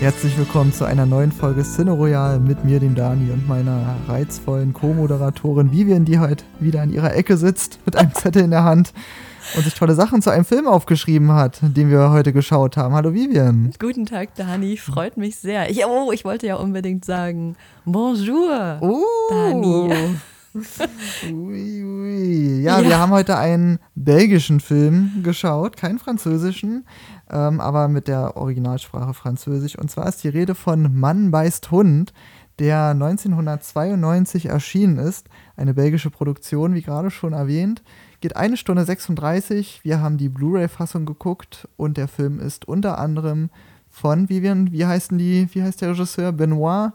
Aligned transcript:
Herzlich 0.00 0.36
willkommen 0.38 0.72
zu 0.72 0.84
einer 0.86 1.04
neuen 1.04 1.30
Folge 1.30 1.62
Cine 1.62 1.90
Royal 1.90 2.40
mit 2.40 2.64
mir, 2.64 2.80
dem 2.80 2.94
Dani 2.94 3.30
und 3.30 3.46
meiner 3.46 3.96
reizvollen 4.08 4.72
Co-Moderatorin 4.72 5.72
Vivian, 5.72 6.06
die 6.06 6.18
heute 6.18 6.44
wieder 6.58 6.80
an 6.80 6.90
ihrer 6.90 7.14
Ecke 7.14 7.36
sitzt 7.36 7.78
mit 7.84 7.96
einem 7.96 8.14
Zettel 8.14 8.42
in 8.44 8.50
der 8.50 8.64
Hand 8.64 8.94
und 9.56 9.64
sich 9.64 9.74
tolle 9.74 9.94
Sachen 9.94 10.22
zu 10.22 10.30
einem 10.30 10.46
Film 10.46 10.66
aufgeschrieben 10.66 11.32
hat, 11.32 11.58
den 11.62 11.90
wir 11.90 12.10
heute 12.10 12.32
geschaut 12.32 12.78
haben. 12.78 12.94
Hallo 12.94 13.12
Vivian. 13.12 13.72
Guten 13.78 14.06
Tag, 14.06 14.34
Dani. 14.36 14.78
Freut 14.78 15.18
mich 15.18 15.36
sehr. 15.36 15.68
Ich, 15.70 15.84
oh, 15.84 16.12
ich 16.12 16.24
wollte 16.24 16.46
ja 16.46 16.54
unbedingt 16.56 17.04
sagen 17.04 17.56
Bonjour, 17.84 18.78
Oh. 18.80 19.02
Dani. 19.30 19.92
Ui, 20.54 21.84
ui. 21.84 22.60
Ja, 22.62 22.80
Ja. 22.80 22.88
wir 22.88 22.98
haben 22.98 23.12
heute 23.12 23.36
einen 23.36 23.78
belgischen 23.94 24.60
Film 24.60 25.22
geschaut, 25.22 25.76
keinen 25.76 25.98
französischen, 25.98 26.86
ähm, 27.30 27.60
aber 27.60 27.88
mit 27.88 28.08
der 28.08 28.36
Originalsprache 28.36 29.14
Französisch. 29.14 29.78
Und 29.78 29.90
zwar 29.90 30.08
ist 30.08 30.24
die 30.24 30.28
Rede 30.28 30.54
von 30.54 30.98
Mann 30.98 31.30
beißt 31.30 31.70
Hund, 31.70 32.12
der 32.58 32.94
1992 32.94 34.46
erschienen 34.46 34.98
ist. 34.98 35.28
Eine 35.56 35.72
belgische 35.74 36.10
Produktion, 36.10 36.74
wie 36.74 36.82
gerade 36.82 37.10
schon 37.10 37.32
erwähnt. 37.32 37.82
Geht 38.20 38.36
eine 38.36 38.56
Stunde 38.56 38.84
36. 38.84 39.80
Wir 39.84 40.00
haben 40.00 40.18
die 40.18 40.28
Blu-ray-Fassung 40.28 41.06
geguckt 41.06 41.68
und 41.76 41.96
der 41.96 42.08
Film 42.08 42.40
ist 42.40 42.66
unter 42.66 42.98
anderem 42.98 43.50
von 43.88 44.28
Vivian, 44.28 44.72
wie 44.72 44.84
heißen 44.84 45.16
die, 45.16 45.48
wie 45.52 45.62
heißt 45.62 45.80
der 45.80 45.90
Regisseur? 45.90 46.32
Benoit? 46.32 46.92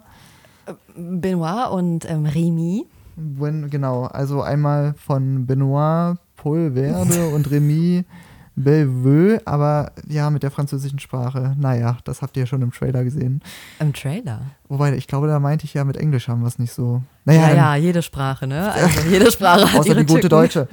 Benoit 0.95 1.69
und 1.71 2.09
ähm, 2.09 2.25
Remy. 2.25 2.85
Buen, 3.15 3.69
genau, 3.69 4.03
also 4.05 4.41
einmal 4.41 4.93
von 4.97 5.45
Benoit 5.45 6.17
Polverde 6.35 7.29
und 7.29 7.49
Remy 7.49 8.03
Bellevue, 8.55 9.39
aber 9.45 9.91
ja, 10.07 10.29
mit 10.29 10.43
der 10.43 10.51
französischen 10.51 10.99
Sprache. 10.99 11.55
Naja, 11.59 11.97
das 12.05 12.21
habt 12.21 12.37
ihr 12.37 12.43
ja 12.43 12.47
schon 12.47 12.61
im 12.61 12.71
Trailer 12.71 13.03
gesehen. 13.03 13.41
Im 13.79 13.93
Trailer. 13.93 14.41
Wobei, 14.69 14.95
ich 14.95 15.07
glaube, 15.07 15.27
da 15.27 15.39
meinte 15.39 15.65
ich 15.65 15.73
ja, 15.73 15.83
mit 15.83 15.97
Englisch 15.97 16.27
haben 16.27 16.41
wir 16.41 16.47
es 16.47 16.57
nicht 16.57 16.71
so. 16.71 17.03
Naja, 17.25 17.41
Ja, 17.41 17.47
dann 17.49 17.57
ja, 17.57 17.75
jede 17.75 18.01
Sprache, 18.01 18.47
ne? 18.47 18.71
Also 18.73 19.01
jede 19.09 19.31
Sprache 19.31 19.71
hat 19.71 19.79
außer 19.79 19.89
ihre 19.89 19.99
die 19.99 20.05
gute 20.05 20.21
Tücken. 20.21 20.29
Deutsche. 20.29 20.67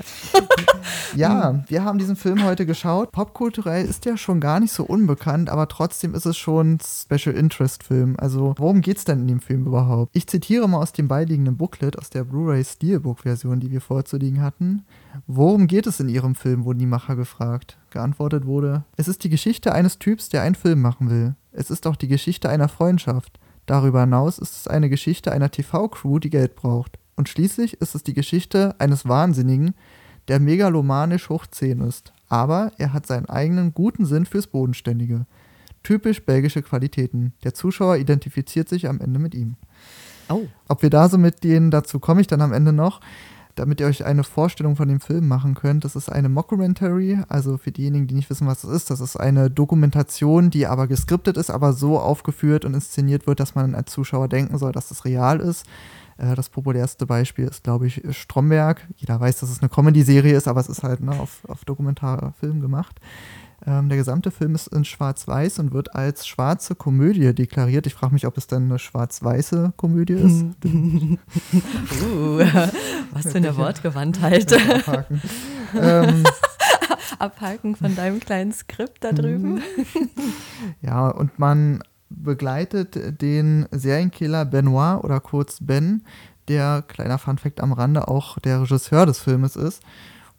ja, 1.17 1.63
wir 1.67 1.85
haben 1.85 1.99
diesen 1.99 2.17
Film 2.17 2.45
heute 2.45 2.67
geschaut. 2.67 3.11
Popkulturell 3.13 3.85
ist 3.85 4.05
der 4.05 4.17
schon 4.17 4.41
gar 4.41 4.61
nicht 4.61 4.73
so 4.73 4.85
unbekannt, 4.85 5.51
aber 5.51 5.69
trotzdem 5.69 6.15
ist 6.15 6.25
es 6.27 6.37
schon 6.37 6.75
ein 6.75 6.79
Special 6.81 7.35
Interest 7.35 7.83
Film. 7.83 8.15
Also, 8.19 8.55
worum 8.57 8.81
geht's 8.81 9.05
denn 9.05 9.21
in 9.21 9.29
dem 9.29 9.41
Film 9.41 9.67
überhaupt? 9.67 10.11
Ich 10.15 10.27
zitiere 10.27 10.69
mal 10.69 10.79
aus 10.79 10.93
dem 10.93 11.09
beiliegenden 11.09 11.57
Booklet, 11.57 11.99
aus 11.99 12.11
der 12.11 12.25
Blu-ray 12.25 12.65
Steelbook-Version, 12.65 13.61
die 13.61 13.71
wir 13.71 13.81
vorzulegen 13.81 14.41
hatten. 14.41 14.85
Worum 15.27 15.67
geht 15.67 15.87
es 15.87 16.01
in 16.01 16.09
ihrem 16.09 16.35
Film, 16.35 16.65
wurden 16.65 16.79
die 16.79 16.87
Macher 16.87 17.17
gefragt. 17.17 17.79
Geantwortet 17.91 18.47
wurde, 18.47 18.85
es 18.97 19.09
ist 19.09 19.25
die 19.25 19.29
Geschichte 19.29 19.73
eines 19.73 19.99
Typs, 19.99 20.29
der 20.29 20.43
einen 20.43 20.55
Film 20.55 20.81
machen 20.81 21.11
will. 21.11 21.35
Es 21.53 21.71
ist 21.71 21.87
auch 21.87 21.97
die 21.97 22.09
Geschichte 22.09 22.49
einer 22.49 22.69
Freundschaft. 22.69 23.39
Darüber 23.67 24.01
hinaus 24.01 24.39
ist 24.39 24.57
es 24.57 24.67
eine 24.67 24.89
Geschichte 24.89 25.33
einer 25.33 25.51
TV-Crew, 25.51 26.19
die 26.19 26.31
Geld 26.31 26.57
braucht. 26.57 26.99
Und 27.15 27.29
schließlich 27.29 27.75
ist 27.75 27.95
es 27.95 28.03
die 28.03 28.15
Geschichte 28.15 28.75
eines 28.79 29.07
Wahnsinnigen, 29.07 29.75
der 30.29 30.41
megalomanisch 30.41 31.29
hoch 31.29 31.47
10 31.47 31.81
ist. 31.81 32.13
Aber 32.29 32.73
er 32.79 32.93
hat 32.93 33.07
seinen 33.07 33.27
eigenen 33.27 33.75
guten 33.75 34.07
Sinn 34.07 34.25
fürs 34.25 34.47
Bodenständige. 34.47 35.27
Typisch 35.83 36.25
belgische 36.25 36.63
Qualitäten. 36.63 37.35
Der 37.45 37.55
Zuschauer 37.55 37.97
identifiziert 37.97 38.69
sich 38.69 38.89
am 38.89 39.01
Ende 39.01 39.19
mit 39.19 39.35
ihm. 39.35 39.57
Oh, 40.29 40.47
Ob 40.69 40.83
wir 40.83 40.91
da 40.91 41.09
so 41.09 41.19
mit 41.19 41.45
denen, 41.45 41.71
dazu 41.71 41.99
komme 41.99 42.21
ich 42.21 42.27
dann 42.27 42.41
am 42.41 42.53
Ende 42.53 42.73
noch, 42.73 43.01
damit 43.55 43.81
ihr 43.81 43.87
euch 43.87 44.05
eine 44.05 44.25
Vorstellung 44.25 44.77
von 44.77 44.89
dem 44.89 45.01
Film 45.01 45.29
machen 45.29 45.55
könnt. 45.55 45.85
Das 45.85 45.97
ist 45.97 46.11
eine 46.11 46.29
Mockumentary, 46.29 47.19
also 47.29 47.59
für 47.59 47.73
diejenigen, 47.73 48.07
die 48.07 48.15
nicht 48.15 48.31
wissen, 48.31 48.47
was 48.47 48.63
das 48.63 48.71
ist, 48.71 48.91
das 48.91 49.01
ist 49.01 49.17
eine 49.17 49.51
Dokumentation, 49.51 50.51
die 50.51 50.67
aber 50.67 50.87
geskriptet 50.87 51.37
ist, 51.37 51.51
aber 51.51 51.73
so 51.73 51.99
aufgeführt 51.99 52.65
und 52.65 52.75
inszeniert 52.75 53.27
wird, 53.27 53.41
dass 53.41 53.55
man 53.55 53.75
als 53.75 53.93
Zuschauer 53.93 54.29
denken 54.29 54.59
soll, 54.59 54.73
dass 54.73 54.89
das 54.89 55.05
real 55.05 55.41
ist. 55.41 55.67
Äh, 56.19 56.35
Das 56.35 56.49
populärste 56.49 57.07
Beispiel 57.07 57.47
ist, 57.47 57.65
glaube 57.65 57.87
ich, 57.87 58.03
Stromberg. 58.11 58.87
Jeder 58.97 59.21
weiß, 59.21 59.41
dass 59.41 59.51
es 59.51 59.61
eine 59.61 59.69
Comedy-Serie 59.69 60.37
ist, 60.37 60.49
aber 60.49 60.61
es 60.61 60.69
ist 60.69 60.83
halt 60.83 61.01
ne, 61.01 61.13
auf, 61.13 61.45
auf 61.49 61.65
Dokumentarfilm 61.65 62.61
gemacht. 62.61 63.01
Ähm, 63.65 63.89
der 63.89 63.97
gesamte 63.97 64.31
Film 64.31 64.55
ist 64.55 64.67
in 64.69 64.85
Schwarz-Weiß 64.85 65.61
und 65.61 65.73
wird 65.73 65.95
als 65.95 66.27
schwarze 66.27 66.75
Komödie 66.75 67.33
deklariert. 67.33 67.87
Ich 67.87 67.95
frage 67.95 68.13
mich, 68.13 68.27
ob 68.27 68.37
es 68.37 68.49
dann 68.49 68.65
eine 68.65 68.79
schwarz-weiße 68.79 69.75
Komödie 69.77 70.15
ist. 70.15 70.45
uh, 70.65 72.39
was 73.13 73.31
für 73.31 73.37
eine 73.37 73.57
Wortgewandtheit. 73.57 74.53
Abhaken. 74.53 75.23
ähm, 75.79 76.25
Abhaken 77.19 77.77
von 77.77 77.95
deinem 77.95 78.19
kleinen 78.19 78.53
Skript 78.53 79.05
da 79.05 79.13
drüben. 79.13 79.63
ja, 80.81 81.09
und 81.09 81.39
man 81.39 81.83
begleitet 82.11 83.23
den 83.23 83.67
Serienkiller 83.71 84.45
Benoit 84.45 85.05
oder 85.05 85.21
kurz 85.21 85.59
Ben, 85.61 86.05
der, 86.49 86.83
kleiner 86.87 87.19
Funfact 87.19 87.61
am 87.61 87.73
Rande, 87.73 88.09
auch 88.09 88.39
der 88.41 88.63
Regisseur 88.63 89.07
des 89.07 89.21
Filmes 89.21 89.55
ist. 89.55 89.83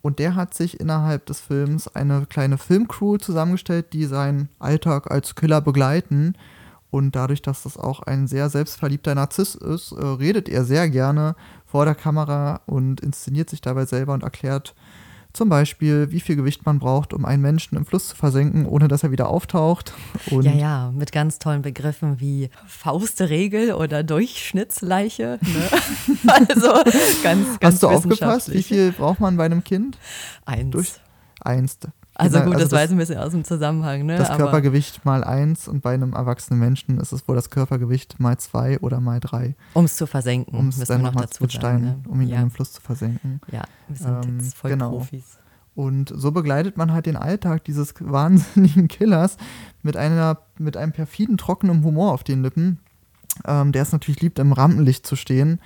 Und 0.04 0.20
der 0.20 0.36
hat 0.36 0.54
sich 0.54 0.82
innerhalb 0.82 1.26
des 1.28 1.40
Films 1.40 1.88
eine 1.88 2.26
kleine 2.26 2.58
Filmcrew 2.58 3.18
zusammengestellt, 3.18 3.94
die 3.94 4.04
seinen 4.04 4.50
Alltag 4.60 5.10
als 5.10 5.34
Killer 5.34 5.62
begleiten. 5.62 6.36
Und 6.92 7.16
dadurch, 7.16 7.42
dass 7.42 7.64
das 7.64 7.78
auch 7.78 8.02
ein 8.02 8.28
sehr 8.28 8.50
selbstverliebter 8.50 9.16
Narzisst 9.16 9.56
ist, 9.56 9.94
äh, 9.94 10.04
redet 10.04 10.50
er 10.50 10.66
sehr 10.66 10.90
gerne 10.90 11.36
vor 11.66 11.86
der 11.86 11.96
Kamera 11.96 12.60
und 12.66 13.00
inszeniert 13.00 13.50
sich 13.50 13.62
dabei 13.62 13.86
selber 13.86 14.14
und 14.14 14.24
erklärt 14.24 14.76
zum 15.34 15.50
Beispiel, 15.50 16.12
wie 16.12 16.20
viel 16.20 16.36
Gewicht 16.36 16.66
man 16.66 16.80
braucht, 16.80 17.14
um 17.14 17.26
einen 17.26 17.42
Menschen 17.42 17.76
im 17.76 17.86
Fluss 17.86 18.10
zu 18.10 18.16
versenken, 18.16 18.68
ohne 18.68 18.88
dass 18.88 19.04
er 19.04 19.12
wieder 19.12 19.30
auftaucht. 19.30 19.94
Und 20.30 20.46
Ja, 20.46 20.52
ja, 20.54 20.92
mit 20.96 21.12
ganz 21.12 21.40
tollen 21.40 21.64
Begriffen 21.64 22.20
wie 22.20 22.50
Faustregel 22.68 23.74
oder 23.74 24.04
Durchschnittsleiche. 24.04 25.40
Ne? 25.42 25.70
also 26.50 26.74
ganz, 27.24 27.60
ganz 27.60 27.76
Hast 27.76 27.84
du 27.84 27.88
aufgepasst, 27.88 28.54
wie 28.54 28.64
viel 28.64 28.92
braucht 28.92 29.20
man 29.20 29.36
bei 29.38 29.46
einem 29.46 29.64
Kind? 29.64 29.98
Eins. 30.46 30.72
Durch 30.72 30.92
eins. 31.42 31.80
Also 32.16 32.40
Genau, 32.40 32.52
gut, 32.52 32.62
das, 32.62 32.72
war 32.72 32.80
jetzt 32.80 32.90
das, 32.90 32.96
ein 32.96 32.98
bisschen 32.98 33.18
aus 33.18 33.32
dem 33.32 33.44
Zusammenhang, 33.44 34.06
ne? 34.06 34.18
das 34.18 34.30
Aber 34.30 34.44
Körpergewicht 34.44 35.04
mal 35.06 35.24
eins 35.24 35.68
und 35.68 35.82
bei 35.82 35.94
einem 35.94 36.14
erwachsenen 36.14 36.60
Menschen 36.60 37.00
ist 37.00 37.12
es 37.12 37.28
wohl 37.28 37.36
das 37.36 37.50
Körpergewicht 37.50 38.20
mal 38.20 38.38
zwei 38.38 38.80
oder 38.80 39.00
mal 39.00 39.20
drei, 39.20 39.56
um 39.74 39.86
es 39.86 39.96
zu 39.96 40.06
versenken, 40.06 40.58
um 40.58 40.70
es 40.70 40.78
dann 40.80 41.02
noch 41.02 41.16
dazu 41.16 41.44
mit 41.44 41.54
Steinen. 41.54 41.84
Ne? 41.84 42.00
um 42.08 42.22
ihn 42.22 42.30
ja, 42.30 42.38
in 42.38 42.44
den 42.44 42.52
Fluss 42.52 42.74
zu 42.74 42.82
versenken. 42.82 43.42
ja, 43.52 43.64
wir 43.88 43.98
sind 43.98 44.26
Ähm, 44.26 44.40
jetzt 44.40 44.56
voll 44.56 44.72
genau. 44.72 44.92
Profis. 44.92 45.40
Und 45.76 46.14
so 46.16 46.32
begleitet 46.32 46.78
man 46.78 46.92
halt 46.92 47.08
den 47.08 47.16
Alltag 47.16 47.64
dieses 47.64 47.96
wahnsinnigen 48.00 48.88
Killers 48.88 49.38
mit 49.82 49.98
einer, 49.98 50.40
mit 50.60 50.78
einem 50.78 50.92
perfiden, 50.92 51.38
trockenen 51.38 51.84
Humor 51.84 52.12
auf 52.12 52.24
den 52.24 52.44
Lippen, 52.44 52.80
ähm, 53.46 53.72
der 53.72 53.82
es 53.82 53.92
natürlich 53.92 54.22
liebt, 54.22 54.38
im 54.38 54.54
Rampenlicht 54.54 55.08
zu 55.08 55.16
stehen. 55.16 55.60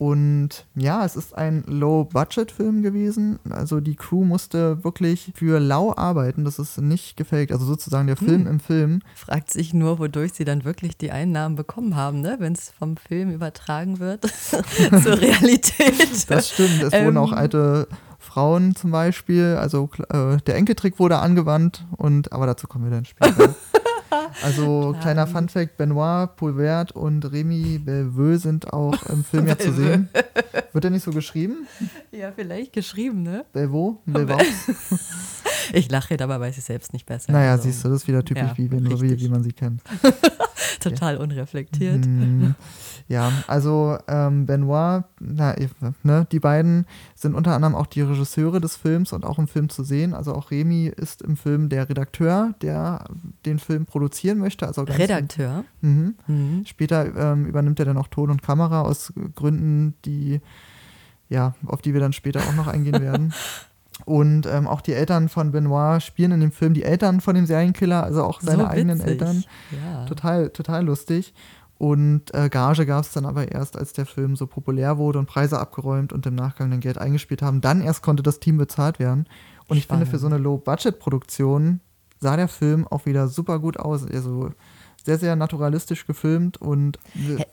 Und 0.00 0.64
ja, 0.76 1.04
es 1.04 1.14
ist 1.14 1.36
ein 1.36 1.62
Low-Budget-Film 1.66 2.80
gewesen. 2.80 3.38
Also 3.50 3.80
die 3.80 3.96
Crew 3.96 4.24
musste 4.24 4.82
wirklich 4.82 5.30
für 5.34 5.60
lau 5.60 5.94
arbeiten. 5.94 6.42
Das 6.46 6.58
ist 6.58 6.80
nicht 6.80 7.18
gefaked. 7.18 7.52
Also 7.52 7.66
sozusagen 7.66 8.06
der 8.06 8.16
Film 8.16 8.46
im 8.46 8.60
Film. 8.60 9.02
Fragt 9.14 9.50
sich 9.50 9.74
nur, 9.74 9.98
wodurch 9.98 10.32
sie 10.32 10.46
dann 10.46 10.64
wirklich 10.64 10.96
die 10.96 11.10
Einnahmen 11.10 11.54
bekommen 11.54 11.96
haben, 11.96 12.22
ne? 12.22 12.36
wenn 12.38 12.54
es 12.54 12.70
vom 12.70 12.96
Film 12.96 13.30
übertragen 13.30 13.98
wird 13.98 14.24
zur 14.46 15.20
Realität. 15.20 15.92
Das 16.28 16.48
stimmt. 16.48 16.82
Es 16.82 16.94
Ähm. 16.94 17.04
wurden 17.04 17.18
auch 17.18 17.32
alte 17.32 17.86
Frauen 18.18 18.74
zum 18.74 18.90
Beispiel. 18.92 19.56
Also 19.60 19.90
äh, 20.08 20.38
der 20.46 20.54
Enkeltrick 20.56 20.98
wurde 20.98 21.18
angewandt. 21.18 21.84
Und 21.98 22.32
aber 22.32 22.46
dazu 22.46 22.66
kommen 22.68 22.84
wir 22.84 22.90
dann 22.90 23.04
später. 23.04 23.54
Also 24.42 24.94
kleiner 25.00 25.26
Funfact, 25.26 25.76
Benoit, 25.76 26.36
Poulvert 26.36 26.92
und 26.92 27.24
Remy 27.30 27.78
Bellevue 27.78 28.38
sind 28.38 28.72
auch 28.72 29.02
im 29.06 29.24
Film 29.24 29.46
ja 29.46 29.58
zu 29.58 29.72
sehen. 29.72 30.08
Wird 30.72 30.84
der 30.84 30.90
nicht 30.90 31.04
so 31.04 31.10
geschrieben? 31.10 31.66
ja, 32.10 32.32
vielleicht 32.32 32.72
geschrieben, 32.72 33.22
ne? 33.22 33.44
Bellevue? 33.52 33.98
Bellevue? 34.06 34.38
Ich 35.72 35.90
lache, 35.90 36.16
dabei 36.16 36.40
weiß 36.40 36.58
ich 36.58 36.64
selbst 36.64 36.92
nicht 36.92 37.06
besser. 37.06 37.32
Naja, 37.32 37.52
Also, 37.52 37.64
siehst 37.64 37.84
du, 37.84 37.88
das 37.88 38.02
ist 38.02 38.08
wieder 38.08 38.24
typisch 38.24 38.42
Ja, 38.42 38.58
wie, 38.58 38.70
wenn, 38.70 38.88
so 38.90 39.00
wie, 39.00 39.28
man 39.28 39.42
sie 39.42 39.52
kennt. 39.52 39.82
Total 40.80 41.16
unreflektiert. 41.16 42.04
Mhm. 42.04 42.54
Ja, 43.10 43.32
also 43.48 43.98
ähm, 44.06 44.46
Benoit, 44.46 45.02
na, 45.18 45.56
ne, 46.04 46.28
die 46.30 46.38
beiden 46.38 46.86
sind 47.16 47.34
unter 47.34 47.56
anderem 47.56 47.74
auch 47.74 47.86
die 47.86 48.02
Regisseure 48.02 48.60
des 48.60 48.76
Films 48.76 49.12
und 49.12 49.24
auch 49.24 49.40
im 49.40 49.48
Film 49.48 49.68
zu 49.68 49.82
sehen. 49.82 50.14
Also 50.14 50.32
auch 50.32 50.52
Remy 50.52 50.92
ist 50.96 51.20
im 51.20 51.36
Film 51.36 51.70
der 51.70 51.88
Redakteur, 51.88 52.54
der 52.62 53.06
den 53.46 53.58
Film 53.58 53.84
produzieren 53.84 54.38
möchte. 54.38 54.64
Also 54.64 54.82
Redakteur. 54.82 55.64
Mhm. 55.80 56.14
Mhm. 56.28 56.62
Später 56.66 57.32
ähm, 57.32 57.46
übernimmt 57.46 57.80
er 57.80 57.86
dann 57.86 57.96
auch 57.96 58.06
Ton 58.06 58.30
und 58.30 58.42
Kamera 58.42 58.82
aus 58.82 59.12
Gründen, 59.34 59.94
die, 60.04 60.40
ja, 61.28 61.56
auf 61.66 61.82
die 61.82 61.92
wir 61.94 62.00
dann 62.00 62.12
später 62.12 62.38
auch 62.38 62.54
noch 62.54 62.68
eingehen 62.68 63.00
werden. 63.02 63.34
Und 64.04 64.46
ähm, 64.46 64.68
auch 64.68 64.82
die 64.82 64.92
Eltern 64.92 65.28
von 65.28 65.50
Benoit 65.50 66.00
spielen 66.00 66.30
in 66.30 66.40
dem 66.40 66.52
Film 66.52 66.74
die 66.74 66.84
Eltern 66.84 67.20
von 67.20 67.34
dem 67.34 67.46
Serienkiller, 67.46 68.04
also 68.04 68.22
auch 68.22 68.40
seine 68.40 68.62
so 68.62 68.68
eigenen. 68.68 69.00
Eltern. 69.00 69.44
Ja. 69.72 70.06
Total, 70.06 70.50
total 70.50 70.84
lustig. 70.84 71.34
Und 71.80 72.34
äh, 72.34 72.50
Gage 72.50 72.84
gab 72.84 73.04
es 73.04 73.12
dann 73.12 73.24
aber 73.24 73.52
erst, 73.52 73.78
als 73.78 73.94
der 73.94 74.04
Film 74.04 74.36
so 74.36 74.46
populär 74.46 74.98
wurde 74.98 75.18
und 75.18 75.24
Preise 75.24 75.58
abgeräumt 75.58 76.12
und 76.12 76.26
im 76.26 76.34
Nachgang 76.34 76.70
dann 76.70 76.80
Geld 76.80 76.98
eingespielt 76.98 77.40
haben. 77.40 77.62
Dann 77.62 77.80
erst 77.80 78.02
konnte 78.02 78.22
das 78.22 78.38
Team 78.38 78.58
bezahlt 78.58 78.98
werden. 78.98 79.26
Und 79.66 79.78
ich 79.78 79.86
finde, 79.86 80.04
für 80.04 80.18
so 80.18 80.26
eine 80.26 80.36
Low-Budget-Produktion 80.36 81.80
sah 82.18 82.36
der 82.36 82.48
Film 82.48 82.86
auch 82.86 83.06
wieder 83.06 83.28
super 83.28 83.58
gut 83.60 83.78
aus. 83.78 84.04
Also 84.04 84.50
sehr, 85.04 85.18
sehr 85.18 85.36
naturalistisch 85.36 86.06
gefilmt 86.06 86.56
und. 86.58 86.98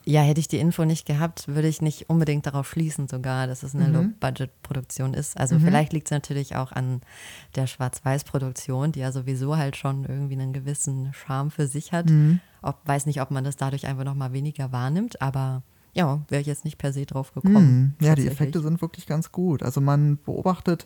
Ja, 0.06 0.22
hätte 0.22 0.40
ich 0.40 0.48
die 0.48 0.58
Info 0.58 0.86
nicht 0.86 1.06
gehabt, 1.06 1.48
würde 1.48 1.68
ich 1.68 1.82
nicht 1.82 2.10
unbedingt 2.10 2.46
darauf 2.46 2.70
schließen, 2.70 3.08
sogar, 3.08 3.48
dass 3.48 3.64
es 3.64 3.76
eine 3.76 3.88
mhm. 3.88 3.94
Low-Budget-Produktion 3.94 5.14
ist. 5.14 5.38
Also 5.38 5.56
mhm. 5.56 5.62
vielleicht 5.62 5.94
liegt 5.94 6.08
es 6.08 6.12
natürlich 6.12 6.56
auch 6.56 6.72
an 6.72 7.02
der 7.56 7.68
Schwarz-Weiß-Produktion, 7.68 8.92
die 8.92 9.00
ja 9.00 9.12
sowieso 9.12 9.58
halt 9.58 9.76
schon 9.76 10.06
irgendwie 10.06 10.34
einen 10.34 10.54
gewissen 10.54 11.14
Charme 11.14 11.52
für 11.52 11.68
sich 11.68 11.92
hat. 11.92 12.10
Mhm. 12.10 12.40
Ob, 12.62 12.80
weiß 12.86 13.06
nicht, 13.06 13.22
ob 13.22 13.32
man 13.32 13.44
das 13.44 13.56
dadurch 13.56 13.88
einfach 13.88 14.04
nochmal 14.04 14.34
weniger 14.34 14.72
wahrnimmt, 14.72 15.22
aber 15.22 15.64
ja, 15.94 16.22
wäre 16.30 16.42
ich 16.42 16.48
jetzt 16.48 16.66
nicht 16.66 16.78
per 16.78 16.94
se 16.94 17.06
drauf 17.06 17.34
gekommen. 17.34 17.96
Mhm. 18.00 18.06
Ja, 18.06 18.16
die 18.16 18.28
Effekte 18.28 18.62
sind 18.62 18.82
wirklich 18.82 19.08
ganz 19.08 19.32
gut. 19.32 19.64
Also 19.64 19.82
man 19.82 20.20
beobachtet 20.24 20.86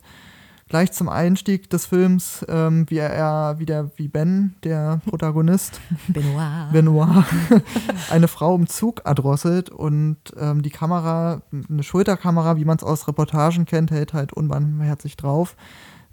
gleich 0.71 0.93
zum 0.93 1.09
Einstieg 1.09 1.69
des 1.69 1.85
Films, 1.85 2.45
ähm, 2.47 2.85
wie 2.87 2.99
er, 2.99 3.55
wie 3.57 3.65
der, 3.65 3.91
wie 3.97 4.07
Ben, 4.07 4.55
der 4.63 5.01
Protagonist, 5.05 5.81
Benoit, 6.07 6.71
Benoit 6.71 7.25
eine 8.09 8.29
Frau 8.29 8.55
im 8.55 8.67
Zug 8.67 9.01
erdrosselt 9.03 9.69
und 9.69 10.15
ähm, 10.39 10.61
die 10.61 10.69
Kamera, 10.69 11.41
eine 11.69 11.83
Schulterkamera, 11.83 12.55
wie 12.55 12.63
man 12.63 12.77
es 12.77 12.85
aus 12.85 13.05
Reportagen 13.09 13.65
kennt, 13.65 13.91
hält 13.91 14.13
halt 14.13 14.31
unbarmherzig 14.31 15.17
drauf. 15.17 15.57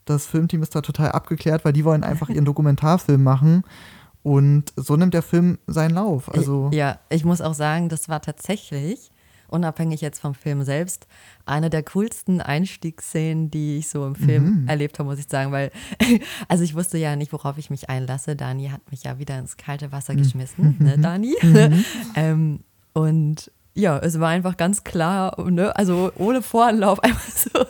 Das 0.05 0.27
Filmteam 0.27 0.65
ist 0.65 0.75
da 0.75 0.81
total 0.81 1.13
abgeklärt, 1.13 1.65
weil 1.65 1.73
die 1.73 1.85
wollen 1.85 2.03
einfach 2.03 2.29
ihren 2.29 2.45
Dokumentarfilm 2.45 3.23
machen. 3.23 3.63
Und 4.25 4.73
so 4.75 4.97
nimmt 4.97 5.15
der 5.15 5.23
Film 5.23 5.59
seinen 5.69 5.95
Lauf. 5.95 6.35
Also 6.35 6.69
ja, 6.73 6.99
ich 7.11 7.25
muss 7.25 7.41
auch 7.41 7.55
sagen, 7.55 7.89
das 7.89 8.09
war 8.09 8.21
tatsächlich 8.21 9.13
unabhängig 9.49 10.01
jetzt 10.01 10.21
vom 10.21 10.35
Film 10.35 10.63
selbst, 10.63 11.07
eine 11.47 11.71
der 11.71 11.83
coolsten 11.83 12.41
Einstiegsszenen, 12.41 13.51
die 13.51 13.79
ich 13.79 13.89
so 13.89 14.07
im 14.07 14.15
Film 14.15 14.63
mhm. 14.63 14.69
erlebt 14.69 14.99
habe, 14.99 15.09
muss 15.09 15.19
ich 15.19 15.29
sagen, 15.29 15.53
weil, 15.53 15.71
also 16.49 16.65
ich 16.65 16.75
wusste 16.75 16.99
ja 16.99 17.17
nicht, 17.17 17.33
worauf 17.33 17.59
ich 17.59 17.71
mich 17.71 17.89
einlasse. 17.89 18.37
Dani 18.37 18.69
hat 18.69 18.91
mich 18.91 19.05
ja 19.05 19.19
wieder 19.19 19.39
ins 19.39 19.57
kalte 19.57 19.93
Wasser 19.93 20.13
mhm. 20.13 20.19
geschmissen, 20.19 20.77
mhm. 20.79 20.87
ne, 20.87 20.99
Dani? 20.99 21.37
Mhm. 21.43 21.85
ähm, 22.15 22.61
und 22.93 23.51
ja, 23.79 23.97
es 23.99 24.19
war 24.19 24.31
einfach 24.31 24.57
ganz 24.57 24.83
klar, 24.83 25.41
ne? 25.49 25.75
also 25.77 26.11
ohne 26.17 26.43
Voranlauf, 26.43 27.01
einfach 27.03 27.31
so. 27.31 27.65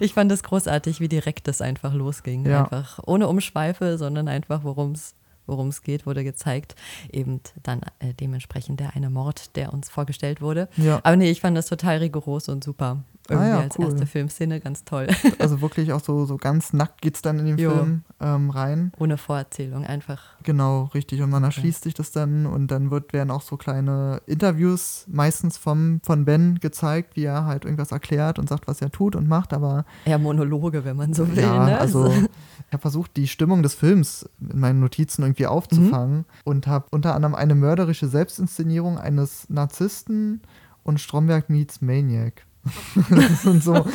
ich 0.00 0.14
fand 0.14 0.30
das 0.30 0.42
großartig, 0.42 0.98
wie 0.98 1.08
direkt 1.08 1.46
das 1.46 1.60
einfach 1.60 1.94
losging. 1.94 2.46
Ja. 2.46 2.64
Einfach 2.64 2.98
ohne 3.06 3.28
Umschweife, 3.28 3.96
sondern 3.96 4.26
einfach, 4.26 4.64
worum 4.64 4.92
es 4.92 5.14
worum 5.50 5.68
es 5.68 5.82
geht, 5.82 6.06
wurde 6.06 6.24
gezeigt. 6.24 6.74
Eben 7.12 7.40
dann 7.62 7.82
äh, 7.98 8.14
dementsprechend 8.14 8.80
der 8.80 8.96
eine 8.96 9.10
Mord, 9.10 9.56
der 9.56 9.74
uns 9.74 9.90
vorgestellt 9.90 10.40
wurde. 10.40 10.68
Ja. 10.76 11.00
Aber 11.02 11.16
nee, 11.16 11.30
ich 11.30 11.40
fand 11.40 11.56
das 11.56 11.66
total 11.66 11.98
rigoros 11.98 12.48
und 12.48 12.64
super. 12.64 13.04
Irgendwie 13.30 13.46
ah 13.46 13.56
ja, 13.56 13.60
als 13.60 13.78
cool. 13.78 13.84
erste 13.86 14.06
Filmszene 14.06 14.60
ganz 14.60 14.84
toll. 14.84 15.06
Also 15.38 15.62
wirklich 15.62 15.92
auch 15.92 16.02
so, 16.02 16.26
so 16.26 16.36
ganz 16.36 16.72
nackt 16.72 17.00
geht 17.00 17.14
es 17.14 17.22
dann 17.22 17.38
in 17.38 17.46
den 17.46 17.58
jo. 17.58 17.70
Film 17.70 18.02
ähm, 18.20 18.50
rein. 18.50 18.92
Ohne 18.98 19.16
Vorerzählung, 19.16 19.84
einfach. 19.84 20.22
Genau, 20.42 20.90
richtig. 20.92 21.22
Und 21.22 21.30
man 21.30 21.44
erschließt 21.44 21.84
sich 21.84 21.94
das 21.94 22.10
dann 22.10 22.46
und 22.46 22.70
dann 22.70 22.90
wird, 22.90 23.12
werden 23.12 23.30
auch 23.30 23.42
so 23.42 23.56
kleine 23.56 24.20
Interviews 24.26 25.06
meistens 25.08 25.56
vom, 25.56 26.00
von 26.04 26.24
Ben 26.24 26.58
gezeigt, 26.60 27.16
wie 27.16 27.24
er 27.24 27.46
halt 27.46 27.64
irgendwas 27.64 27.92
erklärt 27.92 28.38
und 28.38 28.48
sagt, 28.48 28.66
was 28.66 28.82
er 28.82 28.90
tut 28.90 29.16
und 29.16 29.28
macht, 29.28 29.52
aber. 29.52 29.84
Ja, 30.04 30.18
Monologe, 30.18 30.84
wenn 30.84 30.96
man 30.96 31.14
so 31.14 31.28
will. 31.28 31.42
Ja, 31.42 31.64
ne? 31.64 31.78
also 31.78 32.06
ich 32.08 32.72
habe 32.72 32.80
versucht, 32.82 33.16
die 33.16 33.28
Stimmung 33.28 33.62
des 33.62 33.74
Films 33.74 34.28
in 34.40 34.58
meinen 34.58 34.80
Notizen 34.80 35.22
irgendwie 35.22 35.46
aufzufangen 35.46 36.18
mhm. 36.18 36.24
und 36.44 36.66
habe 36.66 36.86
unter 36.90 37.14
anderem 37.14 37.34
eine 37.34 37.54
mörderische 37.54 38.08
Selbstinszenierung 38.08 38.98
eines 38.98 39.48
Narzissten 39.48 40.42
und 40.82 41.00
Stromberg 41.00 41.48
meets 41.48 41.80
Maniac 41.80 42.44
das 43.10 43.42
sind 43.42 43.62
so 43.62 43.86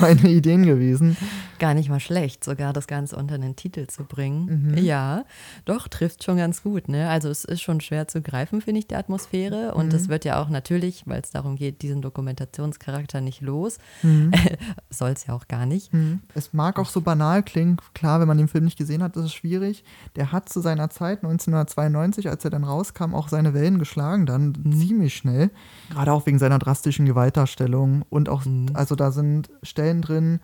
meine 0.00 0.28
Ideen 0.28 0.64
gewesen. 0.64 1.16
Gar 1.58 1.74
nicht 1.74 1.88
mal 1.88 2.00
schlecht, 2.00 2.44
sogar 2.44 2.72
das 2.72 2.86
Ganze 2.86 3.16
unter 3.16 3.38
den 3.38 3.56
Titel 3.56 3.86
zu 3.86 4.04
bringen. 4.04 4.72
Mhm. 4.72 4.78
Ja, 4.78 5.24
doch, 5.64 5.88
trifft 5.88 6.24
schon 6.24 6.36
ganz 6.36 6.62
gut. 6.62 6.88
Ne? 6.88 7.08
Also 7.08 7.28
es 7.28 7.44
ist 7.44 7.62
schon 7.62 7.80
schwer 7.80 8.08
zu 8.08 8.20
greifen, 8.22 8.60
finde 8.60 8.80
ich, 8.80 8.86
die 8.86 8.96
Atmosphäre. 8.96 9.74
Und 9.74 9.92
es 9.92 10.04
mhm. 10.04 10.08
wird 10.10 10.24
ja 10.24 10.40
auch 10.40 10.48
natürlich, 10.48 11.04
weil 11.06 11.20
es 11.20 11.30
darum 11.30 11.56
geht, 11.56 11.82
diesen 11.82 12.02
Dokumentationscharakter 12.02 13.20
nicht 13.20 13.40
los. 13.40 13.78
Mhm. 14.02 14.32
Soll 14.90 15.10
es 15.10 15.26
ja 15.26 15.34
auch 15.34 15.48
gar 15.48 15.66
nicht. 15.66 15.92
Mhm. 15.92 16.20
Es 16.34 16.52
mag 16.52 16.78
auch 16.78 16.88
so 16.88 17.00
banal 17.00 17.42
klingen. 17.42 17.78
Klar, 17.94 18.20
wenn 18.20 18.28
man 18.28 18.38
den 18.38 18.48
Film 18.48 18.64
nicht 18.64 18.78
gesehen 18.78 19.02
hat, 19.02 19.16
ist 19.16 19.24
es 19.24 19.34
schwierig. 19.34 19.84
Der 20.16 20.32
hat 20.32 20.48
zu 20.48 20.60
seiner 20.60 20.90
Zeit, 20.90 21.24
1992, 21.24 22.28
als 22.28 22.44
er 22.44 22.50
dann 22.50 22.64
rauskam, 22.64 23.14
auch 23.14 23.28
seine 23.28 23.54
Wellen 23.54 23.78
geschlagen, 23.78 24.26
dann 24.26 24.54
mhm. 24.62 24.72
ziemlich 24.72 25.14
schnell. 25.14 25.50
Gerade 25.90 26.12
auch 26.12 26.26
wegen 26.26 26.38
seiner 26.38 26.58
drastischen 26.58 27.06
Gewaltdarstellung. 27.06 28.04
Und 28.08 28.28
auch, 28.28 28.44
mhm. 28.44 28.68
also 28.74 28.94
da 28.94 29.10
sind 29.10 29.50
Stellen 29.62 30.02
drin, 30.02 30.40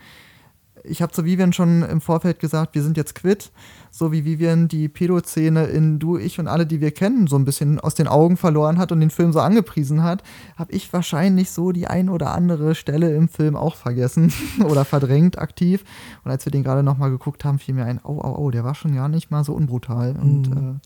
ich 0.85 1.03
habe 1.03 1.13
zu 1.13 1.25
Vivian 1.25 1.53
schon 1.53 1.83
im 1.83 2.01
Vorfeld 2.01 2.39
gesagt, 2.39 2.75
wir 2.75 2.83
sind 2.83 2.97
jetzt 2.97 3.15
quitt, 3.15 3.53
so 3.91 4.13
wie 4.13 4.25
Vivian 4.25 4.69
die 4.69 4.89
Pedo-Szene 4.89 5.65
in 5.65 5.99
Du, 5.99 6.17
ich 6.17 6.39
und 6.39 6.49
alle, 6.49 6.67
die 6.67 6.81
wir 6.81 6.91
kennen, 6.91 7.27
so 7.27 7.37
ein 7.37 7.45
bisschen 7.45 7.79
aus 7.79 7.95
den 7.95 8.09
Augen 8.09 8.37
verloren 8.37 8.79
hat 8.79 8.93
und 8.93 9.01
den 9.01 9.11
Film 9.11 9.33
so 9.33 9.41
angepriesen 9.41 10.03
hat, 10.03 10.23
habe 10.57 10.73
ich 10.73 10.93
wahrscheinlich 10.93 11.51
so 11.51 11.73
die 11.73 11.87
ein 11.87 12.09
oder 12.09 12.33
andere 12.33 12.75
Stelle 12.75 13.15
im 13.15 13.29
Film 13.29 13.57
auch 13.57 13.77
vergessen 13.77 14.33
oder 14.65 14.85
verdrängt 14.85 15.39
aktiv. 15.39 15.85
Und 16.25 16.31
als 16.31 16.45
wir 16.45 16.53
den 16.53 16.65
gerade 16.65 16.83
nochmal 16.83 17.11
geguckt 17.11 17.45
haben, 17.45 17.59
fiel 17.59 17.75
mir 17.75 17.85
ein, 17.85 18.01
oh, 18.03 18.21
oh, 18.23 18.35
oh, 18.37 18.51
der 18.51 18.65
war 18.65 18.75
schon 18.75 18.95
ja 18.95 19.09
nicht 19.09 19.31
mal 19.31 19.45
so 19.45 19.53
unbrutal. 19.55 20.17
Und 20.21 20.51
mhm. 20.51 20.81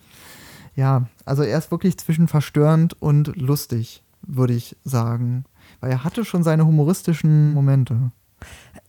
äh, 0.76 0.80
ja, 0.80 1.06
also 1.24 1.42
er 1.42 1.58
ist 1.58 1.70
wirklich 1.70 1.96
zwischen 1.96 2.28
verstörend 2.28 3.00
und 3.00 3.36
lustig, 3.36 4.02
würde 4.22 4.54
ich 4.54 4.76
sagen. 4.84 5.44
Weil 5.80 5.90
er 5.90 6.04
hatte 6.04 6.24
schon 6.24 6.42
seine 6.42 6.66
humoristischen 6.66 7.54
Momente. 7.54 8.10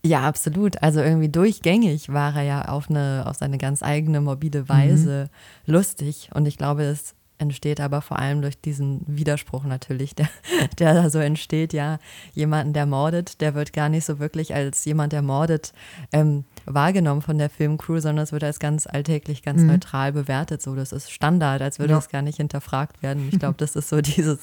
Ja, 0.06 0.22
absolut. 0.22 0.82
Also 0.82 1.02
irgendwie 1.02 1.30
durchgängig 1.30 2.10
war 2.14 2.36
er 2.36 2.44
ja 2.44 2.66
auf 2.70 2.90
eine, 2.90 3.24
auf 3.26 3.38
seine 3.38 3.58
ganz 3.58 3.84
eigene 3.84 4.22
morbide 4.22 4.70
Weise 4.70 5.30
mhm. 5.66 5.74
lustig. 5.74 6.30
Und 6.34 6.46
ich 6.46 6.58
glaube, 6.58 6.84
es 6.84 7.16
entsteht 7.40 7.80
aber 7.80 8.02
vor 8.02 8.18
allem 8.20 8.42
durch 8.42 8.60
diesen 8.60 9.02
Widerspruch 9.06 9.64
natürlich, 9.64 10.16
der, 10.16 10.30
der 10.80 10.94
da 10.94 11.10
so 11.10 11.20
entsteht, 11.20 11.74
ja, 11.74 12.00
jemanden, 12.34 12.74
der 12.74 12.86
mordet, 12.86 13.42
der 13.42 13.54
wird 13.54 13.74
gar 13.74 13.90
nicht 13.90 14.06
so 14.06 14.20
wirklich 14.20 14.56
als 14.56 14.84
jemand, 14.86 15.14
der 15.14 15.22
mordet, 15.22 15.74
ähm, 16.12 16.46
wahrgenommen 16.66 17.22
von 17.22 17.38
der 17.38 17.50
Filmcrew, 17.50 18.00
sondern 18.00 18.24
es 18.24 18.32
wird 18.32 18.44
als 18.44 18.60
ganz 18.60 18.88
alltäglich, 18.88 19.44
ganz 19.44 19.62
mhm. 19.62 19.68
neutral 19.68 20.12
bewertet. 20.14 20.62
So, 20.62 20.76
das 20.76 20.92
ist 20.92 21.12
Standard, 21.12 21.62
als 21.62 21.80
würde 21.80 21.94
ja. 21.94 22.00
es 22.00 22.10
gar 22.10 22.22
nicht 22.22 22.38
hinterfragt 22.38 23.02
werden. 23.04 23.30
Ich 23.32 23.40
glaube, 23.40 23.56
das 23.58 23.76
ist 23.76 23.90
so 23.90 24.02
dieses, 24.02 24.40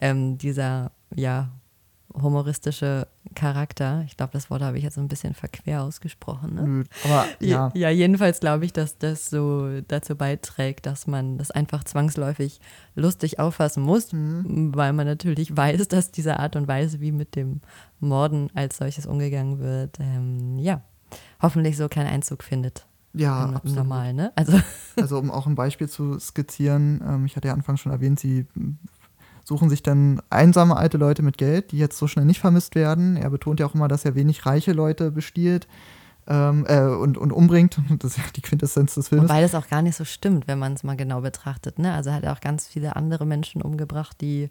ähm, 0.00 0.38
dieser, 0.38 0.92
ja, 1.14 1.50
humoristische 2.14 3.06
Charakter. 3.34 4.02
Ich 4.06 4.16
glaube, 4.16 4.32
das 4.32 4.50
Wort 4.50 4.62
habe 4.62 4.78
ich 4.78 4.84
jetzt 4.84 4.98
ein 4.98 5.08
bisschen 5.08 5.34
verquer 5.34 5.82
ausgesprochen. 5.82 6.54
Ne? 6.54 6.84
Aber, 7.04 7.26
ja. 7.40 7.70
ja, 7.74 7.90
jedenfalls 7.90 8.40
glaube 8.40 8.64
ich, 8.64 8.72
dass 8.72 8.98
das 8.98 9.30
so 9.30 9.80
dazu 9.86 10.16
beiträgt, 10.16 10.86
dass 10.86 11.06
man 11.06 11.38
das 11.38 11.50
einfach 11.50 11.84
zwangsläufig 11.84 12.60
lustig 12.94 13.38
auffassen 13.38 13.82
muss, 13.82 14.12
mhm. 14.12 14.74
weil 14.74 14.92
man 14.92 15.06
natürlich 15.06 15.56
weiß, 15.56 15.88
dass 15.88 16.10
diese 16.10 16.38
Art 16.38 16.56
und 16.56 16.68
Weise, 16.68 17.00
wie 17.00 17.12
mit 17.12 17.36
dem 17.36 17.60
Morden 18.00 18.50
als 18.54 18.78
solches 18.78 19.06
umgegangen 19.06 19.58
wird, 19.58 19.98
ähm, 20.00 20.58
ja, 20.58 20.82
hoffentlich 21.40 21.76
so 21.76 21.88
keinen 21.88 22.08
Einzug 22.08 22.42
findet. 22.42 22.86
Ja, 23.12 23.50
absolut. 23.50 23.76
normal, 23.76 24.14
ne? 24.14 24.32
Also. 24.36 24.58
also 24.96 25.18
um 25.18 25.30
auch 25.30 25.46
ein 25.46 25.56
Beispiel 25.56 25.88
zu 25.88 26.18
skizzieren, 26.18 27.02
ähm, 27.06 27.26
ich 27.26 27.36
hatte 27.36 27.48
ja 27.48 27.54
anfangs 27.54 27.80
schon 27.80 27.92
erwähnt, 27.92 28.20
sie 28.20 28.46
suchen 29.50 29.68
sich 29.68 29.82
dann 29.82 30.22
einsame 30.30 30.76
alte 30.76 30.96
Leute 30.96 31.22
mit 31.22 31.36
Geld, 31.36 31.72
die 31.72 31.78
jetzt 31.78 31.98
so 31.98 32.06
schnell 32.06 32.24
nicht 32.24 32.38
vermisst 32.38 32.76
werden. 32.76 33.16
Er 33.16 33.30
betont 33.30 33.58
ja 33.58 33.66
auch 33.66 33.74
immer, 33.74 33.88
dass 33.88 34.04
er 34.04 34.14
wenig 34.14 34.46
reiche 34.46 34.72
Leute 34.72 35.10
bestiehlt. 35.10 35.66
Ähm, 36.28 36.64
äh, 36.68 36.82
und, 36.82 37.18
und 37.18 37.32
umbringt. 37.32 37.80
Das 37.98 38.12
ist 38.12 38.18
ja 38.18 38.24
die 38.36 38.42
Quintessenz 38.42 38.94
des 38.94 39.08
Films. 39.08 39.24
Wobei 39.24 39.40
das 39.40 39.56
auch 39.56 39.66
gar 39.66 39.82
nicht 39.82 39.96
so 39.96 40.04
stimmt, 40.04 40.46
wenn 40.46 40.60
man 40.60 40.74
es 40.74 40.84
mal 40.84 40.96
genau 40.96 41.22
betrachtet. 41.22 41.80
Ne? 41.80 41.92
Also 41.92 42.10
er 42.10 42.16
hat 42.16 42.26
auch 42.26 42.40
ganz 42.40 42.68
viele 42.68 42.94
andere 42.94 43.26
Menschen 43.26 43.60
umgebracht, 43.60 44.20
die, 44.20 44.50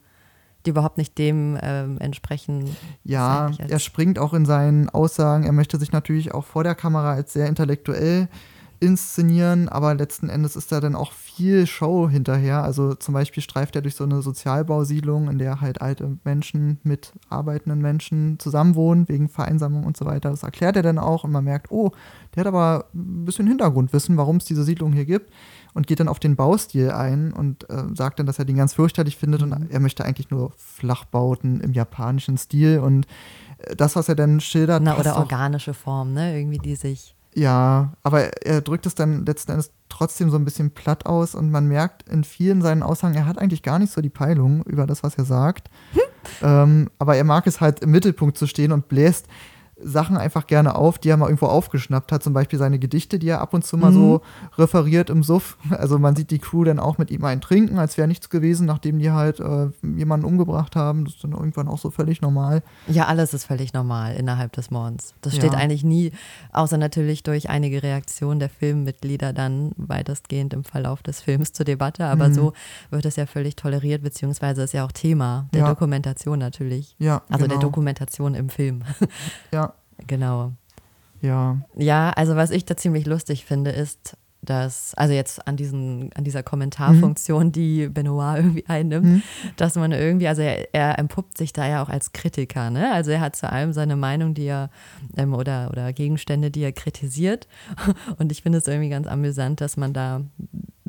die 0.66 0.72
überhaupt 0.72 0.98
nicht 0.98 1.18
dem 1.18 1.58
ähm, 1.62 1.98
entsprechen. 2.00 2.76
Ja, 3.06 3.52
er 3.58 3.80
springt 3.80 4.20
auch 4.20 4.34
in 4.34 4.46
seinen 4.46 4.90
Aussagen. 4.90 5.46
Er 5.46 5.54
möchte 5.54 5.80
sich 5.80 5.94
natürlich 5.94 6.34
auch 6.34 6.44
vor 6.44 6.66
der 6.66 6.76
Kamera 6.76 7.14
als 7.14 7.32
sehr 7.32 7.48
intellektuell 7.48 8.28
inszenieren, 8.80 9.68
aber 9.68 9.94
letzten 9.94 10.30
Endes 10.30 10.56
ist 10.56 10.72
da 10.72 10.80
dann 10.80 10.96
auch 10.96 11.12
viel 11.12 11.68
Show 11.68 12.10
hinterher. 12.10 12.64
Also 12.64 12.94
zum 12.96 13.14
Beispiel 13.14 13.44
streift 13.44 13.76
er 13.76 13.82
durch 13.82 13.96
so 13.96 14.06
eine 14.06 14.22
Sozialbausiedlung, 14.22 15.30
in 15.30 15.38
der 15.38 15.60
halt 15.60 15.82
alte 15.82 16.18
Menschen 16.24 16.80
mit 16.84 17.14
arbeitenden 17.30 17.82
Menschen 17.82 18.40
zusammenwohnen, 18.40 19.10
wegen 19.10 19.28
Vereinsamung 19.28 19.84
und 19.84 19.98
so 19.98 20.06
weiter. 20.06 20.30
Das 20.30 20.44
erklärt 20.44 20.78
er 20.78 20.84
dann 20.84 20.98
auch 20.98 21.24
und 21.24 21.32
man 21.32 21.44
merkt, 21.44 21.72
oh, 21.72 21.92
der 22.36 22.42
hat 22.42 22.48
aber 22.48 22.86
ein 22.94 23.26
bisschen 23.26 23.48
Hintergrundwissen, 23.48 24.18
warum 24.18 24.38
es 24.38 24.46
diese 24.46 24.64
Siedlung 24.64 24.94
hier 24.94 25.06
gibt 25.06 25.32
und 25.74 25.88
geht 25.88 26.00
dann 26.00 26.08
auf 26.08 26.20
den 26.20 26.36
Baustil 26.36 26.92
ein 26.92 27.34
und 27.34 27.70
äh, 27.70 27.84
sagt 27.94 28.20
dann, 28.20 28.26
dass 28.26 28.40
er 28.40 28.46
den 28.46 28.56
ganz 28.56 28.74
fürchterlich 28.74 29.18
findet 29.18 29.46
mhm. 29.46 29.52
und 29.52 29.72
er 29.72 29.80
möchte 29.80 30.06
eigentlich 30.06 30.30
nur 30.30 30.52
Flachbauten 30.56 31.60
im 31.62 31.74
japanischen 31.74 32.38
Stil 32.38 32.80
und 32.80 33.08
äh, 33.60 33.76
das, 33.76 33.96
was 33.96 34.08
er 34.08 34.16
dann 34.16 34.40
schildert. 34.40 34.84
Na, 34.84 34.98
oder 34.98 35.18
organische 35.18 35.74
Form, 35.74 36.14
ne? 36.14 36.38
Irgendwie, 36.38 36.60
die 36.60 36.76
sich 36.76 37.16
ja, 37.40 37.94
aber 38.04 38.44
er 38.46 38.60
drückt 38.60 38.86
es 38.86 38.96
dann 38.96 39.26
letzten 39.26 39.54
Endes 39.54 39.72
trotzdem 39.88 40.30
so 40.30 40.38
ein 40.38 40.44
bisschen 40.44 40.72
platt 40.72 41.06
aus 41.06 41.36
und 41.36 41.50
man 41.50 41.68
merkt 41.68 42.08
in 42.10 42.26
vielen 42.26 42.62
seinen 42.62 42.84
Aussagen, 42.84 43.16
er 43.16 43.26
hat 43.26 43.38
eigentlich 43.38 43.64
gar 43.64 43.80
nicht 43.80 43.94
so 43.94 44.02
die 44.02 44.10
Peilung 44.10 44.64
über 44.64 44.86
das, 44.86 45.04
was 45.04 45.18
er 45.18 45.24
sagt. 45.24 45.70
Hm. 45.94 46.02
Ähm, 46.42 46.90
aber 47.00 47.16
er 47.16 47.24
mag 47.24 47.48
es 47.48 47.62
halt 47.62 47.80
im 47.80 47.92
Mittelpunkt 47.92 48.38
zu 48.38 48.46
stehen 48.46 48.74
und 48.74 48.90
bläst 48.90 49.28
Sachen 49.84 50.18
einfach 50.18 50.48
gerne 50.48 50.76
auf, 50.76 50.98
die 50.98 51.10
er 51.10 51.18
mal 51.18 51.26
irgendwo 51.26 51.48
aufgeschnappt 51.48 52.12
hat. 52.12 52.24
Zum 52.24 52.34
Beispiel 52.34 52.60
seine 52.60 52.80
Gedichte, 52.80 53.20
die 53.20 53.30
er 53.30 53.42
ab 53.42 53.54
und 53.54 53.66
zu 53.66 53.78
mal 53.78 53.92
mhm. 53.92 53.96
so 53.96 54.22
referiert 54.58 55.10
im 55.10 55.24
Suff. 55.24 55.58
Also 55.70 56.00
man 56.00 56.16
sieht 56.16 56.32
die 56.32 56.40
Crew 56.40 56.64
dann 56.64 56.80
auch 56.80 56.98
mit 56.98 57.12
ihm 57.12 57.24
einen 57.24 57.42
trinken, 57.42 57.80
als 57.80 57.98
wäre 57.98 58.08
nichts 58.08 58.30
gewesen, 58.30 58.66
nachdem 58.66 59.00
die 59.00 59.12
halt 59.12 59.40
äh, 59.40 59.70
jemanden 59.82 60.26
umgebracht 60.26 60.76
haben. 60.76 61.06
Das 61.06 61.16
ist 61.16 61.24
dann 61.24 61.32
irgendwann 61.32 61.68
auch 61.68 61.78
so 61.78 61.90
völlig 61.90 62.22
normal. 62.22 62.64
Ja, 62.88 63.08
alles 63.08 63.34
ist 63.34 63.46
völlig 63.46 63.74
normal 63.74 64.16
innerhalb 64.16 64.54
des 64.54 64.72
Mordens. 64.72 65.14
Das 65.22 65.36
steht 65.36 65.54
ja. 65.54 65.60
eigentlich 65.60 65.84
nie, 65.84 66.12
außer 66.52 66.78
natürlich 66.78 67.24
durch 67.24 67.50
einige 67.50 67.82
Reaktionen 67.84 68.40
der 68.40 68.50
Filmmitglieder 68.50 69.34
dann 69.34 69.72
weitestgehend 69.78 70.54
im 70.54 70.64
Verlauf 70.64 71.02
des 71.02 71.22
Films 71.22 71.54
zur 71.54 71.66
Debatte. 71.66 72.06
Aber 72.06 72.30
mhm. 72.30 72.34
so 72.34 72.54
wird 72.90 73.06
es 73.06 73.16
ja 73.16 73.26
völlig 73.26 73.56
toleriert, 73.56 74.04
beziehungsweise 74.04 74.64
ist 74.64 74.74
ja 74.74 74.86
auch 74.86 74.92
Thema 74.92 75.48
der 75.54 75.62
ja. 75.62 75.70
Dokumentation 75.70 76.40
natürlich. 76.40 76.96
Ja. 77.00 77.22
Also 77.30 77.46
genau. 77.46 77.56
der 77.56 77.60
Dokumentation 77.60 78.36
im 78.36 78.50
Film. 78.50 78.84
Ja. 79.52 79.69
Genau. 80.08 80.54
Ja. 81.22 81.58
Ja, 81.76 82.12
also 82.12 82.36
was 82.36 82.52
ich 82.52 82.66
da 82.66 82.78
ziemlich 82.78 83.06
lustig 83.06 83.46
finde, 83.46 83.72
ist, 83.72 84.18
dass, 84.42 84.94
also 84.96 85.14
jetzt 85.14 85.46
an, 85.48 85.58
diesen, 85.58 86.12
an 86.14 86.24
dieser 86.24 86.44
Kommentarfunktion, 86.44 87.48
mhm. 87.48 87.52
die 87.52 87.88
Benoit 87.90 88.38
irgendwie 88.38 88.66
einnimmt, 88.68 89.06
mhm. 89.06 89.24
dass 89.58 89.76
man 89.76 89.92
irgendwie, 89.92 90.28
also 90.28 90.42
er, 90.42 90.74
er, 90.74 90.98
empuppt 90.98 91.38
sich 91.38 91.52
da 91.52 91.68
ja 91.68 91.84
auch 91.84 91.90
als 91.90 92.14
Kritiker, 92.14 92.70
ne? 92.70 92.92
Also 92.94 93.12
er 93.12 93.20
hat 93.20 93.36
zu 93.36 93.52
allem 93.52 93.74
seine 93.74 93.98
Meinung, 93.98 94.34
die 94.34 94.46
er, 94.46 94.70
ähm, 95.18 95.34
oder, 95.34 95.70
oder 95.72 95.92
Gegenstände, 95.92 96.52
die 96.52 96.62
er 96.62 96.72
kritisiert. 96.72 97.48
Und 98.18 98.32
ich 98.32 98.42
finde 98.42 98.60
es 98.60 98.68
irgendwie 98.68 98.90
ganz 98.90 99.08
amüsant, 99.08 99.60
dass 99.60 99.76
man 99.76 99.92
da 99.94 100.22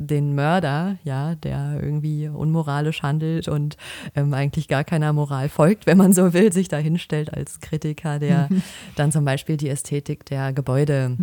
den 0.00 0.34
Mörder, 0.34 0.96
ja, 1.04 1.34
der 1.34 1.78
irgendwie 1.82 2.28
unmoralisch 2.28 3.02
handelt 3.02 3.48
und 3.48 3.76
ähm, 4.16 4.32
eigentlich 4.32 4.66
gar 4.66 4.82
keiner 4.82 5.12
Moral 5.12 5.48
folgt, 5.48 5.86
wenn 5.86 5.98
man 5.98 6.12
so 6.12 6.32
will, 6.32 6.52
sich 6.52 6.68
da 6.68 6.78
hinstellt 6.78 7.32
als 7.32 7.60
Kritiker, 7.60 8.18
der 8.18 8.48
dann 8.96 9.12
zum 9.12 9.24
Beispiel 9.24 9.56
die 9.56 9.68
Ästhetik 9.68 10.24
der 10.24 10.52
Gebäude 10.52 11.16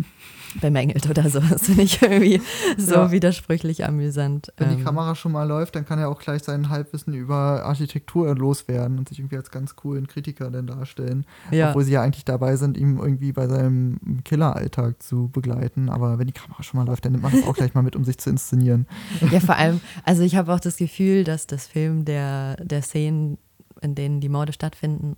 bemängelt 0.60 1.08
oder 1.08 1.28
so. 1.28 1.40
Das 1.40 1.66
finde 1.66 1.82
ich 1.82 2.02
irgendwie 2.02 2.40
so 2.76 2.94
ja. 2.94 3.10
widersprüchlich 3.10 3.84
amüsant. 3.84 4.52
Wenn 4.56 4.70
die 4.70 4.74
ähm, 4.76 4.84
Kamera 4.84 5.14
schon 5.14 5.32
mal 5.32 5.44
läuft, 5.44 5.76
dann 5.76 5.84
kann 5.86 5.98
er 5.98 6.08
auch 6.08 6.18
gleich 6.20 6.42
sein 6.42 6.68
Halbwissen 6.68 7.14
über 7.14 7.64
Architektur 7.64 8.34
loswerden 8.34 8.98
und 8.98 9.08
sich 9.08 9.18
irgendwie 9.18 9.36
als 9.36 9.50
ganz 9.50 9.76
coolen 9.76 10.06
Kritiker 10.06 10.50
dann 10.50 10.66
darstellen. 10.66 11.24
Ja. 11.50 11.70
Obwohl 11.70 11.84
sie 11.84 11.92
ja 11.92 12.02
eigentlich 12.02 12.24
dabei 12.24 12.56
sind, 12.56 12.76
ihm 12.76 12.98
irgendwie 12.98 13.32
bei 13.32 13.46
seinem 13.48 13.98
Killeralltag 14.24 15.02
zu 15.02 15.28
begleiten. 15.28 15.88
Aber 15.88 16.18
wenn 16.18 16.26
die 16.26 16.32
Kamera 16.32 16.62
schon 16.62 16.78
mal 16.78 16.86
läuft, 16.86 17.04
dann 17.04 17.12
nimmt 17.12 17.24
man 17.24 17.32
das 17.32 17.46
auch 17.46 17.54
gleich 17.54 17.74
mal 17.74 17.82
mit, 17.82 17.96
um 17.96 18.04
sich 18.04 18.18
zu 18.18 18.30
inszenieren. 18.30 18.86
Ja, 19.30 19.40
vor 19.40 19.56
allem, 19.56 19.80
also 20.04 20.22
ich 20.22 20.36
habe 20.36 20.52
auch 20.54 20.60
das 20.60 20.76
Gefühl, 20.76 21.24
dass 21.24 21.46
das 21.46 21.66
Film 21.66 22.04
der, 22.04 22.56
der 22.64 22.82
Szenen, 22.82 23.36
in 23.82 23.94
denen 23.94 24.20
die 24.20 24.28
Morde 24.28 24.52
stattfinden, 24.52 25.16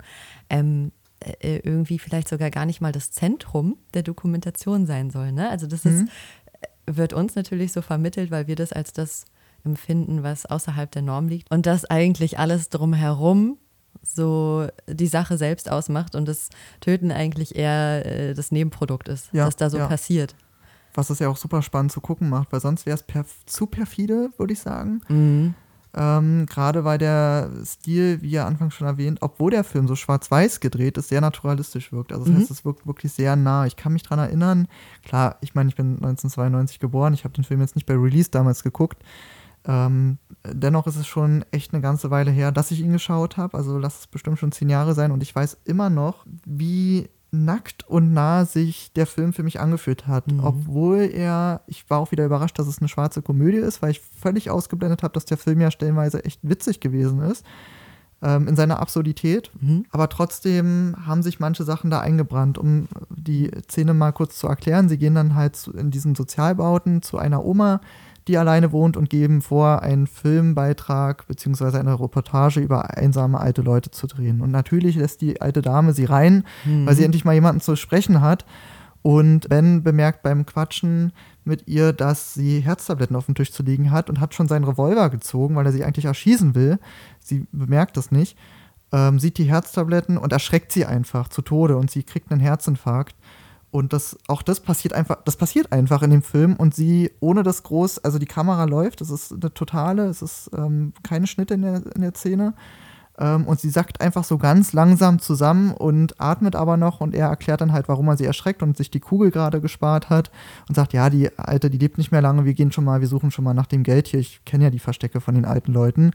ähm, 0.49 0.91
äh, 1.21 1.57
irgendwie 1.63 1.99
vielleicht 1.99 2.27
sogar 2.27 2.49
gar 2.49 2.65
nicht 2.65 2.81
mal 2.81 2.91
das 2.91 3.11
Zentrum 3.11 3.77
der 3.93 4.03
Dokumentation 4.03 4.85
sein 4.85 5.09
soll. 5.09 5.31
Ne? 5.31 5.49
Also 5.49 5.67
das 5.67 5.85
mhm. 5.85 5.91
ist, 5.91 6.01
äh, 6.61 6.97
wird 6.97 7.13
uns 7.13 7.35
natürlich 7.35 7.71
so 7.71 7.81
vermittelt, 7.81 8.31
weil 8.31 8.47
wir 8.47 8.55
das 8.55 8.73
als 8.73 8.93
das 8.93 9.25
empfinden, 9.63 10.23
was 10.23 10.45
außerhalb 10.45 10.91
der 10.91 11.03
Norm 11.03 11.27
liegt. 11.27 11.51
Und 11.51 11.65
dass 11.65 11.85
eigentlich 11.85 12.39
alles 12.39 12.69
drumherum 12.69 13.57
so 14.01 14.67
die 14.87 15.07
Sache 15.07 15.37
selbst 15.37 15.69
ausmacht 15.69 16.15
und 16.15 16.27
das 16.27 16.49
Töten 16.79 17.11
eigentlich 17.11 17.55
eher 17.55 18.05
äh, 18.05 18.33
das 18.33 18.51
Nebenprodukt 18.51 19.07
ist, 19.07 19.29
ja, 19.31 19.45
was 19.45 19.55
da 19.55 19.69
so 19.69 19.77
ja. 19.77 19.87
passiert. 19.87 20.35
Was 20.93 21.09
es 21.09 21.19
ja 21.19 21.29
auch 21.29 21.37
super 21.37 21.61
spannend 21.61 21.91
zu 21.91 22.01
gucken 22.01 22.29
macht, 22.29 22.51
weil 22.51 22.59
sonst 22.59 22.85
wäre 22.85 22.95
es 22.95 23.03
perf 23.03 23.45
zu 23.45 23.67
perfide, 23.67 24.31
würde 24.37 24.53
ich 24.53 24.59
sagen. 24.59 25.01
Mhm. 25.07 25.55
Ähm, 25.93 26.45
Gerade 26.45 26.85
weil 26.85 26.97
der 26.97 27.51
Stil, 27.65 28.21
wie 28.21 28.29
ja 28.29 28.47
anfangs 28.47 28.75
schon 28.75 28.87
erwähnt, 28.87 29.19
obwohl 29.21 29.51
der 29.51 29.63
Film 29.63 29.87
so 29.87 29.95
schwarz-weiß 29.95 30.61
gedreht 30.61 30.97
ist, 30.97 31.09
sehr 31.09 31.21
naturalistisch 31.21 31.91
wirkt. 31.91 32.13
Also 32.13 32.25
das 32.25 32.33
mhm. 32.33 32.39
heißt, 32.39 32.51
es 32.51 32.65
wirkt 32.65 32.87
wirklich 32.87 33.11
sehr 33.11 33.35
nah. 33.35 33.65
Ich 33.65 33.75
kann 33.75 33.93
mich 33.93 34.03
daran 34.03 34.19
erinnern, 34.19 34.67
klar, 35.03 35.37
ich 35.41 35.53
meine, 35.53 35.69
ich 35.69 35.75
bin 35.75 35.95
1992 35.95 36.79
geboren, 36.79 37.13
ich 37.13 37.25
habe 37.25 37.33
den 37.33 37.43
Film 37.43 37.59
jetzt 37.59 37.75
nicht 37.75 37.85
bei 37.85 37.95
Release 37.95 38.31
damals 38.31 38.63
geguckt. 38.63 39.03
Ähm, 39.65 40.17
dennoch 40.45 40.87
ist 40.87 40.95
es 40.95 41.07
schon 41.07 41.45
echt 41.51 41.73
eine 41.73 41.81
ganze 41.81 42.09
Weile 42.09 42.31
her, 42.31 42.51
dass 42.51 42.71
ich 42.71 42.79
ihn 42.79 42.93
geschaut 42.93 43.37
habe. 43.37 43.57
Also 43.57 43.77
lass 43.77 43.99
es 43.99 44.07
bestimmt 44.07 44.39
schon 44.39 44.51
zehn 44.51 44.69
Jahre 44.69 44.95
sein 44.95 45.11
und 45.11 45.21
ich 45.21 45.35
weiß 45.35 45.57
immer 45.65 45.89
noch, 45.89 46.25
wie 46.45 47.09
nackt 47.31 47.87
und 47.87 48.13
nah 48.13 48.45
sich 48.45 48.91
der 48.93 49.07
Film 49.07 49.31
für 49.31 49.43
mich 49.43 49.59
angefühlt 49.59 50.05
hat. 50.05 50.31
Mhm. 50.31 50.41
Obwohl 50.43 51.09
er, 51.13 51.61
ich 51.65 51.89
war 51.89 51.99
auch 51.99 52.11
wieder 52.11 52.25
überrascht, 52.25 52.59
dass 52.59 52.67
es 52.67 52.79
eine 52.79 52.89
schwarze 52.89 53.21
Komödie 53.21 53.57
ist, 53.57 53.81
weil 53.81 53.91
ich 53.91 54.01
völlig 54.01 54.49
ausgeblendet 54.49 55.01
habe, 55.01 55.13
dass 55.13 55.25
der 55.25 55.37
Film 55.37 55.61
ja 55.61 55.71
stellenweise 55.71 56.23
echt 56.25 56.39
witzig 56.43 56.81
gewesen 56.81 57.21
ist. 57.21 57.45
Ähm, 58.23 58.47
in 58.47 58.55
seiner 58.55 58.79
Absurdität. 58.79 59.49
Mhm. 59.59 59.85
Aber 59.91 60.07
trotzdem 60.09 60.95
haben 61.05 61.23
sich 61.23 61.39
manche 61.39 61.63
Sachen 61.63 61.89
da 61.89 62.01
eingebrannt. 62.01 62.59
Um 62.59 62.87
die 63.09 63.49
Szene 63.67 63.95
mal 63.95 64.11
kurz 64.11 64.37
zu 64.37 64.47
erklären, 64.47 64.89
sie 64.89 64.99
gehen 64.99 65.15
dann 65.15 65.33
halt 65.33 65.67
in 65.75 65.89
diesen 65.89 66.13
Sozialbauten 66.13 67.01
zu 67.01 67.17
einer 67.17 67.43
Oma, 67.43 67.81
die 68.27 68.37
alleine 68.37 68.71
wohnt 68.71 68.97
und 68.97 69.09
geben 69.09 69.41
vor, 69.41 69.81
einen 69.81 70.07
Filmbeitrag 70.07 71.27
bzw. 71.27 71.77
eine 71.77 71.99
Reportage 71.99 72.59
über 72.59 72.97
einsame 72.97 73.39
alte 73.39 73.61
Leute 73.61 73.91
zu 73.91 74.07
drehen. 74.07 74.41
Und 74.41 74.51
natürlich 74.51 74.95
lässt 74.95 75.21
die 75.21 75.41
alte 75.41 75.61
Dame 75.61 75.93
sie 75.93 76.05
rein, 76.05 76.43
mhm. 76.65 76.85
weil 76.85 76.95
sie 76.95 77.03
endlich 77.03 77.25
mal 77.25 77.33
jemanden 77.33 77.61
zu 77.61 77.75
sprechen 77.75 78.21
hat. 78.21 78.45
Und 79.01 79.49
Ben 79.49 79.81
bemerkt 79.81 80.21
beim 80.21 80.45
Quatschen 80.45 81.11
mit 81.43 81.67
ihr, 81.67 81.91
dass 81.91 82.35
sie 82.35 82.59
Herztabletten 82.59 83.15
auf 83.15 83.25
dem 83.25 83.33
Tisch 83.33 83.51
zu 83.51 83.63
liegen 83.63 83.89
hat 83.89 84.09
und 84.09 84.19
hat 84.19 84.35
schon 84.35 84.47
seinen 84.47 84.63
Revolver 84.63 85.09
gezogen, 85.09 85.55
weil 85.55 85.65
er 85.65 85.71
sie 85.71 85.83
eigentlich 85.83 86.05
erschießen 86.05 86.53
will. 86.53 86.77
Sie 87.19 87.47
bemerkt 87.51 87.97
das 87.97 88.11
nicht, 88.11 88.37
ähm, 88.91 89.19
sieht 89.19 89.39
die 89.39 89.45
Herztabletten 89.45 90.17
und 90.17 90.31
erschreckt 90.31 90.71
sie 90.71 90.85
einfach 90.85 91.29
zu 91.29 91.41
Tode 91.41 91.77
und 91.77 91.89
sie 91.89 92.03
kriegt 92.03 92.31
einen 92.31 92.41
Herzinfarkt. 92.41 93.15
Und 93.71 93.93
das, 93.93 94.17
auch 94.27 94.41
das 94.41 94.59
passiert 94.59 94.93
einfach, 94.93 95.19
das 95.23 95.37
passiert 95.37 95.71
einfach 95.71 96.03
in 96.03 96.09
dem 96.11 96.21
Film 96.21 96.55
und 96.57 96.75
sie, 96.75 97.11
ohne 97.21 97.41
das 97.41 97.63
groß, 97.63 97.99
also 97.99 98.19
die 98.19 98.25
Kamera 98.25 98.65
läuft, 98.65 98.99
es 98.99 99.09
ist 99.09 99.31
eine 99.31 99.53
totale, 99.53 100.07
es 100.07 100.21
ist 100.21 100.51
ähm, 100.55 100.93
keine 101.03 101.25
Schnitte 101.25 101.53
in 101.53 101.61
der, 101.61 101.81
in 101.95 102.01
der 102.01 102.13
Szene. 102.13 102.53
Ähm, 103.17 103.45
und 103.45 103.59
sie 103.59 103.69
sackt 103.69 104.01
einfach 104.01 104.25
so 104.25 104.37
ganz 104.37 104.73
langsam 104.73 105.19
zusammen 105.19 105.71
und 105.71 106.19
atmet 106.19 106.55
aber 106.55 106.75
noch 106.75 106.99
und 106.99 107.15
er 107.15 107.27
erklärt 107.27 107.61
dann 107.61 107.71
halt, 107.71 107.87
warum 107.87 108.09
er 108.09 108.17
sie 108.17 108.25
erschreckt 108.25 108.61
und 108.61 108.75
sich 108.75 108.91
die 108.91 108.99
Kugel 108.99 109.31
gerade 109.31 109.61
gespart 109.61 110.09
hat 110.09 110.31
und 110.67 110.75
sagt, 110.75 110.91
ja, 110.91 111.09
die 111.09 111.37
Alte, 111.37 111.69
die 111.69 111.77
lebt 111.77 111.97
nicht 111.97 112.11
mehr 112.11 112.21
lange, 112.21 112.43
wir 112.43 112.53
gehen 112.53 112.71
schon 112.73 112.83
mal, 112.83 112.99
wir 112.99 113.07
suchen 113.07 113.31
schon 113.31 113.45
mal 113.45 113.53
nach 113.53 113.67
dem 113.67 113.83
Geld 113.83 114.07
hier, 114.07 114.19
ich 114.19 114.43
kenne 114.43 114.65
ja 114.65 114.69
die 114.69 114.79
Verstecke 114.79 115.21
von 115.21 115.35
den 115.35 115.45
alten 115.45 115.71
Leuten 115.71 116.11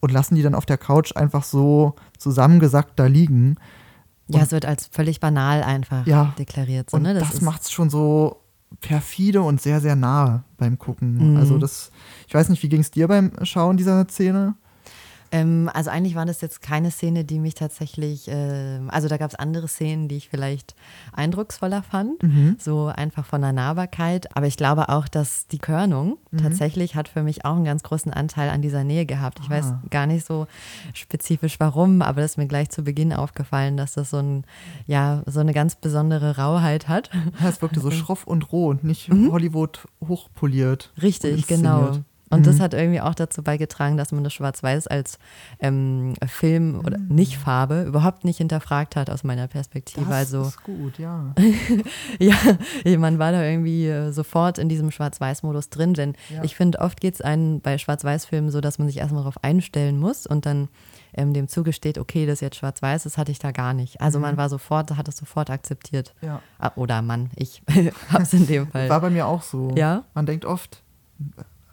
und 0.00 0.12
lassen 0.12 0.34
die 0.34 0.42
dann 0.42 0.54
auf 0.54 0.66
der 0.66 0.78
Couch 0.78 1.14
einfach 1.14 1.44
so 1.44 1.94
zusammengesackt 2.18 2.98
da 2.98 3.06
liegen. 3.06 3.56
Ja, 4.28 4.40
es 4.40 4.52
wird 4.52 4.64
als 4.64 4.88
völlig 4.90 5.20
banal 5.20 5.62
einfach 5.62 6.06
ja, 6.06 6.34
deklariert. 6.38 6.90
So, 6.90 6.96
und 6.96 7.04
ne? 7.04 7.14
das, 7.14 7.30
das 7.30 7.40
macht 7.42 7.62
es 7.62 7.70
schon 7.70 7.90
so 7.90 8.42
perfide 8.80 9.42
und 9.42 9.60
sehr, 9.60 9.80
sehr 9.80 9.96
nah 9.96 10.44
beim 10.56 10.78
Gucken. 10.78 11.32
Mhm. 11.32 11.36
Also 11.36 11.58
das, 11.58 11.90
ich 12.26 12.34
weiß 12.34 12.48
nicht, 12.48 12.62
wie 12.62 12.68
ging 12.68 12.80
es 12.80 12.90
dir 12.90 13.08
beim 13.08 13.32
Schauen 13.42 13.76
dieser 13.76 14.06
Szene? 14.08 14.56
Ähm, 15.36 15.70
also 15.72 15.90
eigentlich 15.90 16.14
war 16.14 16.26
das 16.26 16.40
jetzt 16.40 16.62
keine 16.62 16.90
Szene, 16.90 17.24
die 17.24 17.38
mich 17.38 17.54
tatsächlich, 17.54 18.28
äh, 18.28 18.80
also 18.88 19.08
da 19.08 19.16
gab 19.16 19.30
es 19.30 19.36
andere 19.36 19.68
Szenen, 19.68 20.08
die 20.08 20.16
ich 20.16 20.28
vielleicht 20.28 20.74
eindrucksvoller 21.12 21.82
fand, 21.82 22.22
mhm. 22.22 22.56
so 22.58 22.86
einfach 22.86 23.26
von 23.26 23.42
der 23.42 23.52
Nahbarkeit. 23.52 24.34
Aber 24.36 24.46
ich 24.46 24.56
glaube 24.56 24.88
auch, 24.88 25.08
dass 25.08 25.46
die 25.46 25.58
Körnung 25.58 26.18
mhm. 26.30 26.38
tatsächlich 26.38 26.94
hat 26.94 27.08
für 27.08 27.22
mich 27.22 27.44
auch 27.44 27.56
einen 27.56 27.64
ganz 27.64 27.82
großen 27.82 28.12
Anteil 28.12 28.50
an 28.50 28.62
dieser 28.62 28.84
Nähe 28.84 29.06
gehabt. 29.06 29.40
Ich 29.40 29.48
ah. 29.48 29.50
weiß 29.50 29.74
gar 29.90 30.06
nicht 30.06 30.26
so 30.26 30.46
spezifisch 30.94 31.60
warum, 31.60 32.02
aber 32.02 32.22
das 32.22 32.32
ist 32.32 32.36
mir 32.38 32.46
gleich 32.46 32.70
zu 32.70 32.82
Beginn 32.82 33.12
aufgefallen, 33.12 33.76
dass 33.76 33.94
das 33.94 34.10
so 34.10 34.18
ein, 34.18 34.44
ja, 34.86 35.22
so 35.26 35.40
eine 35.40 35.52
ganz 35.52 35.76
besondere 35.76 36.36
Rauheit 36.36 36.88
hat. 36.88 37.10
Ja, 37.40 37.48
es 37.48 37.60
wirkte 37.60 37.80
so 37.80 37.90
schroff 37.92 38.26
und 38.26 38.52
roh 38.52 38.68
und 38.68 38.84
nicht 38.84 39.12
mhm. 39.12 39.30
Hollywood 39.32 39.86
hochpoliert. 40.06 40.92
Richtig, 41.00 41.46
genau. 41.46 41.98
Und 42.28 42.40
mhm. 42.40 42.44
das 42.44 42.60
hat 42.60 42.74
irgendwie 42.74 43.00
auch 43.00 43.14
dazu 43.14 43.42
beigetragen, 43.42 43.96
dass 43.96 44.10
man 44.10 44.24
das 44.24 44.32
Schwarz-Weiß 44.32 44.88
als 44.88 45.18
ähm, 45.60 46.14
Film 46.26 46.80
oder 46.84 46.98
mhm. 46.98 47.14
nicht 47.14 47.38
Farbe 47.38 47.82
überhaupt 47.82 48.24
nicht 48.24 48.38
hinterfragt 48.38 48.96
hat 48.96 49.10
aus 49.10 49.22
meiner 49.22 49.46
Perspektive. 49.46 50.06
Das 50.06 50.14
also, 50.14 50.42
ist 50.42 50.62
gut, 50.64 50.98
ja. 50.98 51.34
ja, 52.18 52.98
man 52.98 53.18
war 53.18 53.30
da 53.32 53.44
irgendwie 53.44 53.86
äh, 53.86 54.10
sofort 54.10 54.58
in 54.58 54.68
diesem 54.68 54.90
Schwarz-Weiß-Modus 54.90 55.70
drin, 55.70 55.94
denn 55.94 56.14
ja. 56.34 56.42
ich 56.42 56.56
finde, 56.56 56.80
oft 56.80 57.00
geht 57.00 57.14
es 57.14 57.20
einem 57.20 57.60
bei 57.60 57.78
Schwarz-Weiß-Filmen 57.78 58.50
so, 58.50 58.60
dass 58.60 58.78
man 58.78 58.88
sich 58.88 58.98
erstmal 58.98 59.22
darauf 59.22 59.42
einstellen 59.44 59.98
muss 59.98 60.26
und 60.26 60.46
dann 60.46 60.68
ähm, 61.16 61.32
dem 61.32 61.48
zugesteht, 61.48 61.98
okay, 61.98 62.26
das 62.26 62.34
ist 62.34 62.40
jetzt 62.40 62.56
schwarz-weiß, 62.56 63.04
das 63.04 63.18
hatte 63.18 63.32
ich 63.32 63.38
da 63.38 63.52
gar 63.52 63.72
nicht. 63.72 64.00
Also 64.00 64.18
mhm. 64.18 64.22
man 64.22 64.36
war 64.36 64.48
sofort, 64.48 64.96
hat 64.96 65.08
es 65.08 65.16
sofort 65.16 65.48
akzeptiert. 65.50 66.14
Ja. 66.20 66.40
Ah, 66.58 66.72
oder 66.76 67.02
Mann, 67.02 67.30
ich 67.36 67.62
habe 68.10 68.22
es 68.22 68.32
in 68.32 68.46
dem 68.46 68.68
Fall. 68.68 68.88
War 68.88 69.00
bei 69.00 69.10
mir 69.10 69.26
auch 69.26 69.42
so. 69.42 69.72
Ja. 69.76 70.04
Man 70.14 70.26
denkt 70.26 70.44
oft, 70.44 70.82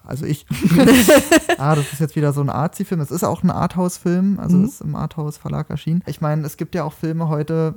also 0.05 0.25
ich. 0.25 0.45
ah, 1.57 1.75
das 1.75 1.93
ist 1.93 2.00
jetzt 2.00 2.15
wieder 2.15 2.33
so 2.33 2.41
ein 2.41 2.50
Arzi-Film. 2.50 3.00
Es 3.01 3.12
ist 3.12 3.24
auch 3.24 3.43
ein 3.43 3.51
Arthouse-Film, 3.51 4.39
also 4.39 4.57
mhm. 4.57 4.65
ist 4.65 4.81
im 4.81 4.95
Arthouse-Verlag 4.95 5.69
erschienen. 5.69 6.03
Ich 6.05 6.22
meine, 6.22 6.45
es 6.45 6.57
gibt 6.57 6.75
ja 6.75 6.83
auch 6.83 6.93
Filme 6.93 7.29
heute, 7.29 7.75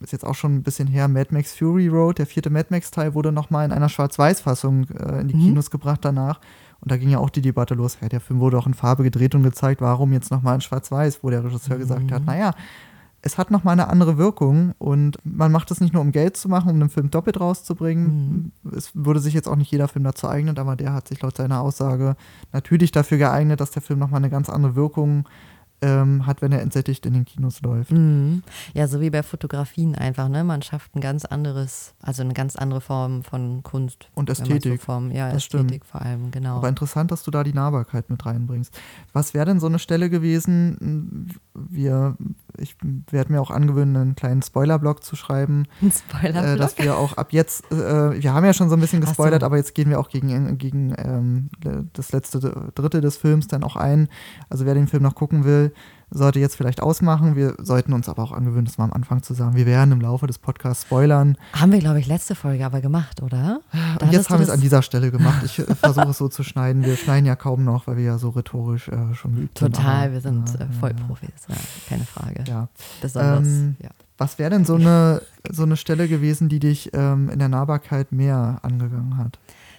ist 0.00 0.12
jetzt 0.12 0.24
auch 0.24 0.34
schon 0.34 0.56
ein 0.56 0.62
bisschen 0.62 0.88
her, 0.88 1.08
Mad 1.08 1.32
Max 1.32 1.54
Fury 1.54 1.88
Road, 1.88 2.18
der 2.18 2.26
vierte 2.26 2.50
Mad 2.50 2.66
Max-Teil 2.70 3.14
wurde 3.14 3.32
nochmal 3.32 3.64
in 3.64 3.72
einer 3.72 3.88
Schwarz-Weiß-Fassung 3.88 4.88
äh, 4.90 5.20
in 5.20 5.28
die 5.28 5.36
mhm. 5.36 5.40
Kinos 5.40 5.70
gebracht 5.70 6.00
danach. 6.02 6.40
Und 6.80 6.92
da 6.92 6.96
ging 6.96 7.10
ja 7.10 7.18
auch 7.18 7.30
die 7.30 7.42
Debatte 7.42 7.74
los, 7.74 7.98
ja, 8.00 8.08
der 8.08 8.20
Film 8.20 8.38
wurde 8.40 8.56
auch 8.56 8.66
in 8.66 8.74
Farbe 8.74 9.02
gedreht 9.02 9.34
und 9.34 9.42
gezeigt, 9.42 9.80
warum 9.80 10.12
jetzt 10.12 10.30
nochmal 10.30 10.54
in 10.54 10.60
Schwarz-Weiß, 10.60 11.20
wo 11.22 11.30
der 11.30 11.44
Regisseur 11.44 11.76
mhm. 11.76 11.80
gesagt 11.80 12.12
hat, 12.12 12.24
naja, 12.24 12.52
es 13.20 13.36
hat 13.36 13.50
nochmal 13.50 13.72
eine 13.72 13.88
andere 13.88 14.16
Wirkung 14.16 14.74
und 14.78 15.18
man 15.24 15.50
macht 15.50 15.70
es 15.70 15.80
nicht 15.80 15.92
nur, 15.92 16.02
um 16.02 16.12
Geld 16.12 16.36
zu 16.36 16.48
machen, 16.48 16.70
um 16.70 16.76
einen 16.76 16.90
Film 16.90 17.10
doppelt 17.10 17.40
rauszubringen. 17.40 18.52
Mhm. 18.62 18.72
Es 18.76 18.92
würde 18.94 19.20
sich 19.20 19.34
jetzt 19.34 19.48
auch 19.48 19.56
nicht 19.56 19.72
jeder 19.72 19.88
Film 19.88 20.04
dazu 20.04 20.28
eignen, 20.28 20.56
aber 20.56 20.76
der 20.76 20.92
hat 20.92 21.08
sich 21.08 21.20
laut 21.20 21.36
seiner 21.36 21.60
Aussage 21.60 22.16
natürlich 22.52 22.92
dafür 22.92 23.18
geeignet, 23.18 23.60
dass 23.60 23.72
der 23.72 23.82
Film 23.82 23.98
nochmal 23.98 24.18
eine 24.18 24.30
ganz 24.30 24.48
andere 24.48 24.76
Wirkung 24.76 25.28
ähm, 25.80 26.26
hat, 26.26 26.42
wenn 26.42 26.52
er 26.52 26.60
entsättigt 26.60 27.06
in 27.06 27.12
den 27.12 27.24
Kinos 27.24 27.62
läuft. 27.62 27.92
Mhm. 27.92 28.42
Ja, 28.74 28.88
so 28.88 29.00
wie 29.00 29.10
bei 29.10 29.22
Fotografien 29.22 29.94
einfach, 29.94 30.28
ne? 30.28 30.42
Man 30.42 30.62
schafft 30.62 30.94
ein 30.96 31.00
ganz 31.00 31.24
anderes, 31.24 31.94
also 32.02 32.22
eine 32.22 32.34
ganz 32.34 32.56
andere 32.56 32.80
Form 32.80 33.22
von 33.22 33.62
Kunst. 33.62 34.08
Und 34.14 34.28
Ästhetik. 34.28 34.80
So 34.80 34.86
Form, 34.86 35.10
ja, 35.10 35.28
das 35.28 35.44
Ästhetik 35.44 35.68
stimmt. 35.68 35.86
vor 35.86 36.02
allem, 36.02 36.30
genau. 36.30 36.56
Aber 36.56 36.68
interessant, 36.68 37.12
dass 37.12 37.22
du 37.22 37.30
da 37.30 37.44
die 37.44 37.52
Nahbarkeit 37.52 38.10
mit 38.10 38.24
reinbringst. 38.24 38.76
Was 39.12 39.34
wäre 39.34 39.46
denn 39.46 39.60
so 39.60 39.66
eine 39.66 39.78
Stelle 39.78 40.10
gewesen? 40.10 41.38
Wir, 41.54 42.16
ich 42.56 42.76
werde 43.10 43.32
mir 43.32 43.40
auch 43.40 43.50
angewöhnen, 43.50 43.96
einen 43.96 44.14
kleinen 44.16 44.42
Spoiler-Blog 44.42 45.04
zu 45.04 45.14
schreiben. 45.14 45.66
Ein 45.80 45.92
Spoiler-Blog? 45.92 46.54
Äh, 46.54 46.56
dass 46.56 46.78
wir 46.78 46.96
auch 46.96 47.16
ab 47.16 47.32
jetzt, 47.32 47.70
äh, 47.70 48.20
wir 48.20 48.34
haben 48.34 48.44
ja 48.44 48.52
schon 48.52 48.68
so 48.68 48.76
ein 48.76 48.80
bisschen 48.80 49.00
gespoilert, 49.00 49.42
so. 49.42 49.46
aber 49.46 49.56
jetzt 49.56 49.74
gehen 49.74 49.90
wir 49.90 50.00
auch 50.00 50.08
gegen, 50.08 50.58
gegen 50.58 50.94
ähm, 50.98 51.50
das 51.92 52.12
letzte 52.12 52.40
Drittel 52.74 53.00
des 53.00 53.16
Films 53.16 53.46
dann 53.46 53.62
auch 53.62 53.76
ein. 53.76 54.08
Also 54.48 54.66
wer 54.66 54.74
den 54.74 54.88
Film 54.88 55.02
noch 55.02 55.14
gucken 55.14 55.44
will, 55.44 55.67
sollte 56.10 56.40
jetzt 56.40 56.56
vielleicht 56.56 56.82
ausmachen. 56.82 57.36
Wir 57.36 57.54
sollten 57.58 57.92
uns 57.92 58.08
aber 58.08 58.22
auch 58.22 58.32
angewöhnen, 58.32 58.64
das 58.64 58.78
mal 58.78 58.84
am 58.84 58.92
Anfang 58.92 59.22
zu 59.22 59.34
sagen. 59.34 59.56
Wir 59.56 59.66
werden 59.66 59.92
im 59.92 60.00
Laufe 60.00 60.26
des 60.26 60.38
Podcasts 60.38 60.84
spoilern. 60.84 61.36
Haben 61.52 61.72
wir, 61.72 61.80
glaube 61.80 62.00
ich, 62.00 62.06
letzte 62.06 62.34
Folge 62.34 62.64
aber 62.64 62.80
gemacht, 62.80 63.22
oder? 63.22 63.60
Da 63.98 64.06
Und 64.06 64.12
jetzt 64.12 64.30
haben 64.30 64.38
wir 64.38 64.44
es 64.44 64.50
an 64.50 64.60
dieser 64.60 64.82
Stelle 64.82 65.10
gemacht. 65.10 65.42
Ich 65.44 65.58
äh, 65.58 65.74
versuche 65.74 66.10
es 66.10 66.18
so 66.18 66.28
zu 66.28 66.42
schneiden. 66.42 66.84
Wir 66.84 66.96
schneiden 66.96 67.26
ja 67.26 67.36
kaum 67.36 67.64
noch, 67.64 67.86
weil 67.86 67.96
wir 67.96 68.04
ja 68.04 68.18
so 68.18 68.30
rhetorisch 68.30 68.88
äh, 68.88 69.14
schon 69.14 69.34
geübt 69.34 69.58
sind. 69.58 69.74
Total, 69.74 70.12
wir 70.12 70.20
sind 70.20 70.48
ja, 70.58 70.66
äh, 70.66 70.72
Vollprofis, 70.80 71.30
ja. 71.48 71.54
ja, 71.54 71.60
keine 71.88 72.04
Frage. 72.04 72.44
Ja. 72.46 72.68
Besonders, 73.00 73.46
ähm, 73.46 73.76
ja. 73.80 73.90
Was 74.16 74.38
wäre 74.38 74.50
denn 74.50 74.64
so 74.64 74.74
eine, 74.74 75.22
so 75.48 75.62
eine 75.62 75.76
Stelle 75.76 76.08
gewesen, 76.08 76.48
die 76.48 76.58
dich 76.58 76.90
ähm, 76.92 77.28
in 77.28 77.38
der 77.38 77.48
Nahbarkeit 77.48 78.10
mehr 78.10 78.58
angegangen 78.62 79.16
hat? 79.16 79.38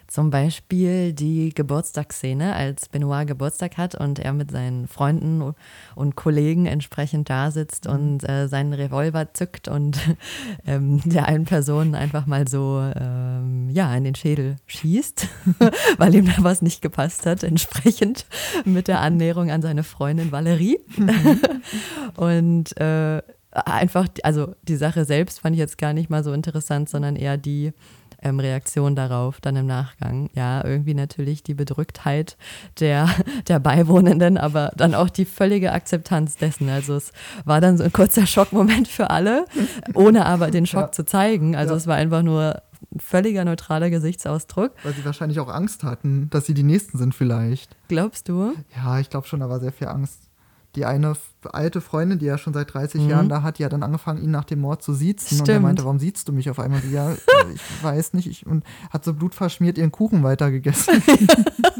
Zum 0.09 0.31
Beispiel 0.31 1.13
die 1.13 1.53
Geburtstagsszene, 1.53 2.55
als 2.55 2.89
Benoit 2.89 3.27
Geburtstag 3.27 3.77
hat 3.77 3.93
und 3.93 4.17
er 4.17 4.33
mit 4.33 4.49
seinen 4.49 4.87
Freunden 4.87 5.53
und 5.93 6.15
Kollegen 6.15 6.65
entsprechend 6.65 7.29
da 7.29 7.51
sitzt 7.51 7.85
mhm. 7.85 7.93
und 7.93 8.29
äh, 8.29 8.47
seinen 8.47 8.73
Revolver 8.73 9.35
zückt 9.35 9.67
und 9.67 9.99
ähm, 10.65 10.99
der 11.05 11.27
einen 11.27 11.45
Person 11.45 11.93
einfach 11.93 12.25
mal 12.25 12.47
so 12.47 12.81
ähm, 12.95 13.69
ja, 13.69 13.95
in 13.95 14.03
den 14.03 14.15
Schädel 14.15 14.55
schießt, 14.65 15.27
weil 15.99 16.15
ihm 16.15 16.25
da 16.25 16.43
was 16.43 16.63
nicht 16.63 16.81
gepasst 16.81 17.27
hat, 17.27 17.43
entsprechend 17.43 18.25
mit 18.65 18.87
der 18.87 19.01
Annäherung 19.01 19.51
an 19.51 19.61
seine 19.61 19.83
Freundin 19.83 20.31
Valerie. 20.31 20.79
Mhm. 20.97 21.39
und 22.15 22.75
äh, 22.81 23.21
einfach, 23.51 24.07
also 24.23 24.55
die 24.63 24.75
Sache 24.75 25.05
selbst 25.05 25.39
fand 25.39 25.55
ich 25.55 25.59
jetzt 25.59 25.77
gar 25.77 25.93
nicht 25.93 26.09
mal 26.09 26.23
so 26.23 26.33
interessant, 26.33 26.89
sondern 26.89 27.15
eher 27.15 27.37
die 27.37 27.73
ähm, 28.21 28.39
Reaktion 28.39 28.95
darauf 28.95 29.41
dann 29.41 29.55
im 29.55 29.65
Nachgang. 29.65 30.29
Ja, 30.33 30.63
irgendwie 30.63 30.93
natürlich 30.93 31.43
die 31.43 31.53
Bedrücktheit 31.53 32.37
der, 32.79 33.09
der 33.47 33.59
Beiwohnenden, 33.59 34.37
aber 34.37 34.71
dann 34.75 34.95
auch 34.95 35.09
die 35.09 35.25
völlige 35.25 35.71
Akzeptanz 35.71 36.37
dessen. 36.37 36.69
Also 36.69 36.95
es 36.95 37.11
war 37.45 37.61
dann 37.61 37.77
so 37.77 37.83
ein 37.83 37.93
kurzer 37.93 38.25
Schockmoment 38.25 38.87
für 38.87 39.09
alle, 39.09 39.45
ohne 39.93 40.25
aber 40.25 40.51
den 40.51 40.65
Schock 40.65 40.81
ja. 40.81 40.91
zu 40.91 41.05
zeigen. 41.05 41.55
Also 41.55 41.73
ja. 41.73 41.77
es 41.77 41.87
war 41.87 41.95
einfach 41.95 42.23
nur 42.23 42.61
völliger 42.97 43.45
neutraler 43.45 43.89
Gesichtsausdruck. 43.89 44.71
Weil 44.83 44.93
sie 44.93 45.05
wahrscheinlich 45.05 45.39
auch 45.39 45.49
Angst 45.49 45.83
hatten, 45.83 46.29
dass 46.29 46.45
sie 46.45 46.53
die 46.53 46.63
Nächsten 46.63 46.97
sind 46.97 47.13
vielleicht. 47.13 47.75
Glaubst 47.87 48.29
du? 48.29 48.53
Ja, 48.75 48.99
ich 48.99 49.09
glaube 49.09 49.27
schon, 49.27 49.41
da 49.41 49.49
war 49.49 49.59
sehr 49.59 49.71
viel 49.71 49.87
Angst 49.87 50.28
die 50.75 50.85
eine 50.85 51.13
alte 51.51 51.81
Freundin, 51.81 52.19
die 52.19 52.27
er 52.27 52.37
schon 52.37 52.53
seit 52.53 52.73
30 52.73 53.01
mhm. 53.01 53.09
Jahren 53.09 53.29
da 53.29 53.41
hat, 53.41 53.57
die 53.57 53.65
hat 53.65 53.73
dann 53.73 53.83
angefangen, 53.83 54.23
ihn 54.23 54.31
nach 54.31 54.43
dem 54.43 54.61
Mord 54.61 54.83
zu 54.83 54.93
siezen. 54.93 55.37
Stimmt. 55.37 55.41
Und 55.41 55.49
er 55.49 55.59
meinte, 55.59 55.83
warum 55.83 55.99
siehst 55.99 56.27
du 56.27 56.33
mich 56.33 56.49
auf 56.49 56.59
einmal? 56.59 56.81
Ja, 56.91 57.13
ich 57.13 57.61
weiß 57.83 58.13
nicht. 58.13 58.27
Ich, 58.27 58.45
und 58.45 58.63
hat 58.89 59.03
so 59.03 59.13
blutverschmiert 59.13 59.77
ihren 59.77 59.91
Kuchen 59.91 60.23
weitergegessen. 60.23 61.01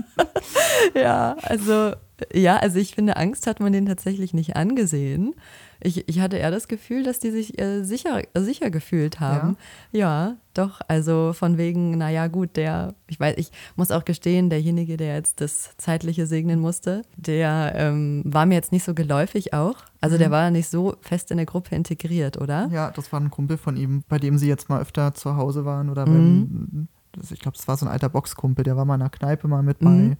ja, 0.96 1.36
also 1.42 1.94
ja, 2.34 2.58
also 2.58 2.80
ich 2.80 2.96
finde, 2.96 3.18
Angst 3.18 3.48
hat 3.48 3.60
man 3.60 3.72
den 3.72 3.86
tatsächlich 3.86 4.34
nicht 4.34 4.56
angesehen. 4.56 5.36
Ich, 5.82 6.08
ich 6.10 6.20
hatte 6.20 6.38
eher 6.38 6.52
das 6.52 6.68
Gefühl, 6.68 7.04
dass 7.04 7.20
die 7.20 7.32
sich 7.32 7.60
äh, 7.60 7.84
sicher, 7.84 8.22
äh, 8.34 8.42
sicher 8.42 8.70
gefühlt 8.70 9.20
haben. 9.20 9.56
Ja. 9.92 10.28
ja. 10.28 10.38
doch. 10.54 10.82
Also 10.88 11.32
von 11.34 11.58
wegen, 11.58 11.98
naja, 11.98 12.28
gut, 12.28 12.58
der, 12.58 12.96
ich 13.08 13.20
weiß, 13.20 13.36
ich 13.38 13.52
muss 13.76 13.92
auch 13.92 14.04
gestehen, 14.04 14.50
derjenige, 14.50 14.98
der 14.98 15.16
jetzt 15.16 15.40
das 15.40 15.78
Zeitliche 15.78 16.26
segnen 16.26 16.60
musste, 16.60 17.04
der 17.16 17.74
ähm, 17.76 18.24
war 18.26 18.46
mir 18.46 18.56
jetzt 18.56 18.72
nicht 18.72 18.84
so 18.84 18.94
geläufig 18.94 19.54
auch. 19.54 19.78
Also 20.02 20.16
mhm. 20.16 20.20
der 20.20 20.32
war 20.32 20.52
nicht 20.52 20.70
so 20.70 20.96
fest 21.02 21.32
in 21.32 21.38
der 21.38 21.46
Gruppe 21.46 21.76
integriert, 21.76 22.38
oder? 22.38 22.70
Ja, 22.72 22.92
das 22.92 23.12
war 23.14 23.22
ein 23.22 23.32
Kumpel 23.32 23.58
von 23.58 23.78
ihm, 23.78 24.04
bei 24.10 24.20
dem 24.20 24.38
sie 24.38 24.48
jetzt 24.48 24.70
mal 24.70 24.82
öfter 24.82 25.14
zu 25.14 25.38
Hause 25.38 25.64
waren 25.64 25.90
oder 25.90 26.06
mhm. 26.06 26.48
beim, 26.50 26.88
ich 27.32 27.40
glaube, 27.40 27.58
das 27.58 27.68
war 27.68 27.78
so 27.78 27.86
ein 27.86 27.92
alter 27.92 28.10
Boxkumpel, 28.10 28.64
der 28.64 28.76
war 28.76 28.86
mal 28.86 28.96
in 28.96 29.02
einer 29.02 29.10
Kneipe 29.10 29.48
mal 29.48 29.64
mit 29.64 29.82
mhm. 29.82 29.86
bei 29.86 30.18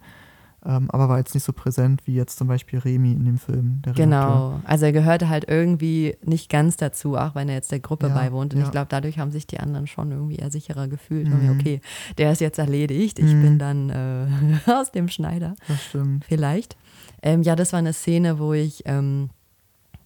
ähm, 0.64 0.90
aber 0.90 1.08
war 1.08 1.18
jetzt 1.18 1.34
nicht 1.34 1.44
so 1.44 1.52
präsent 1.52 2.02
wie 2.04 2.14
jetzt 2.14 2.38
zum 2.38 2.46
Beispiel 2.46 2.78
Remy 2.78 3.12
in 3.12 3.24
dem 3.24 3.38
Film. 3.38 3.80
genau, 3.94 4.60
also 4.64 4.84
er 4.84 4.92
gehörte 4.92 5.28
halt 5.28 5.48
irgendwie 5.48 6.16
nicht 6.22 6.50
ganz 6.50 6.76
dazu, 6.76 7.16
auch 7.16 7.34
wenn 7.34 7.48
er 7.48 7.54
jetzt 7.54 7.72
der 7.72 7.80
Gruppe 7.80 8.08
ja, 8.08 8.14
beiwohnt. 8.14 8.52
Und 8.52 8.60
ja. 8.60 8.66
ich 8.66 8.70
glaube, 8.70 8.88
dadurch 8.90 9.18
haben 9.18 9.30
sich 9.30 9.46
die 9.46 9.58
anderen 9.58 9.86
schon 9.86 10.10
irgendwie 10.10 10.36
eher 10.36 10.50
sicherer 10.50 10.88
gefühlt. 10.88 11.28
Mhm. 11.28 11.58
okay, 11.58 11.80
der 12.18 12.32
ist 12.32 12.40
jetzt 12.40 12.58
erledigt, 12.58 13.18
ich 13.18 13.32
mhm. 13.32 13.42
bin 13.42 13.58
dann 13.58 13.90
äh, 13.90 14.26
aus 14.70 14.92
dem 14.92 15.08
Schneider. 15.08 15.54
Das 15.66 15.82
stimmt. 15.82 16.24
Vielleicht. 16.26 16.76
Ähm, 17.22 17.42
ja, 17.42 17.56
das 17.56 17.72
war 17.72 17.78
eine 17.78 17.92
Szene, 17.92 18.38
wo 18.38 18.52
ich 18.52 18.82
ähm, 18.84 19.30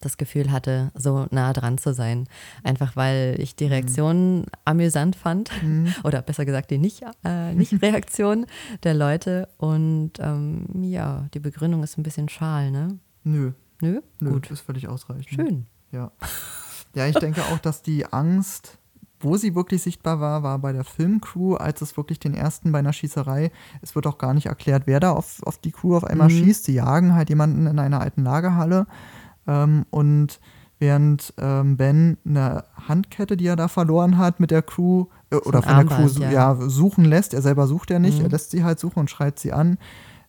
das 0.05 0.17
Gefühl 0.17 0.51
hatte, 0.51 0.91
so 0.95 1.27
nah 1.31 1.53
dran 1.53 1.79
zu 1.79 1.93
sein. 1.95 2.27
Einfach 2.63 2.97
weil 2.97 3.37
ich 3.39 3.57
die. 3.57 3.65
Reaktion 3.75 4.39
mhm. 4.41 4.45
amüsant 4.65 5.17
fand. 5.17 5.51
Mhm. 5.63 5.95
Oder 6.05 6.23
besser 6.23 6.45
gesagt, 6.45 6.71
die 6.71 6.79
Nicht-Reaktion 6.79 8.39
äh, 8.39 8.41
nicht 8.41 8.85
der 8.85 8.95
Leute. 8.95 9.49
Und 9.59 10.13
ähm, 10.19 10.67
ja, 10.83 11.27
die 11.35 11.41
Begründung 11.41 11.83
ist 11.83 11.99
ein 11.99 12.03
bisschen 12.03 12.29
schal, 12.29 12.71
ne? 12.71 12.99
Nö. 13.25 13.53
Nö? 13.81 14.01
Nö, 14.21 14.31
Gut. 14.31 14.51
ist 14.51 14.61
völlig 14.61 14.89
ausreichend. 14.89 15.29
Schön. 15.29 15.67
Ja. 15.91 16.13
Ja, 16.95 17.07
ich 17.07 17.17
denke 17.17 17.43
auch, 17.43 17.59
dass 17.59 17.83
die 17.83 18.07
Angst 18.07 18.79
wo 19.25 19.37
sie 19.39 19.55
wirklich 19.55 19.83
sichtbar 19.83 20.21
war, 20.21 20.43
war 20.43 20.59
bei 20.59 20.73
der 20.73 20.85
Filmcrew, 20.85 21.55
als 21.55 21.81
es 21.81 21.97
wirklich 21.97 22.21
den 22.21 22.35
ersten 22.35 22.73
bei 22.73 22.81
einer 22.81 22.93
Schießerei, 22.93 23.51
es 23.81 23.95
wird 23.95 24.07
auch 24.07 24.19
gar 24.19 24.35
nicht 24.35 24.47
erklärt, 24.47 24.83
wer 24.87 25.01
da 25.01 25.13
auf, 25.13 25.43
auf 25.45 25.59
die 25.59 25.73
Crew 25.73 25.97
auf 25.97 26.05
einmal 26.05 26.29
mhm. 26.29 26.45
schießt. 26.45 26.65
Sie 26.65 26.75
jagen 26.75 27.15
halt 27.15 27.31
jemanden 27.31 27.67
in 27.67 27.79
einer 27.79 28.01
alten 28.01 28.23
Lagerhalle 28.23 28.87
ähm, 29.47 29.87
und 29.91 30.41
während 30.79 31.33
ähm, 31.39 31.77
Ben 31.77 32.19
eine 32.25 32.65
Handkette, 32.89 33.37
die 33.37 33.47
er 33.47 33.57
da 33.57 33.69
verloren 33.69 34.19
hat, 34.19 34.41
mit 34.41 34.51
der 34.51 34.63
Crew 34.63 35.07
äh, 35.31 35.37
oder 35.37 35.63
von 35.63 35.77
der 35.77 35.85
Crew 35.87 36.09
ja. 36.21 36.31
ja. 36.31 36.57
suchen 36.69 37.05
lässt, 37.05 37.35
er 37.35 37.43
selber 37.43 37.67
sucht 37.67 37.91
ja 37.91 37.99
nicht, 37.99 38.19
mhm. 38.19 38.27
er 38.27 38.31
lässt 38.31 38.51
sie 38.51 38.65
halt 38.65 38.79
suchen 38.79 39.01
und 39.01 39.11
schreit 39.11 39.39
sie 39.39 39.53
an, 39.53 39.79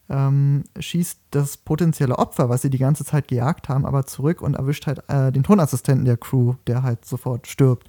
ähm, 0.07 0.63
schießt 0.77 1.19
das 1.31 1.57
potenzielle 1.57 2.17
Opfer, 2.19 2.47
was 2.49 2.61
sie 2.61 2.69
die 2.69 2.77
ganze 2.77 3.03
Zeit 3.03 3.27
gejagt 3.27 3.69
haben, 3.69 3.85
aber 3.85 4.05
zurück 4.05 4.41
und 4.41 4.55
erwischt 4.55 4.85
halt 4.87 5.01
äh, 5.09 5.31
den 5.31 5.43
Tonassistenten 5.43 6.05
der 6.05 6.17
Crew, 6.17 6.53
der 6.67 6.83
halt 6.83 7.05
sofort 7.05 7.47
stirbt. 7.47 7.87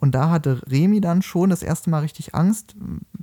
Und 0.00 0.14
da 0.14 0.30
hatte 0.30 0.62
Remy 0.70 1.00
dann 1.00 1.22
schon 1.22 1.50
das 1.50 1.62
erste 1.62 1.90
Mal 1.90 2.00
richtig 2.00 2.34
Angst. 2.34 2.76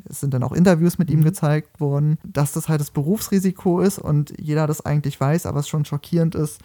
Es 0.10 0.20
sind 0.20 0.34
dann 0.34 0.44
auch 0.44 0.52
Interviews 0.52 0.98
mit 0.98 1.10
mhm. 1.10 1.20
ihm 1.20 1.24
gezeigt 1.24 1.80
worden, 1.80 2.18
dass 2.24 2.52
das 2.52 2.70
halt 2.70 2.82
das 2.82 2.92
Berufsrisiko 2.92 3.80
ist 3.80 3.98
und 3.98 4.34
jeder 4.40 4.68
das 4.68 4.86
eigentlich 4.86 5.20
weiß, 5.20 5.46
aber 5.46 5.62
es 5.62 5.70
schon 5.70 5.86
schockierend 5.86 6.36
ist, 6.36 6.60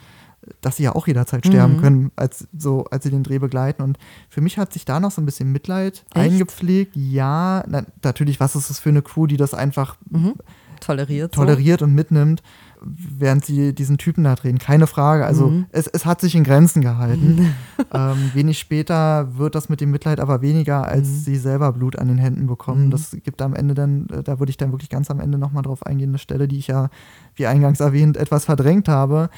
dass 0.61 0.77
sie 0.77 0.85
ja 0.85 0.95
auch 0.95 1.07
jederzeit 1.07 1.47
sterben 1.47 1.77
mhm. 1.77 1.81
können, 1.81 2.13
als, 2.17 2.49
so, 2.57 2.85
als 2.85 3.05
sie 3.05 3.11
den 3.11 3.23
Dreh 3.23 3.39
begleiten. 3.39 3.83
Und 3.83 3.99
für 4.29 4.41
mich 4.41 4.59
hat 4.59 4.73
sich 4.73 4.85
da 4.85 5.01
noch 5.01 5.11
so 5.11 5.21
ein 5.21 5.27
bisschen 5.27 5.53
Mitleid 5.53 6.05
Echt? 6.15 6.17
eingepflegt. 6.17 6.97
Ja, 6.97 7.63
na, 7.69 7.85
natürlich, 8.03 8.41
was 8.41 8.57
ist 8.57 8.71
das 8.71 8.79
für 8.79 8.89
eine 8.89 9.03
Crew, 9.03 9.27
die 9.27 9.37
das 9.37 9.55
einfach 9.55 9.97
mhm. 10.09 10.35
toleriert, 10.81 11.35
toleriert 11.35 11.81
so. 11.81 11.85
und 11.85 11.95
mitnimmt, 11.95 12.43
während 12.83 13.45
sie 13.45 13.75
diesen 13.75 13.99
Typen 13.99 14.25
da 14.25 14.35
drehen. 14.35 14.59
Keine 14.59 14.87
Frage. 14.87 15.27
Also 15.27 15.49
mhm. 15.49 15.67
es, 15.71 15.87
es 15.87 16.07
hat 16.07 16.21
sich 16.21 16.35
in 16.35 16.45
Grenzen 16.45 16.83
gehalten. 16.83 17.55
ähm, 17.93 18.31
wenig 18.35 18.59
später 18.59 19.37
wird 19.37 19.55
das 19.55 19.69
mit 19.69 19.81
dem 19.81 19.91
Mitleid 19.91 20.21
aber 20.21 20.43
weniger, 20.43 20.87
als 20.87 21.09
mhm. 21.09 21.19
sie 21.19 21.37
selber 21.37 21.73
Blut 21.73 21.99
an 21.99 22.09
den 22.09 22.19
Händen 22.19 22.47
bekommen. 22.47 22.87
Mhm. 22.87 22.91
Das 22.91 23.17
gibt 23.23 23.43
am 23.43 23.55
Ende 23.55 23.75
dann, 23.75 24.07
äh, 24.09 24.23
da 24.23 24.39
würde 24.39 24.51
ich 24.51 24.57
dann 24.57 24.73
wirklich 24.73 24.91
ganz 24.91 25.11
am 25.11 25.21
Ende 25.21 25.39
nochmal 25.39 25.63
drauf 25.63 25.85
eingehen, 25.85 26.11
eine 26.11 26.19
Stelle, 26.19 26.49
die 26.49 26.59
ich 26.59 26.69
ja, 26.69 26.89
wie 27.35 27.47
eingangs 27.47 27.81
erwähnt, 27.81 28.17
etwas 28.17 28.45
verdrängt 28.47 28.89
habe 28.89 29.31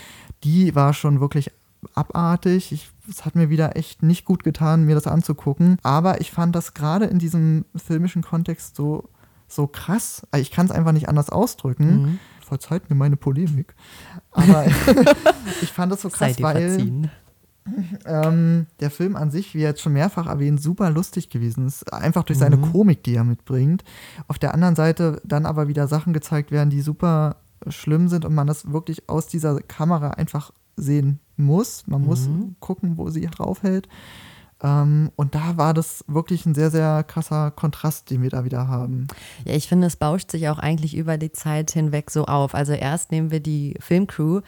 die 0.44 0.74
war 0.74 0.92
schon 0.94 1.20
wirklich 1.20 1.50
abartig. 1.94 2.72
Ich, 2.72 2.90
es 3.08 3.24
hat 3.24 3.34
mir 3.34 3.50
wieder 3.50 3.76
echt 3.76 4.02
nicht 4.02 4.24
gut 4.24 4.44
getan, 4.44 4.84
mir 4.84 4.94
das 4.94 5.06
anzugucken. 5.06 5.78
Aber 5.82 6.20
ich 6.20 6.30
fand 6.30 6.54
das 6.54 6.74
gerade 6.74 7.06
in 7.06 7.18
diesem 7.18 7.64
filmischen 7.74 8.22
Kontext 8.22 8.76
so, 8.76 9.08
so 9.48 9.66
krass. 9.66 10.26
Ich 10.36 10.50
kann 10.50 10.66
es 10.66 10.72
einfach 10.72 10.92
nicht 10.92 11.08
anders 11.08 11.30
ausdrücken. 11.30 12.20
Verzeiht 12.52 12.90
mir 12.90 12.96
meine 12.96 13.16
Polemik. 13.16 13.74
Aber 14.30 14.66
ich 15.62 15.72
fand 15.72 15.90
das 15.90 16.02
so 16.02 16.10
krass, 16.10 16.36
weil 16.42 17.08
ähm, 18.04 18.66
der 18.78 18.90
Film 18.90 19.16
an 19.16 19.30
sich, 19.30 19.54
wie 19.54 19.60
jetzt 19.60 19.80
schon 19.80 19.94
mehrfach 19.94 20.26
erwähnt, 20.26 20.60
super 20.60 20.90
lustig 20.90 21.30
gewesen 21.30 21.66
ist. 21.66 21.90
Einfach 21.94 22.24
durch 22.24 22.38
seine 22.38 22.58
mhm. 22.58 22.70
Komik, 22.70 23.04
die 23.04 23.14
er 23.14 23.24
mitbringt. 23.24 23.84
Auf 24.28 24.38
der 24.38 24.52
anderen 24.52 24.76
Seite 24.76 25.22
dann 25.24 25.46
aber 25.46 25.66
wieder 25.66 25.88
Sachen 25.88 26.12
gezeigt 26.12 26.50
werden, 26.50 26.68
die 26.68 26.82
super 26.82 27.36
schlimm 27.68 28.08
sind 28.08 28.26
und 28.26 28.34
man 28.34 28.46
das 28.46 28.70
wirklich 28.70 29.08
aus 29.08 29.28
dieser 29.28 29.58
Kamera 29.60 30.10
einfach 30.10 30.52
sehen 30.76 31.20
muss. 31.38 31.86
Man 31.86 32.02
muss 32.02 32.28
Mhm. 32.28 32.56
gucken, 32.60 32.98
wo 32.98 33.08
sie 33.08 33.22
draufhält. 33.28 33.88
Ähm, 34.62 35.10
und 35.16 35.34
da 35.34 35.56
war 35.56 35.74
das 35.74 36.04
wirklich 36.06 36.46
ein 36.46 36.54
sehr, 36.54 36.70
sehr 36.70 37.02
krasser 37.02 37.50
Kontrast, 37.50 38.10
den 38.10 38.22
wir 38.22 38.30
da 38.30 38.44
wieder 38.44 38.68
haben. 38.68 39.08
Ja, 39.44 39.54
ich 39.54 39.68
finde, 39.68 39.86
es 39.86 39.96
bauscht 39.96 40.30
sich 40.30 40.48
auch 40.48 40.58
eigentlich 40.58 40.96
über 40.96 41.18
die 41.18 41.32
Zeit 41.32 41.70
hinweg 41.72 42.10
so 42.10 42.26
auf. 42.26 42.54
Also 42.54 42.72
erst 42.72 43.10
nehmen 43.10 43.30
wir 43.30 43.40
die 43.40 43.74
Filmcrew 43.80 44.40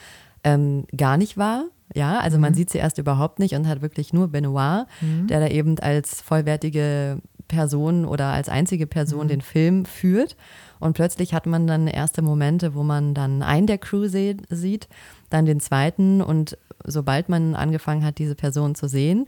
ähm, 0.44 0.86
gar 0.96 1.16
nicht 1.16 1.36
wahr. 1.36 1.64
Ja, 1.94 2.18
also 2.18 2.38
man 2.38 2.54
sieht 2.54 2.70
sie 2.70 2.78
erst 2.78 2.98
überhaupt 2.98 3.38
nicht 3.38 3.54
und 3.54 3.68
hat 3.68 3.82
wirklich 3.82 4.12
nur 4.12 4.28
Benoit, 4.28 4.86
der 5.02 5.38
da 5.38 5.48
eben 5.48 5.78
als 5.78 6.22
vollwertige 6.22 7.18
Person 7.46 8.04
oder 8.04 8.28
als 8.28 8.48
einzige 8.48 8.86
Person 8.86 9.28
den 9.28 9.42
Film 9.42 9.84
führt. 9.84 10.36
Und 10.80 10.94
plötzlich 10.94 11.34
hat 11.34 11.46
man 11.46 11.66
dann 11.66 11.86
erste 11.86 12.22
Momente, 12.22 12.74
wo 12.74 12.82
man 12.82 13.14
dann 13.14 13.42
einen 13.42 13.66
der 13.66 13.78
Crew 13.78 14.08
sieht, 14.08 14.88
dann 15.30 15.46
den 15.46 15.60
zweiten 15.60 16.20
und 16.20 16.58
sobald 16.84 17.28
man 17.28 17.54
angefangen 17.54 18.04
hat, 18.04 18.18
diese 18.18 18.34
Person 18.34 18.74
zu 18.74 18.88
sehen, 18.88 19.26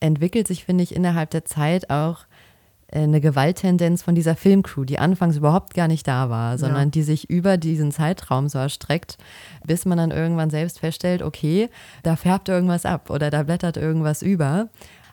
entwickelt 0.00 0.46
sich, 0.46 0.64
finde 0.64 0.84
ich, 0.84 0.94
innerhalb 0.94 1.30
der 1.30 1.44
Zeit 1.44 1.90
auch 1.90 2.26
äh, 2.88 3.00
eine 3.00 3.20
Gewalttendenz 3.20 4.02
von 4.02 4.14
dieser 4.14 4.36
Filmcrew, 4.36 4.84
die 4.84 4.98
anfangs 4.98 5.36
überhaupt 5.36 5.74
gar 5.74 5.88
nicht 5.88 6.06
da 6.06 6.30
war, 6.30 6.58
sondern 6.58 6.90
die 6.90 7.02
sich 7.02 7.28
über 7.30 7.56
diesen 7.56 7.92
Zeitraum 7.92 8.48
so 8.48 8.58
erstreckt, 8.58 9.18
bis 9.64 9.84
man 9.84 9.98
dann 9.98 10.10
irgendwann 10.10 10.50
selbst 10.50 10.78
feststellt, 10.78 11.22
okay, 11.22 11.68
da 12.02 12.16
färbt 12.16 12.48
irgendwas 12.48 12.86
ab 12.86 13.10
oder 13.10 13.30
da 13.30 13.42
blättert 13.42 13.76
irgendwas 13.76 14.22
über. 14.22 14.68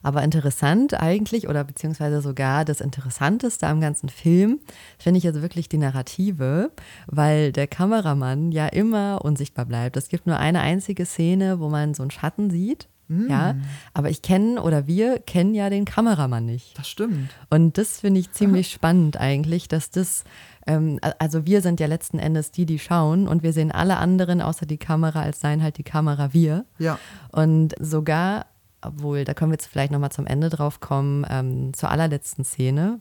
Aber 0.05 0.21
interessant 0.21 1.01
eigentlich 1.01 1.47
oder 1.47 1.63
beziehungsweise 1.63 2.21
sogar 2.21 2.65
das 2.65 2.81
Interessanteste 2.81 3.67
am 3.67 3.79
ganzen 3.79 4.09
Film 4.09 4.59
finde 4.99 5.17
ich 5.17 5.23
jetzt 5.23 5.41
wirklich 5.41 5.69
die 5.69 5.77
Narrative, 5.77 6.71
weil 7.07 7.53
der 7.53 7.67
Kameramann 7.67 8.51
ja 8.51 8.67
immer 8.67 9.23
unsichtbar 9.23 9.65
bleibt. 9.65 9.95
Es 9.95 10.09
gibt 10.09 10.27
nur 10.27 10.37
eine 10.37 10.59
einzige 10.59 11.05
Szene, 11.05 11.61
wo 11.61 11.69
man 11.69 11.93
so 11.93 12.03
einen 12.03 12.11
Schatten 12.11 12.49
sieht. 12.49 12.89
Ja, 13.29 13.55
aber 13.93 14.09
ich 14.09 14.21
kenne 14.21 14.61
oder 14.61 14.87
wir 14.87 15.19
kennen 15.19 15.53
ja 15.53 15.69
den 15.69 15.85
Kameramann 15.85 16.45
nicht. 16.45 16.77
Das 16.77 16.87
stimmt. 16.87 17.29
Und 17.49 17.77
das 17.77 17.99
finde 17.99 18.19
ich 18.19 18.31
ziemlich 18.31 18.71
spannend 18.71 19.17
eigentlich, 19.17 19.67
dass 19.67 19.91
das, 19.91 20.23
ähm, 20.65 20.99
also 21.19 21.45
wir 21.45 21.61
sind 21.61 21.79
ja 21.79 21.87
letzten 21.87 22.19
Endes 22.19 22.51
die, 22.51 22.65
die 22.65 22.79
schauen 22.79 23.27
und 23.27 23.43
wir 23.43 23.53
sehen 23.53 23.71
alle 23.71 23.97
anderen 23.97 24.41
außer 24.41 24.65
die 24.65 24.77
Kamera, 24.77 25.21
als 25.21 25.39
seien 25.39 25.61
halt 25.61 25.77
die 25.77 25.83
Kamera 25.83 26.33
wir. 26.33 26.65
Ja. 26.79 26.97
Und 27.31 27.75
sogar, 27.79 28.45
obwohl, 28.81 29.25
da 29.25 29.33
können 29.33 29.51
wir 29.51 29.55
jetzt 29.55 29.67
vielleicht 29.67 29.91
nochmal 29.91 30.11
zum 30.11 30.25
Ende 30.25 30.49
drauf 30.49 30.79
kommen, 30.79 31.25
ähm, 31.29 31.73
zur 31.73 31.91
allerletzten 31.91 32.45
Szene. 32.45 32.99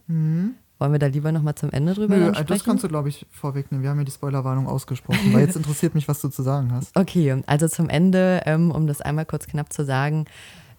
Wollen 0.83 0.91
wir 0.91 0.99
da 0.99 1.07
lieber 1.07 1.31
nochmal 1.31 1.55
zum 1.55 1.71
Ende 1.71 1.95
drüber 1.95 2.17
Nö, 2.17 2.33
das 2.33 2.39
sprechen? 2.41 2.65
kannst 2.65 2.83
du, 2.83 2.89
glaube 2.89 3.09
ich, 3.09 3.25
vorwegnehmen. 3.31 3.85
Wir 3.85 3.91
haben 3.91 3.99
ja 3.99 4.05
die 4.05 4.11
Spoilerwarnung 4.11 4.67
ausgesprochen, 4.67 5.33
weil 5.33 5.43
jetzt 5.43 5.55
interessiert 5.63 5.95
mich, 5.95 6.09
was 6.09 6.21
du 6.21 6.29
zu 6.29 6.43
sagen 6.43 6.73
hast. 6.73 6.97
Okay, 6.97 7.41
also 7.47 7.69
zum 7.69 7.89
Ende, 7.89 8.43
ähm, 8.47 8.73
um 8.73 8.89
das 8.89 9.01
einmal 9.01 9.25
kurz 9.25 9.47
knapp 9.47 9.73
zu 9.73 9.85
sagen, 9.85 10.25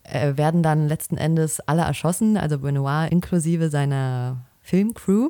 äh, 0.03 0.35
werden 0.35 0.61
dann 0.61 0.89
letzten 0.89 1.15
Endes 1.15 1.61
alle 1.61 1.83
erschossen, 1.83 2.35
also 2.35 2.59
Benoit 2.59 3.13
inklusive 3.13 3.69
seiner 3.69 4.35
Filmcrew. 4.63 5.28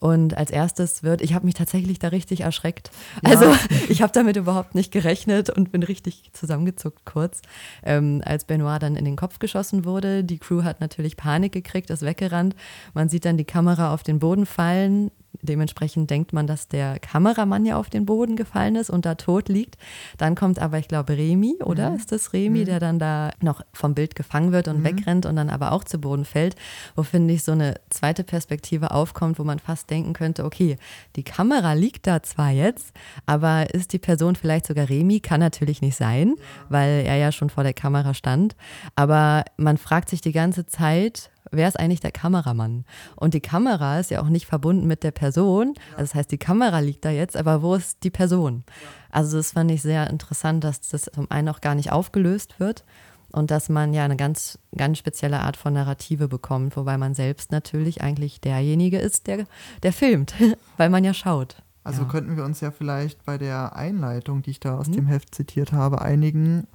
Und 0.00 0.36
als 0.36 0.50
erstes 0.50 1.02
wird, 1.02 1.22
ich 1.22 1.32
habe 1.32 1.46
mich 1.46 1.54
tatsächlich 1.54 1.98
da 1.98 2.08
richtig 2.08 2.40
erschreckt. 2.40 2.90
Also 3.24 3.46
ich 3.88 4.02
habe 4.02 4.12
damit 4.12 4.36
überhaupt 4.36 4.74
nicht 4.74 4.92
gerechnet 4.92 5.48
und 5.48 5.72
bin 5.72 5.82
richtig 5.82 6.30
zusammengezuckt 6.32 7.04
kurz, 7.06 7.40
ähm, 7.84 8.22
als 8.24 8.44
Benoit 8.44 8.82
dann 8.82 8.96
in 8.96 9.04
den 9.04 9.16
Kopf 9.16 9.38
geschossen 9.38 9.84
wurde. 9.84 10.24
Die 10.24 10.38
Crew 10.38 10.64
hat 10.64 10.80
natürlich 10.80 11.16
Panik 11.16 11.52
gekriegt, 11.52 11.90
ist 11.90 12.02
weggerannt. 12.02 12.56
Man 12.92 13.08
sieht 13.08 13.24
dann 13.24 13.38
die 13.38 13.44
Kamera 13.44 13.94
auf 13.94 14.02
den 14.02 14.18
Boden 14.18 14.46
fallen. 14.46 15.10
Dementsprechend 15.42 16.10
denkt 16.10 16.32
man, 16.32 16.46
dass 16.46 16.68
der 16.68 16.98
Kameramann 16.98 17.64
ja 17.64 17.76
auf 17.76 17.90
den 17.90 18.06
Boden 18.06 18.36
gefallen 18.36 18.76
ist 18.76 18.90
und 18.90 19.06
da 19.06 19.14
tot 19.14 19.48
liegt. 19.48 19.76
Dann 20.18 20.34
kommt 20.34 20.58
aber, 20.58 20.78
ich 20.78 20.88
glaube, 20.88 21.16
Remy, 21.16 21.56
oder? 21.64 21.94
Ist 21.94 22.12
das 22.12 22.32
Remy, 22.32 22.64
der 22.64 22.80
dann 22.80 22.98
da 22.98 23.30
noch 23.40 23.62
vom 23.72 23.94
Bild 23.94 24.14
gefangen 24.14 24.52
wird 24.52 24.68
und 24.68 24.84
wegrennt 24.84 25.26
und 25.26 25.36
dann 25.36 25.50
aber 25.50 25.72
auch 25.72 25.84
zu 25.84 25.98
Boden 25.98 26.24
fällt, 26.24 26.56
wo, 26.94 27.02
finde 27.02 27.34
ich, 27.34 27.42
so 27.42 27.52
eine 27.52 27.74
zweite 27.90 28.24
Perspektive 28.24 28.90
aufkommt, 28.90 29.38
wo 29.38 29.44
man 29.44 29.58
fast 29.58 29.90
denken 29.90 30.12
könnte, 30.12 30.44
okay, 30.44 30.76
die 31.16 31.22
Kamera 31.22 31.72
liegt 31.72 32.06
da 32.06 32.22
zwar 32.22 32.50
jetzt, 32.50 32.92
aber 33.26 33.74
ist 33.74 33.92
die 33.92 33.98
Person 33.98 34.36
vielleicht 34.36 34.66
sogar 34.66 34.88
Remy? 34.88 35.20
Kann 35.20 35.40
natürlich 35.40 35.82
nicht 35.82 35.96
sein, 35.96 36.34
weil 36.68 37.04
er 37.06 37.16
ja 37.16 37.32
schon 37.32 37.50
vor 37.50 37.64
der 37.64 37.74
Kamera 37.74 38.14
stand. 38.14 38.56
Aber 38.94 39.44
man 39.56 39.78
fragt 39.78 40.08
sich 40.08 40.20
die 40.20 40.32
ganze 40.32 40.66
Zeit, 40.66 41.30
wer 41.56 41.68
ist 41.68 41.78
eigentlich 41.78 42.00
der 42.00 42.12
Kameramann? 42.12 42.84
Und 43.16 43.34
die 43.34 43.40
Kamera 43.40 43.98
ist 43.98 44.10
ja 44.10 44.22
auch 44.22 44.28
nicht 44.28 44.46
verbunden 44.46 44.86
mit 44.86 45.02
der 45.02 45.10
Person. 45.10 45.74
Also 45.92 46.02
das 46.02 46.14
heißt, 46.14 46.30
die 46.30 46.38
Kamera 46.38 46.80
liegt 46.80 47.04
da 47.04 47.10
jetzt, 47.10 47.36
aber 47.36 47.62
wo 47.62 47.74
ist 47.74 48.04
die 48.04 48.10
Person? 48.10 48.64
Also 49.10 49.36
das 49.36 49.52
fand 49.52 49.70
ich 49.70 49.82
sehr 49.82 50.08
interessant, 50.10 50.64
dass 50.64 50.80
das 50.80 51.10
zum 51.12 51.30
einen 51.30 51.48
auch 51.48 51.60
gar 51.60 51.74
nicht 51.74 51.92
aufgelöst 51.92 52.60
wird 52.60 52.84
und 53.32 53.50
dass 53.50 53.68
man 53.68 53.92
ja 53.92 54.04
eine 54.04 54.16
ganz, 54.16 54.58
ganz 54.76 54.98
spezielle 54.98 55.40
Art 55.40 55.56
von 55.56 55.74
Narrative 55.74 56.28
bekommt, 56.28 56.76
wobei 56.76 56.96
man 56.96 57.14
selbst 57.14 57.52
natürlich 57.52 58.02
eigentlich 58.02 58.40
derjenige 58.40 58.98
ist, 58.98 59.26
der, 59.26 59.46
der 59.82 59.92
filmt, 59.92 60.34
weil 60.76 60.90
man 60.90 61.04
ja 61.04 61.14
schaut. 61.14 61.62
Also 61.84 62.02
ja. 62.02 62.08
könnten 62.08 62.36
wir 62.36 62.44
uns 62.44 62.60
ja 62.60 62.72
vielleicht 62.72 63.24
bei 63.24 63.38
der 63.38 63.76
Einleitung, 63.76 64.42
die 64.42 64.50
ich 64.50 64.60
da 64.60 64.76
aus 64.76 64.90
dem 64.90 65.06
Heft 65.06 65.34
zitiert 65.34 65.72
habe, 65.72 66.02
einigen, 66.02 66.66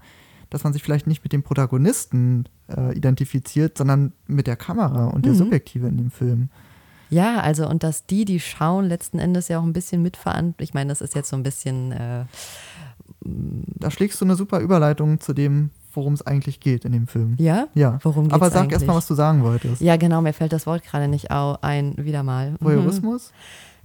dass 0.51 0.63
man 0.63 0.73
sich 0.73 0.83
vielleicht 0.83 1.07
nicht 1.07 1.23
mit 1.23 1.33
dem 1.33 1.41
Protagonisten 1.41 2.45
äh, 2.67 2.95
identifiziert, 2.95 3.77
sondern 3.77 4.13
mit 4.27 4.45
der 4.45 4.57
Kamera 4.57 5.07
und 5.07 5.25
der 5.25 5.33
Subjektive 5.33 5.87
in 5.87 5.97
dem 5.97 6.11
Film. 6.11 6.49
Ja, 7.09 7.39
also 7.41 7.67
und 7.67 7.83
dass 7.83 8.05
die, 8.05 8.25
die 8.25 8.39
schauen, 8.39 8.85
letzten 8.85 9.17
Endes 9.19 9.47
ja 9.47 9.59
auch 9.59 9.63
ein 9.63 9.73
bisschen 9.73 10.01
mitverantwortlich. 10.01 10.69
Ich 10.69 10.73
meine, 10.73 10.89
das 10.89 11.01
ist 11.01 11.15
jetzt 11.15 11.29
so 11.29 11.35
ein 11.35 11.43
bisschen, 11.43 11.91
äh, 11.91 12.25
Da 13.79 13.91
schlägst 13.91 14.19
du 14.21 14.25
eine 14.25 14.35
super 14.35 14.59
Überleitung 14.59 15.19
zu 15.19 15.33
dem, 15.33 15.71
worum 15.93 16.13
es 16.13 16.25
eigentlich 16.25 16.59
geht 16.59 16.85
in 16.85 16.91
dem 16.93 17.07
Film. 17.07 17.35
ja? 17.39 17.67
Ja. 17.73 17.99
Worum 18.03 18.25
geht's 18.25 18.35
Aber 18.35 18.49
sag 18.49 18.61
eigentlich? 18.61 18.73
erst 18.73 18.87
mal, 18.87 18.95
was 18.95 19.07
du 19.07 19.13
sagen 19.15 19.43
wolltest. 19.43 19.81
Ja, 19.81 19.97
genau, 19.97 20.21
mir 20.21 20.33
fällt 20.33 20.53
das 20.53 20.65
Wort 20.65 20.83
gerade 20.83 21.07
nicht 21.07 21.31
ein, 21.31 21.95
wieder 21.97 22.23
mal. 22.23 22.51
Mhm. 22.51 22.57
Voyeurismus? 22.61 23.31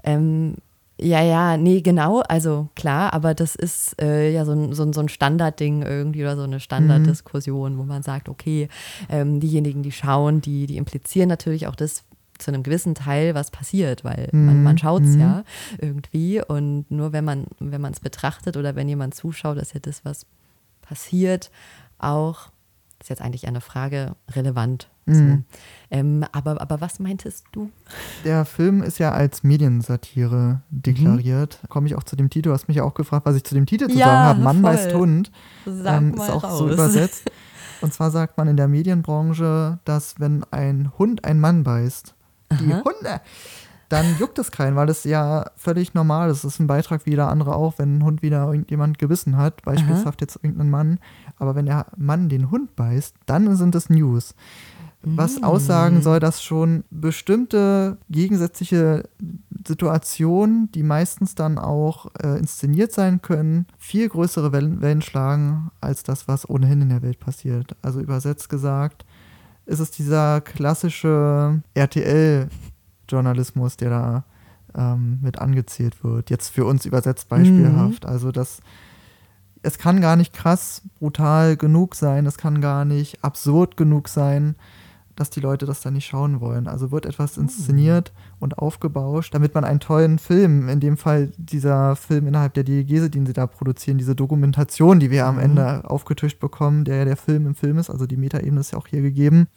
Ähm, 0.04 0.54
ja, 0.98 1.22
ja, 1.22 1.56
nee, 1.56 1.82
genau, 1.82 2.20
also 2.20 2.68
klar, 2.74 3.12
aber 3.12 3.34
das 3.34 3.54
ist 3.54 4.00
äh, 4.00 4.32
ja 4.32 4.44
so 4.44 4.52
ein, 4.52 4.72
so, 4.72 4.82
ein, 4.82 4.92
so 4.92 5.00
ein 5.00 5.08
Standardding 5.08 5.82
irgendwie 5.82 6.22
oder 6.22 6.36
so 6.36 6.42
eine 6.42 6.58
Standarddiskussion, 6.58 7.76
wo 7.78 7.82
man 7.82 8.02
sagt, 8.02 8.28
okay, 8.28 8.68
ähm, 9.10 9.40
diejenigen, 9.40 9.82
die 9.82 9.92
schauen, 9.92 10.40
die, 10.40 10.66
die 10.66 10.78
implizieren 10.78 11.28
natürlich 11.28 11.66
auch 11.66 11.76
das 11.76 12.04
zu 12.38 12.50
einem 12.50 12.62
gewissen 12.62 12.94
Teil, 12.94 13.34
was 13.34 13.50
passiert, 13.50 14.04
weil 14.04 14.28
man, 14.32 14.62
man 14.62 14.76
schaut 14.76 15.02
es 15.04 15.16
ja 15.16 15.42
irgendwie 15.78 16.42
und 16.42 16.90
nur 16.90 17.12
wenn 17.14 17.24
man 17.24 17.46
wenn 17.60 17.80
man 17.80 17.92
es 17.92 18.00
betrachtet 18.00 18.58
oder 18.58 18.74
wenn 18.76 18.88
jemand 18.88 19.14
zuschaut, 19.14 19.56
ist 19.56 19.72
ja 19.72 19.80
das, 19.80 20.04
was 20.04 20.26
passiert, 20.82 21.50
auch, 21.98 22.50
ist 23.00 23.10
jetzt 23.10 23.22
eigentlich 23.22 23.48
eine 23.48 23.60
Frage, 23.60 24.16
relevant. 24.30 24.88
So. 25.08 25.38
Ähm, 25.90 26.24
aber, 26.32 26.60
aber 26.60 26.80
was 26.80 26.98
meintest 26.98 27.46
du? 27.52 27.70
Der 28.24 28.44
Film 28.44 28.82
ist 28.82 28.98
ja 28.98 29.12
als 29.12 29.44
Mediensatire 29.44 30.62
deklariert. 30.70 31.60
Komme 31.68 31.86
ich 31.86 31.94
auch 31.94 32.02
zu 32.02 32.16
dem 32.16 32.28
Titel. 32.28 32.48
Du 32.48 32.52
hast 32.52 32.66
mich 32.66 32.78
ja 32.78 32.82
auch 32.82 32.94
gefragt, 32.94 33.24
was 33.24 33.36
ich 33.36 33.44
zu 33.44 33.54
dem 33.54 33.66
Titel 33.66 33.88
zu 33.88 33.96
Ja, 33.96 34.06
sagen 34.06 34.24
habe. 34.24 34.40
Mann 34.40 34.60
voll. 34.62 34.72
beißt 34.72 34.94
Hund. 34.94 35.30
Sag 35.64 35.98
ähm, 35.98 36.10
mal 36.10 36.24
ist 36.24 36.30
auch 36.30 36.42
raus. 36.42 36.58
so 36.58 36.68
übersetzt. 36.70 37.30
Und 37.82 37.92
zwar 37.92 38.10
sagt 38.10 38.36
man 38.38 38.48
in 38.48 38.56
der 38.56 38.68
Medienbranche, 38.68 39.78
dass 39.84 40.18
wenn 40.18 40.44
ein 40.50 40.90
Hund 40.98 41.24
einen 41.24 41.40
Mann 41.40 41.62
beißt, 41.62 42.14
die 42.60 42.72
Aha. 42.72 42.82
Hunde, 42.84 43.20
dann 43.88 44.16
juckt 44.18 44.38
es 44.38 44.50
keinen, 44.50 44.74
weil 44.76 44.88
es 44.88 45.04
ja 45.04 45.50
völlig 45.56 45.94
normal 45.94 46.30
ist. 46.30 46.38
Es 46.38 46.54
ist 46.54 46.60
ein 46.60 46.66
Beitrag 46.66 47.06
wie 47.06 47.10
jeder 47.10 47.28
andere 47.28 47.54
auch, 47.54 47.74
wenn 47.78 47.98
ein 47.98 48.04
Hund 48.04 48.22
wieder 48.22 48.46
irgendjemand 48.46 48.98
gebissen 48.98 49.36
hat, 49.36 49.62
beispielshaft 49.62 50.20
jetzt 50.20 50.36
irgendein 50.42 50.70
Mann. 50.70 50.98
Aber 51.38 51.54
wenn 51.54 51.66
der 51.66 51.86
Mann 51.96 52.28
den 52.28 52.50
Hund 52.50 52.74
beißt, 52.74 53.14
dann 53.26 53.54
sind 53.56 53.74
es 53.74 53.88
News. 53.88 54.34
Mm. 55.06 55.16
Was 55.16 55.42
aussagen 55.42 56.02
soll, 56.02 56.18
dass 56.18 56.42
schon 56.42 56.82
bestimmte 56.90 57.96
gegensätzliche 58.10 59.04
Situationen, 59.66 60.70
die 60.72 60.82
meistens 60.82 61.36
dann 61.36 61.58
auch 61.58 62.06
äh, 62.20 62.38
inszeniert 62.38 62.92
sein 62.92 63.22
können, 63.22 63.66
viel 63.78 64.08
größere 64.08 64.50
Wellen, 64.50 64.80
Wellen 64.80 65.02
schlagen 65.02 65.70
als 65.80 66.02
das, 66.02 66.26
was 66.26 66.50
ohnehin 66.50 66.82
in 66.82 66.88
der 66.88 67.02
Welt 67.02 67.20
passiert. 67.20 67.76
Also 67.82 68.00
übersetzt 68.00 68.48
gesagt, 68.48 69.06
ist 69.64 69.78
es 69.78 69.92
dieser 69.92 70.40
klassische 70.40 71.62
RTL-Journalismus, 71.74 73.76
der 73.76 73.90
da 73.90 74.24
ähm, 74.74 75.20
mit 75.22 75.38
angezählt 75.38 76.02
wird. 76.02 76.30
Jetzt 76.30 76.48
für 76.48 76.64
uns 76.64 76.84
übersetzt 76.84 77.28
beispielhaft. 77.28 78.06
Also 78.06 78.32
das 78.32 78.58
es 79.62 79.78
kann 79.78 80.00
gar 80.00 80.14
nicht 80.14 80.32
krass 80.32 80.82
brutal 80.98 81.56
genug 81.56 81.96
sein, 81.96 82.26
es 82.26 82.38
kann 82.38 82.60
gar 82.60 82.84
nicht 82.84 83.24
absurd 83.24 83.76
genug 83.76 84.08
sein, 84.08 84.54
dass 85.16 85.30
die 85.30 85.40
Leute 85.40 85.66
das 85.66 85.80
dann 85.80 85.94
nicht 85.94 86.06
schauen 86.06 86.40
wollen. 86.40 86.68
Also 86.68 86.92
wird 86.92 87.06
etwas 87.06 87.36
inszeniert 87.36 88.12
und 88.38 88.58
aufgebauscht, 88.58 89.34
damit 89.34 89.54
man 89.54 89.64
einen 89.64 89.80
tollen 89.80 90.18
Film, 90.18 90.68
in 90.68 90.80
dem 90.80 90.96
Fall 90.96 91.32
dieser 91.36 91.96
Film 91.96 92.26
innerhalb 92.26 92.54
der 92.54 92.64
Diegese, 92.64 93.10
den 93.10 93.26
sie 93.26 93.32
da 93.32 93.46
produzieren, 93.46 93.98
diese 93.98 94.14
Dokumentation, 94.14 95.00
die 95.00 95.10
wir 95.10 95.26
am 95.26 95.38
Ende 95.38 95.88
aufgetischt 95.88 96.38
bekommen, 96.38 96.84
der 96.84 96.96
ja 96.96 97.04
der 97.04 97.16
Film 97.16 97.46
im 97.46 97.54
Film 97.54 97.78
ist, 97.78 97.90
also 97.90 98.06
die 98.06 98.16
Metaebene 98.16 98.60
ist 98.60 98.72
ja 98.72 98.78
auch 98.78 98.86
hier 98.86 99.02
gegeben, 99.02 99.48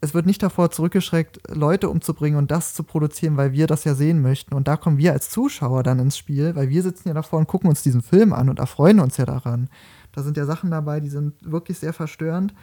es 0.00 0.14
wird 0.14 0.26
nicht 0.26 0.42
davor 0.42 0.70
zurückgeschreckt, 0.70 1.40
Leute 1.48 1.88
umzubringen 1.88 2.38
und 2.38 2.50
das 2.50 2.74
zu 2.74 2.84
produzieren, 2.84 3.36
weil 3.36 3.52
wir 3.52 3.66
das 3.66 3.84
ja 3.84 3.94
sehen 3.94 4.22
möchten. 4.22 4.54
Und 4.54 4.68
da 4.68 4.76
kommen 4.76 4.98
wir 4.98 5.12
als 5.12 5.28
Zuschauer 5.28 5.82
dann 5.82 5.98
ins 5.98 6.16
Spiel, 6.16 6.54
weil 6.54 6.68
wir 6.68 6.82
sitzen 6.82 7.08
ja 7.08 7.14
davor 7.14 7.40
und 7.40 7.48
gucken 7.48 7.68
uns 7.68 7.82
diesen 7.82 8.02
Film 8.02 8.32
an 8.32 8.48
und 8.48 8.60
erfreuen 8.60 9.00
uns 9.00 9.16
ja 9.16 9.26
daran. 9.26 9.68
Da 10.12 10.22
sind 10.22 10.36
ja 10.36 10.46
Sachen 10.46 10.70
dabei, 10.70 11.00
die 11.00 11.08
sind 11.08 11.34
wirklich 11.40 11.78
sehr 11.78 11.92
verstörend. 11.92 12.54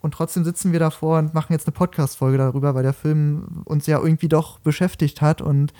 Und 0.00 0.14
trotzdem 0.14 0.44
sitzen 0.44 0.72
wir 0.72 0.80
davor 0.80 1.18
und 1.18 1.34
machen 1.34 1.52
jetzt 1.52 1.66
eine 1.66 1.72
Podcast-Folge 1.72 2.38
darüber, 2.38 2.74
weil 2.74 2.82
der 2.82 2.94
Film 2.94 3.62
uns 3.64 3.86
ja 3.86 3.98
irgendwie 3.98 4.28
doch 4.28 4.58
beschäftigt 4.58 5.20
hat 5.20 5.42
und 5.42 5.72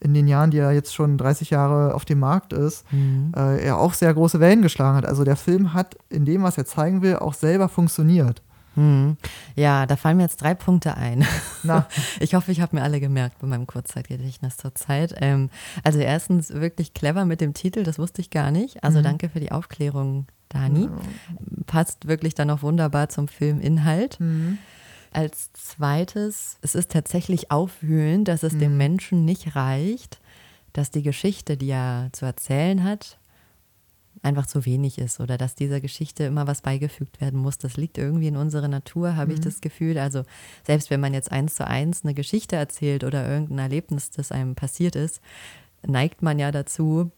in 0.00 0.12
den 0.12 0.28
Jahren, 0.28 0.50
die 0.50 0.58
er 0.58 0.72
jetzt 0.72 0.94
schon 0.94 1.16
30 1.16 1.50
Jahre 1.50 1.94
auf 1.94 2.04
dem 2.04 2.18
Markt 2.18 2.52
ist, 2.52 2.90
mhm. 2.92 3.32
äh, 3.34 3.64
er 3.64 3.78
auch 3.78 3.94
sehr 3.94 4.12
große 4.12 4.38
Wellen 4.38 4.60
geschlagen 4.62 4.98
hat. 4.98 5.06
Also 5.06 5.24
der 5.24 5.36
Film 5.36 5.72
hat 5.72 5.96
in 6.10 6.24
dem, 6.24 6.42
was 6.42 6.58
er 6.58 6.66
zeigen 6.66 7.00
will, 7.02 7.16
auch 7.16 7.34
selber 7.34 7.68
funktioniert. 7.68 8.42
Hm. 8.74 9.16
Ja, 9.54 9.86
da 9.86 9.96
fallen 9.96 10.16
mir 10.16 10.24
jetzt 10.24 10.40
drei 10.42 10.54
Punkte 10.54 10.96
ein. 10.96 11.24
Na. 11.62 11.86
Ich 12.20 12.34
hoffe, 12.34 12.52
ich 12.52 12.60
habe 12.60 12.76
mir 12.76 12.82
alle 12.82 13.00
gemerkt 13.00 13.38
bei 13.38 13.46
meinem 13.46 13.66
Kurzzeitgedächtnis 13.66 14.56
zur 14.56 14.74
Zeit. 14.74 15.14
Ähm, 15.20 15.50
also 15.82 15.98
erstens 15.98 16.50
wirklich 16.50 16.94
clever 16.94 17.24
mit 17.24 17.40
dem 17.40 17.54
Titel, 17.54 17.82
das 17.82 17.98
wusste 17.98 18.20
ich 18.20 18.30
gar 18.30 18.50
nicht. 18.50 18.82
Also 18.82 18.98
mhm. 18.98 19.04
danke 19.04 19.28
für 19.28 19.40
die 19.40 19.52
Aufklärung, 19.52 20.26
Dani. 20.48 20.88
Mhm. 20.88 21.64
Passt 21.66 22.06
wirklich 22.06 22.34
dann 22.34 22.50
auch 22.50 22.62
wunderbar 22.62 23.08
zum 23.08 23.28
Filminhalt. 23.28 24.20
Mhm. 24.20 24.58
Als 25.12 25.52
zweites, 25.52 26.58
es 26.62 26.74
ist 26.74 26.90
tatsächlich 26.90 27.50
aufwühlend, 27.50 28.28
dass 28.28 28.42
es 28.42 28.58
dem 28.58 28.72
mhm. 28.72 28.78
Menschen 28.78 29.24
nicht 29.24 29.54
reicht, 29.54 30.20
dass 30.72 30.90
die 30.90 31.02
Geschichte, 31.02 31.56
die 31.56 31.70
er 31.70 32.08
zu 32.12 32.24
erzählen 32.26 32.82
hat, 32.82 33.18
einfach 34.22 34.46
zu 34.46 34.64
wenig 34.64 34.98
ist 34.98 35.20
oder 35.20 35.36
dass 35.36 35.54
dieser 35.54 35.80
Geschichte 35.80 36.24
immer 36.24 36.46
was 36.46 36.62
beigefügt 36.62 37.20
werden 37.20 37.38
muss. 37.38 37.58
Das 37.58 37.76
liegt 37.76 37.98
irgendwie 37.98 38.28
in 38.28 38.36
unserer 38.36 38.68
Natur, 38.68 39.16
habe 39.16 39.30
mhm. 39.30 39.34
ich 39.34 39.40
das 39.40 39.60
Gefühl. 39.60 39.98
Also 39.98 40.22
selbst 40.64 40.90
wenn 40.90 41.00
man 41.00 41.14
jetzt 41.14 41.30
eins 41.30 41.54
zu 41.54 41.66
eins 41.66 42.04
eine 42.04 42.14
Geschichte 42.14 42.56
erzählt 42.56 43.04
oder 43.04 43.28
irgendein 43.28 43.58
Erlebnis, 43.58 44.10
das 44.10 44.32
einem 44.32 44.54
passiert 44.54 44.96
ist, 44.96 45.20
neigt 45.86 46.22
man 46.22 46.38
ja 46.38 46.50
dazu, 46.50 47.10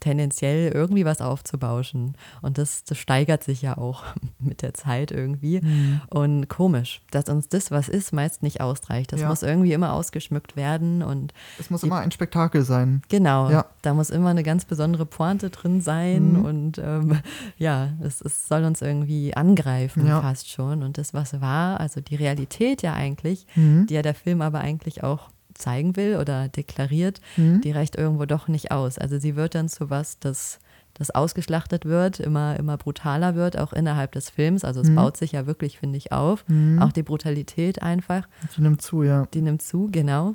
tendenziell 0.00 0.72
irgendwie 0.72 1.04
was 1.04 1.20
aufzubauschen. 1.20 2.16
Und 2.42 2.58
das, 2.58 2.84
das 2.84 2.98
steigert 2.98 3.44
sich 3.44 3.62
ja 3.62 3.76
auch 3.76 4.04
mit 4.38 4.62
der 4.62 4.74
Zeit 4.74 5.10
irgendwie. 5.10 5.60
Mhm. 5.60 6.00
Und 6.10 6.48
komisch, 6.48 7.02
dass 7.10 7.28
uns 7.28 7.48
das, 7.48 7.70
was 7.70 7.88
ist, 7.88 8.12
meist 8.12 8.42
nicht 8.42 8.60
ausreicht. 8.60 9.12
Das 9.12 9.20
ja. 9.20 9.28
muss 9.28 9.42
irgendwie 9.42 9.72
immer 9.72 9.92
ausgeschmückt 9.92 10.56
werden. 10.56 11.02
und 11.02 11.34
Es 11.58 11.70
muss 11.70 11.82
die, 11.82 11.86
immer 11.86 11.98
ein 11.98 12.10
Spektakel 12.10 12.62
sein. 12.62 13.02
Genau, 13.08 13.50
ja. 13.50 13.66
da 13.82 13.94
muss 13.94 14.10
immer 14.10 14.30
eine 14.30 14.42
ganz 14.42 14.64
besondere 14.64 15.06
Pointe 15.06 15.50
drin 15.50 15.80
sein. 15.80 16.38
Mhm. 16.38 16.44
Und 16.44 16.78
ähm, 16.78 17.20
ja, 17.58 17.90
es, 18.00 18.20
es 18.20 18.48
soll 18.48 18.64
uns 18.64 18.80
irgendwie 18.80 19.36
angreifen 19.36 20.06
ja. 20.06 20.20
fast 20.20 20.50
schon. 20.50 20.82
Und 20.82 20.98
das, 20.98 21.12
was 21.12 21.40
war, 21.40 21.80
also 21.80 22.00
die 22.00 22.16
Realität 22.16 22.82
ja 22.82 22.94
eigentlich, 22.94 23.46
mhm. 23.54 23.86
die 23.86 23.94
ja 23.94 24.02
der 24.02 24.14
Film 24.14 24.40
aber 24.40 24.60
eigentlich 24.60 25.02
auch 25.02 25.28
zeigen 25.54 25.96
will 25.96 26.16
oder 26.16 26.48
deklariert, 26.48 27.20
mhm. 27.36 27.60
die 27.60 27.72
reicht 27.72 27.96
irgendwo 27.96 28.26
doch 28.26 28.48
nicht 28.48 28.70
aus. 28.70 28.98
Also 28.98 29.18
sie 29.18 29.36
wird 29.36 29.54
dann 29.54 29.68
zu 29.68 29.90
was, 29.90 30.18
das, 30.18 30.58
das 30.94 31.10
ausgeschlachtet 31.10 31.84
wird, 31.84 32.20
immer, 32.20 32.56
immer 32.58 32.76
brutaler 32.76 33.34
wird, 33.34 33.58
auch 33.58 33.72
innerhalb 33.72 34.12
des 34.12 34.30
Films. 34.30 34.64
Also 34.64 34.80
es 34.80 34.88
mhm. 34.88 34.96
baut 34.96 35.16
sich 35.16 35.32
ja 35.32 35.46
wirklich, 35.46 35.78
finde 35.78 35.96
ich, 35.96 36.12
auf. 36.12 36.44
Mhm. 36.48 36.80
Auch 36.80 36.92
die 36.92 37.02
Brutalität 37.02 37.82
einfach. 37.82 38.28
Die 38.56 38.62
nimmt 38.62 38.82
zu, 38.82 39.02
ja. 39.02 39.26
Die 39.34 39.42
nimmt 39.42 39.62
zu, 39.62 39.88
genau. 39.90 40.34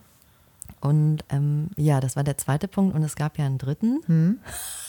Und 0.81 1.23
ähm, 1.29 1.69
ja, 1.75 1.99
das 1.99 2.15
war 2.15 2.23
der 2.23 2.37
zweite 2.37 2.67
Punkt. 2.67 2.95
Und 2.95 3.03
es 3.03 3.15
gab 3.15 3.37
ja 3.37 3.45
einen 3.45 3.57
dritten. 3.57 4.01
Mhm. 4.07 4.39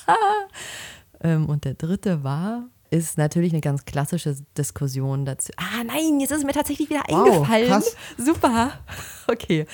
ähm, 1.20 1.46
und 1.46 1.64
der 1.64 1.74
dritte 1.74 2.22
war, 2.22 2.64
ist 2.90 3.18
natürlich 3.18 3.52
eine 3.52 3.60
ganz 3.60 3.84
klassische 3.84 4.36
Diskussion 4.58 5.24
dazu. 5.24 5.52
Ah 5.56 5.84
nein, 5.84 6.18
jetzt 6.18 6.32
ist 6.32 6.38
es 6.38 6.44
mir 6.44 6.52
tatsächlich 6.52 6.90
wieder 6.90 7.02
wow, 7.08 7.26
eingefallen. 7.26 7.68
Krass. 7.68 7.96
Super. 8.18 8.72
Okay. 9.30 9.64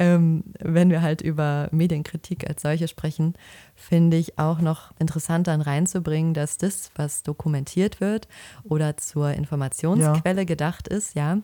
Ähm, 0.00 0.42
wenn 0.58 0.90
wir 0.90 1.00
halt 1.00 1.20
über 1.20 1.68
Medienkritik 1.70 2.48
als 2.48 2.62
solche 2.62 2.88
sprechen, 2.88 3.34
finde 3.76 4.16
ich 4.16 4.40
auch 4.40 4.58
noch 4.58 4.90
interessant 4.98 5.46
dann 5.46 5.60
reinzubringen, 5.60 6.34
dass 6.34 6.58
das, 6.58 6.90
was 6.96 7.22
dokumentiert 7.22 8.00
wird 8.00 8.26
oder 8.64 8.96
zur 8.96 9.30
Informationsquelle 9.30 10.40
ja. 10.40 10.44
gedacht 10.44 10.88
ist, 10.88 11.14
ja, 11.14 11.38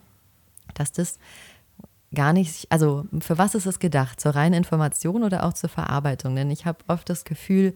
dass 0.73 0.91
das 0.91 1.17
gar 2.13 2.33
nicht, 2.33 2.69
also 2.69 3.05
für 3.21 3.37
was 3.37 3.55
ist 3.55 3.65
es 3.65 3.79
gedacht? 3.79 4.19
Zur 4.19 4.35
reinen 4.35 4.55
Information 4.55 5.23
oder 5.23 5.45
auch 5.45 5.53
zur 5.53 5.69
Verarbeitung? 5.69 6.35
Denn 6.35 6.51
ich 6.51 6.65
habe 6.65 6.79
oft 6.89 7.09
das 7.09 7.23
Gefühl, 7.23 7.73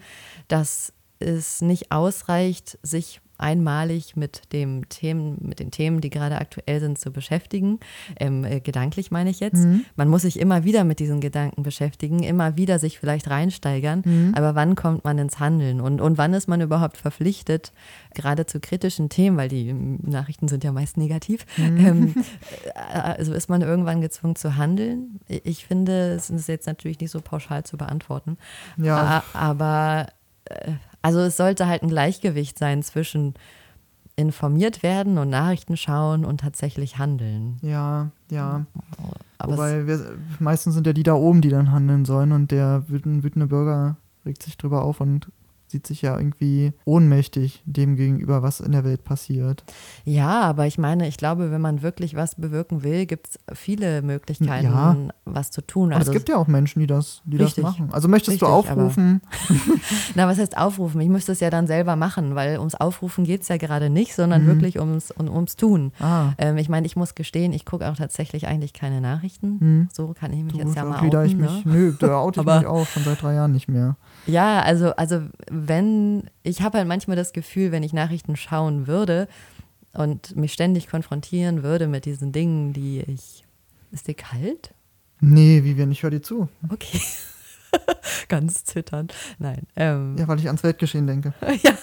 dass 0.49 0.91
es 1.19 1.61
nicht 1.61 1.93
ausreicht, 1.93 2.77
sich 2.83 3.21
einmalig 3.37 4.15
mit 4.15 4.53
dem 4.53 4.87
Themen, 4.89 5.37
mit 5.41 5.59
den 5.59 5.71
Themen, 5.71 6.01
die 6.01 6.09
gerade 6.09 6.37
aktuell 6.37 6.79
sind, 6.79 6.97
zu 6.97 7.11
beschäftigen. 7.11 7.79
Ähm, 8.19 8.43
äh, 8.43 8.59
gedanklich 8.59 9.11
meine 9.11 9.29
ich 9.29 9.39
jetzt. 9.39 9.63
Mhm. 9.63 9.85
Man 9.95 10.07
muss 10.07 10.23
sich 10.23 10.39
immer 10.39 10.63
wieder 10.63 10.83
mit 10.83 10.99
diesen 10.99 11.21
Gedanken 11.21 11.63
beschäftigen, 11.63 12.23
immer 12.23 12.57
wieder 12.57 12.79
sich 12.79 12.99
vielleicht 12.99 13.29
reinsteigern. 13.29 14.03
Mhm. 14.05 14.33
Aber 14.35 14.55
wann 14.55 14.75
kommt 14.75 15.03
man 15.03 15.17
ins 15.17 15.39
Handeln 15.39 15.81
und, 15.81 16.01
und 16.01 16.17
wann 16.17 16.33
ist 16.33 16.47
man 16.47 16.61
überhaupt 16.61 16.97
verpflichtet, 16.97 17.71
gerade 18.13 18.45
zu 18.45 18.59
kritischen 18.59 19.09
Themen, 19.09 19.37
weil 19.37 19.49
die 19.49 19.73
Nachrichten 19.73 20.47
sind 20.47 20.63
ja 20.63 20.71
meist 20.71 20.97
negativ, 20.97 21.45
mhm. 21.57 21.77
ähm, 21.85 22.15
äh, 22.75 22.97
also 22.97 23.33
ist 23.33 23.49
man 23.49 23.61
irgendwann 23.61 24.01
gezwungen 24.01 24.35
zu 24.35 24.55
handeln. 24.55 25.19
Ich 25.27 25.65
finde, 25.65 26.13
es 26.13 26.29
ist 26.29 26.47
jetzt 26.47 26.67
natürlich 26.67 26.99
nicht 26.99 27.11
so 27.11 27.21
pauschal 27.21 27.63
zu 27.63 27.77
beantworten. 27.77 28.37
Ja. 28.77 29.23
Aber 29.33 30.07
äh, 30.45 30.73
also 31.05 31.19
es 31.19 31.37
sollte 31.37 31.67
halt 31.67 31.83
ein 31.83 31.89
Gleichgewicht 31.89 32.57
sein 32.57 32.81
zwischen 32.81 33.35
informiert 34.15 34.81
werden 34.81 35.19
und 35.19 35.29
Nachrichten 35.29 35.77
schauen 35.77 36.25
und 36.25 36.39
tatsächlich 36.39 36.97
handeln. 36.97 37.57
Ja, 37.61 38.09
ja. 38.31 38.65
Aber 39.37 39.53
Wobei 39.53 39.85
wir, 39.85 40.17
meistens 40.39 40.73
sind 40.73 40.87
ja 40.87 40.93
die 40.93 41.03
da 41.03 41.13
oben, 41.13 41.41
die 41.41 41.49
dann 41.49 41.71
handeln 41.71 42.05
sollen 42.05 42.31
und 42.31 42.49
der 42.49 42.85
wütende 42.87 43.45
Bürger 43.45 43.97
regt 44.25 44.41
sich 44.41 44.57
drüber 44.57 44.83
auf 44.83 44.99
und 44.99 45.27
sieht 45.75 45.87
sich 45.87 46.01
ja 46.03 46.17
irgendwie 46.17 46.71
ohnmächtig 46.85 47.61
dem 47.65 47.97
gegenüber, 47.97 48.41
was 48.41 48.61
in 48.61 48.71
der 48.71 48.85
Welt 48.85 49.03
passiert. 49.03 49.65
Ja, 50.05 50.39
aber 50.39 50.67
ich 50.67 50.77
meine, 50.77 51.05
ich 51.05 51.17
glaube, 51.17 51.51
wenn 51.51 51.59
man 51.59 51.81
wirklich 51.81 52.15
was 52.15 52.35
bewirken 52.35 52.81
will, 52.83 53.05
gibt 53.05 53.27
es 53.27 53.39
viele 53.53 54.01
Möglichkeiten, 54.01 54.67
ja. 54.67 54.95
was 55.25 55.51
zu 55.51 55.61
tun. 55.61 55.91
Also 55.91 56.11
es 56.11 56.17
gibt 56.17 56.29
ja 56.29 56.37
auch 56.37 56.47
Menschen, 56.47 56.79
die 56.79 56.87
das, 56.87 57.21
die 57.25 57.35
richtig, 57.35 57.65
das 57.65 57.73
machen. 57.73 57.89
Also 57.91 58.07
möchtest 58.07 58.41
richtig, 58.41 58.47
du 58.47 58.53
aufrufen? 58.53 59.21
Na, 60.15 60.29
was 60.29 60.37
heißt 60.37 60.57
aufrufen? 60.57 61.01
Ich 61.01 61.09
müsste 61.09 61.33
es 61.33 61.41
ja 61.41 61.49
dann 61.49 61.67
selber 61.67 61.97
machen, 61.97 62.35
weil 62.35 62.57
ums 62.57 62.75
Aufrufen 62.75 63.25
geht 63.25 63.41
es 63.41 63.49
ja 63.49 63.57
gerade 63.57 63.89
nicht, 63.89 64.15
sondern 64.15 64.43
mhm. 64.43 64.47
wirklich 64.47 64.79
ums, 64.79 65.11
um, 65.11 65.27
ums 65.27 65.57
Tun. 65.57 65.91
Ah. 65.99 66.29
Ähm, 66.37 66.55
ich 66.55 66.69
meine, 66.69 66.85
ich 66.87 66.95
muss 66.95 67.15
gestehen, 67.15 67.51
ich 67.51 67.65
gucke 67.65 67.89
auch 67.89 67.97
tatsächlich 67.97 68.47
eigentlich 68.47 68.71
keine 68.71 69.01
Nachrichten. 69.01 69.57
Mhm. 69.59 69.89
So 69.91 70.15
kann 70.17 70.31
ich 70.31 70.41
mich 70.41 70.53
du, 70.53 70.59
jetzt 70.59 70.75
ja 70.75 70.85
mal 70.85 71.05
outen. 71.05 71.25
Ich 71.25 71.35
mich, 71.35 71.65
ne? 71.65 71.73
Nö, 71.73 71.93
da 71.99 72.19
oute 72.19 72.39
ich 72.39 72.45
mich 72.45 72.65
auch 72.65 72.87
schon 72.87 73.03
seit 73.03 73.21
drei 73.21 73.33
Jahren 73.33 73.51
nicht 73.51 73.67
mehr. 73.67 73.97
Ja, 74.25 74.61
also, 74.61 74.95
also 74.95 75.19
wenn, 75.67 76.29
ich 76.43 76.61
habe 76.61 76.77
halt 76.77 76.87
manchmal 76.87 77.17
das 77.17 77.33
Gefühl, 77.33 77.71
wenn 77.71 77.83
ich 77.83 77.93
Nachrichten 77.93 78.35
schauen 78.35 78.87
würde 78.87 79.27
und 79.93 80.35
mich 80.35 80.53
ständig 80.53 80.87
konfrontieren 80.87 81.63
würde 81.63 81.87
mit 81.87 82.05
diesen 82.05 82.31
Dingen, 82.31 82.73
die 82.73 83.01
ich. 83.01 83.43
Ist 83.91 84.07
dir 84.07 84.13
kalt? 84.13 84.73
Nee, 85.21 85.63
Vivian, 85.63 85.91
ich 85.91 86.03
höre 86.03 86.11
dir 86.11 86.21
zu. 86.21 86.49
Okay. 86.69 86.99
Ganz 88.27 88.65
zitternd. 88.65 89.13
Nein. 89.39 89.67
Ähm, 89.75 90.15
ja, 90.17 90.27
weil 90.27 90.39
ich 90.39 90.47
ans 90.47 90.63
Weltgeschehen 90.63 91.07
denke. 91.07 91.33
ja, 91.63 91.77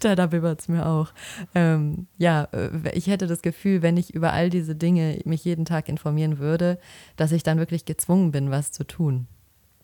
da, 0.00 0.14
da 0.14 0.26
bibbert 0.26 0.60
es 0.60 0.68
mir 0.68 0.86
auch. 0.86 1.12
Ähm, 1.54 2.06
ja, 2.18 2.48
äh, 2.52 2.90
ich 2.92 3.06
hätte 3.06 3.26
das 3.26 3.42
Gefühl, 3.42 3.82
wenn 3.82 3.96
ich 3.96 4.14
über 4.14 4.32
all 4.32 4.50
diese 4.50 4.74
Dinge 4.74 5.20
mich 5.24 5.44
jeden 5.44 5.64
Tag 5.64 5.88
informieren 5.88 6.38
würde, 6.38 6.78
dass 7.16 7.32
ich 7.32 7.42
dann 7.42 7.58
wirklich 7.58 7.84
gezwungen 7.84 8.30
bin, 8.30 8.50
was 8.50 8.72
zu 8.72 8.84
tun. 8.84 9.26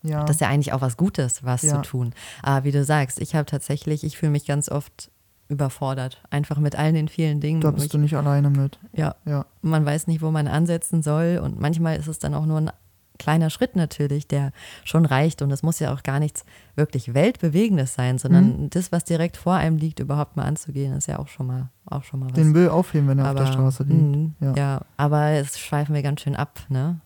Ja. 0.04 0.24
Das 0.24 0.36
ist 0.36 0.40
ja 0.40 0.48
eigentlich 0.48 0.72
auch 0.72 0.82
was 0.82 0.96
Gutes, 0.96 1.42
was 1.44 1.62
ja. 1.62 1.74
zu 1.74 1.82
tun. 1.82 2.14
Aber 2.42 2.64
wie 2.64 2.72
du 2.72 2.84
sagst, 2.84 3.20
ich 3.20 3.34
habe 3.34 3.46
tatsächlich, 3.46 4.04
ich 4.04 4.16
fühle 4.16 4.32
mich 4.32 4.46
ganz 4.46 4.68
oft 4.68 5.10
überfordert. 5.48 6.22
Einfach 6.30 6.58
mit 6.58 6.76
all 6.76 6.92
den 6.92 7.08
vielen 7.08 7.40
Dingen. 7.40 7.60
Da 7.60 7.70
bist 7.70 7.86
ich, 7.86 7.92
du 7.92 7.98
nicht 7.98 8.16
alleine 8.16 8.50
mit. 8.50 8.78
Ja. 8.92 9.16
ja. 9.24 9.46
Man 9.62 9.84
weiß 9.84 10.06
nicht, 10.06 10.22
wo 10.22 10.30
man 10.30 10.46
ansetzen 10.46 11.02
soll. 11.02 11.40
Und 11.42 11.60
manchmal 11.60 11.96
ist 11.96 12.06
es 12.06 12.18
dann 12.18 12.34
auch 12.34 12.46
nur 12.46 12.60
ein 12.60 12.70
kleiner 13.18 13.50
Schritt 13.50 13.76
natürlich, 13.76 14.26
der 14.26 14.52
schon 14.84 15.06
reicht. 15.06 15.42
Und 15.42 15.50
es 15.50 15.62
muss 15.62 15.78
ja 15.78 15.92
auch 15.92 16.02
gar 16.02 16.18
nichts 16.18 16.44
wirklich 16.76 17.14
Weltbewegendes 17.14 17.94
sein, 17.94 18.18
sondern 18.18 18.62
mhm. 18.62 18.70
das, 18.70 18.92
was 18.92 19.04
direkt 19.04 19.36
vor 19.36 19.54
einem 19.54 19.76
liegt, 19.76 20.00
überhaupt 20.00 20.36
mal 20.36 20.44
anzugehen, 20.44 20.94
ist 20.94 21.08
ja 21.08 21.18
auch 21.18 21.28
schon 21.28 21.46
mal, 21.46 21.70
auch 21.86 22.04
schon 22.04 22.20
mal 22.20 22.26
was. 22.26 22.34
Den 22.34 22.52
Müll 22.52 22.68
aufheben, 22.68 23.08
wenn 23.08 23.18
er 23.18 23.26
aber, 23.26 23.40
auf 23.40 23.46
der 23.46 23.52
Straße 23.52 23.82
liegt. 23.84 24.00
Mh, 24.00 24.30
ja. 24.40 24.54
ja, 24.56 24.80
aber 24.96 25.30
es 25.30 25.58
schweifen 25.58 25.94
wir 25.94 26.02
ganz 26.02 26.22
schön 26.22 26.36
ab, 26.36 26.60
ne? 26.68 27.00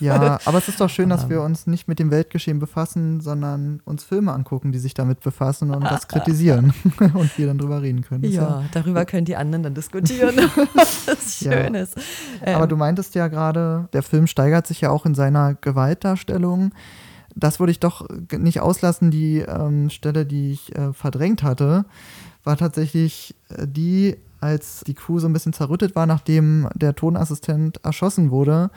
Ja, 0.00 0.38
aber 0.44 0.58
es 0.58 0.68
ist 0.68 0.80
doch 0.80 0.90
schön, 0.90 1.08
dass 1.08 1.28
wir 1.28 1.42
uns 1.42 1.66
nicht 1.66 1.88
mit 1.88 1.98
dem 1.98 2.10
Weltgeschehen 2.10 2.58
befassen, 2.58 3.20
sondern 3.20 3.80
uns 3.84 4.04
Filme 4.04 4.32
angucken, 4.32 4.72
die 4.72 4.78
sich 4.78 4.94
damit 4.94 5.20
befassen 5.20 5.70
und 5.70 5.84
das 5.84 6.08
kritisieren 6.08 6.72
und 7.14 7.36
wir 7.38 7.46
dann 7.46 7.58
drüber 7.58 7.82
reden 7.82 8.02
können. 8.02 8.24
Ja, 8.24 8.42
ja, 8.42 8.64
darüber 8.72 9.04
können 9.04 9.24
die 9.24 9.36
anderen 9.36 9.62
dann 9.62 9.74
diskutieren, 9.74 10.36
was 10.74 11.38
schön 11.38 11.74
ist. 11.74 11.96
Ähm. 12.44 12.56
Aber 12.56 12.66
du 12.66 12.76
meintest 12.76 13.14
ja 13.14 13.28
gerade, 13.28 13.88
der 13.92 14.02
Film 14.02 14.26
steigert 14.26 14.66
sich 14.66 14.80
ja 14.80 14.90
auch 14.90 15.06
in 15.06 15.14
seiner 15.14 15.54
Gewaltdarstellung. 15.54 16.72
Das 17.34 17.60
würde 17.60 17.70
ich 17.70 17.80
doch 17.80 18.06
nicht 18.30 18.60
auslassen, 18.60 19.10
die 19.10 19.38
ähm, 19.38 19.88
Stelle, 19.88 20.26
die 20.26 20.52
ich 20.52 20.76
äh, 20.76 20.92
verdrängt 20.92 21.42
hatte 21.42 21.86
war 22.44 22.56
tatsächlich 22.56 23.34
äh, 23.48 23.66
die, 23.66 24.16
als 24.40 24.82
die 24.86 24.94
Crew 24.94 25.18
so 25.18 25.28
ein 25.28 25.32
bisschen 25.32 25.52
zerrüttet 25.52 25.94
war, 25.94 26.06
nachdem 26.06 26.68
der 26.74 26.94
Tonassistent 26.94 27.80
erschossen 27.84 28.30
wurde, 28.30 28.70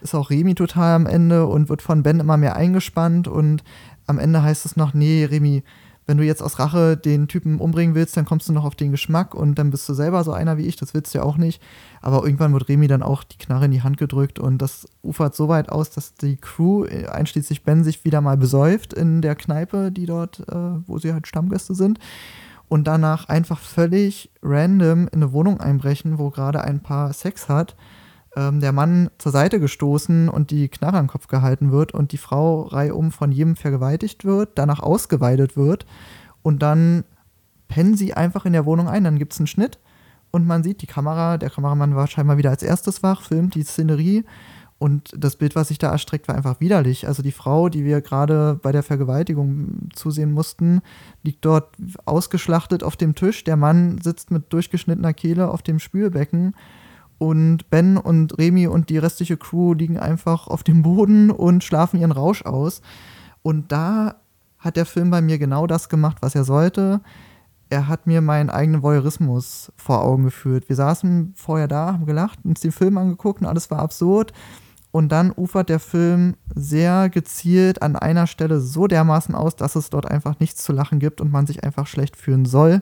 ist 0.00 0.14
auch 0.14 0.30
Remy 0.30 0.54
total 0.54 0.94
am 0.94 1.06
Ende 1.06 1.46
und 1.46 1.68
wird 1.68 1.82
von 1.82 2.02
Ben 2.02 2.20
immer 2.20 2.36
mehr 2.36 2.56
eingespannt 2.56 3.28
und 3.28 3.64
am 4.06 4.18
Ende 4.18 4.42
heißt 4.42 4.64
es 4.64 4.76
noch, 4.76 4.94
nee, 4.94 5.24
Remy, 5.24 5.62
wenn 6.08 6.16
du 6.16 6.24
jetzt 6.24 6.42
aus 6.42 6.58
Rache 6.58 6.96
den 6.96 7.28
Typen 7.28 7.60
umbringen 7.60 7.94
willst, 7.94 8.16
dann 8.16 8.24
kommst 8.24 8.48
du 8.48 8.54
noch 8.54 8.64
auf 8.64 8.74
den 8.74 8.90
Geschmack 8.90 9.34
und 9.34 9.58
dann 9.58 9.70
bist 9.70 9.86
du 9.86 9.92
selber 9.92 10.24
so 10.24 10.32
einer 10.32 10.56
wie 10.56 10.66
ich, 10.66 10.76
das 10.76 10.94
willst 10.94 11.12
du 11.12 11.18
ja 11.18 11.24
auch 11.24 11.36
nicht. 11.36 11.62
Aber 12.00 12.24
irgendwann 12.24 12.54
wird 12.54 12.70
Remy 12.70 12.86
dann 12.86 13.02
auch 13.02 13.22
die 13.24 13.36
Knarre 13.36 13.66
in 13.66 13.72
die 13.72 13.82
Hand 13.82 13.98
gedrückt 13.98 14.38
und 14.38 14.62
das 14.62 14.86
ufert 15.02 15.34
so 15.34 15.48
weit 15.48 15.68
aus, 15.68 15.90
dass 15.90 16.14
die 16.14 16.36
Crew, 16.36 16.86
einschließlich 16.86 17.62
Ben, 17.62 17.84
sich 17.84 18.06
wieder 18.06 18.22
mal 18.22 18.38
besäuft 18.38 18.94
in 18.94 19.20
der 19.20 19.34
Kneipe, 19.34 19.92
die 19.92 20.06
dort, 20.06 20.40
äh, 20.48 20.54
wo 20.86 20.98
sie 20.98 21.12
halt 21.12 21.26
Stammgäste 21.26 21.74
sind. 21.74 21.98
Und 22.68 22.86
danach 22.86 23.28
einfach 23.28 23.58
völlig 23.58 24.30
random 24.42 25.08
in 25.08 25.22
eine 25.22 25.32
Wohnung 25.32 25.60
einbrechen, 25.60 26.18
wo 26.18 26.30
gerade 26.30 26.62
ein 26.64 26.80
Paar 26.80 27.12
Sex 27.12 27.50
hat 27.50 27.76
ähm, 28.38 28.60
der 28.60 28.72
Mann 28.72 29.10
zur 29.18 29.32
Seite 29.32 29.58
gestoßen 29.58 30.28
und 30.28 30.52
die 30.52 30.68
Knarre 30.68 30.98
am 30.98 31.08
Kopf 31.08 31.26
gehalten 31.26 31.72
wird 31.72 31.92
und 31.92 32.12
die 32.12 32.18
Frau 32.18 32.62
reihum 32.62 33.10
von 33.10 33.32
jedem 33.32 33.56
vergewaltigt 33.56 34.24
wird, 34.24 34.50
danach 34.54 34.80
ausgeweidet 34.80 35.56
wird 35.56 35.86
und 36.42 36.62
dann 36.62 37.04
pennen 37.66 37.96
sie 37.96 38.14
einfach 38.14 38.46
in 38.46 38.52
der 38.52 38.64
Wohnung 38.64 38.88
ein. 38.88 39.02
Dann 39.02 39.18
gibt 39.18 39.32
es 39.32 39.40
einen 39.40 39.48
Schnitt 39.48 39.80
und 40.30 40.46
man 40.46 40.62
sieht 40.62 40.82
die 40.82 40.86
Kamera, 40.86 41.36
der 41.36 41.50
Kameramann 41.50 41.96
war 41.96 42.06
scheinbar 42.06 42.38
wieder 42.38 42.50
als 42.50 42.62
erstes 42.62 43.02
wach, 43.02 43.22
filmt 43.22 43.56
die 43.56 43.64
Szenerie 43.64 44.24
und 44.78 45.10
das 45.16 45.34
Bild, 45.34 45.56
was 45.56 45.68
sich 45.68 45.78
da 45.78 45.90
erstreckt, 45.90 46.28
war 46.28 46.36
einfach 46.36 46.60
widerlich. 46.60 47.08
Also 47.08 47.20
die 47.20 47.32
Frau, 47.32 47.68
die 47.68 47.84
wir 47.84 48.00
gerade 48.00 48.58
bei 48.62 48.70
der 48.70 48.84
Vergewaltigung 48.84 49.88
zusehen 49.92 50.30
mussten, 50.30 50.82
liegt 51.24 51.44
dort 51.44 51.74
ausgeschlachtet 52.04 52.84
auf 52.84 52.96
dem 52.96 53.16
Tisch. 53.16 53.42
Der 53.42 53.56
Mann 53.56 54.00
sitzt 54.00 54.30
mit 54.30 54.52
durchgeschnittener 54.52 55.12
Kehle 55.12 55.50
auf 55.50 55.62
dem 55.62 55.80
Spülbecken 55.80 56.54
und 57.18 57.68
Ben 57.70 57.96
und 57.96 58.38
Remy 58.38 58.68
und 58.68 58.90
die 58.90 58.98
restliche 58.98 59.36
Crew 59.36 59.74
liegen 59.74 59.98
einfach 59.98 60.46
auf 60.46 60.62
dem 60.62 60.82
Boden 60.82 61.30
und 61.30 61.64
schlafen 61.64 62.00
ihren 62.00 62.12
Rausch 62.12 62.42
aus. 62.42 62.80
Und 63.42 63.72
da 63.72 64.16
hat 64.58 64.76
der 64.76 64.86
Film 64.86 65.10
bei 65.10 65.20
mir 65.20 65.38
genau 65.38 65.66
das 65.66 65.88
gemacht, 65.88 66.18
was 66.20 66.34
er 66.34 66.44
sollte. 66.44 67.00
Er 67.70 67.88
hat 67.88 68.06
mir 68.06 68.20
meinen 68.20 68.50
eigenen 68.50 68.82
Voyeurismus 68.82 69.72
vor 69.76 70.02
Augen 70.02 70.24
geführt. 70.24 70.68
Wir 70.68 70.76
saßen 70.76 71.34
vorher 71.36 71.68
da, 71.68 71.92
haben 71.92 72.06
gelacht, 72.06 72.38
uns 72.44 72.60
den 72.60 72.72
Film 72.72 72.96
angeguckt 72.96 73.40
und 73.40 73.46
alles 73.46 73.70
war 73.70 73.80
absurd. 73.80 74.32
Und 74.90 75.12
dann 75.12 75.32
ufert 75.36 75.68
der 75.68 75.80
Film 75.80 76.36
sehr 76.54 77.10
gezielt 77.10 77.82
an 77.82 77.94
einer 77.94 78.26
Stelle 78.26 78.60
so 78.60 78.86
dermaßen 78.86 79.34
aus, 79.34 79.54
dass 79.54 79.76
es 79.76 79.90
dort 79.90 80.10
einfach 80.10 80.40
nichts 80.40 80.64
zu 80.64 80.72
lachen 80.72 80.98
gibt 80.98 81.20
und 81.20 81.30
man 81.30 81.46
sich 81.46 81.62
einfach 81.62 81.86
schlecht 81.86 82.16
fühlen 82.16 82.46
soll. 82.46 82.80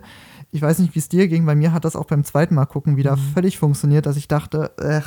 Ich 0.56 0.62
weiß 0.62 0.78
nicht, 0.78 0.94
wie 0.94 0.98
es 0.98 1.10
dir 1.10 1.28
ging. 1.28 1.44
Bei 1.44 1.54
mir 1.54 1.72
hat 1.72 1.84
das 1.84 1.96
auch 1.96 2.06
beim 2.06 2.24
zweiten 2.24 2.54
Mal 2.54 2.64
gucken 2.64 2.96
wieder 2.96 3.16
mhm. 3.16 3.20
völlig 3.34 3.58
funktioniert, 3.58 4.06
dass 4.06 4.16
ich 4.16 4.26
dachte, 4.26 4.72
äh, 4.78 5.02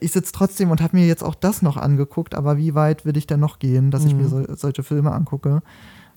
ich 0.00 0.10
sitze 0.10 0.32
trotzdem 0.32 0.70
und 0.72 0.80
habe 0.80 0.96
mir 0.96 1.06
jetzt 1.06 1.22
auch 1.22 1.36
das 1.36 1.62
noch 1.62 1.76
angeguckt, 1.76 2.34
aber 2.34 2.56
wie 2.56 2.74
weit 2.74 3.04
will 3.04 3.16
ich 3.16 3.28
denn 3.28 3.38
noch 3.38 3.60
gehen, 3.60 3.92
dass 3.92 4.02
mhm. 4.02 4.08
ich 4.08 4.14
mir 4.14 4.22
mhm. 4.24 4.28
so, 4.28 4.54
solche 4.56 4.82
Filme 4.82 5.12
angucke? 5.12 5.62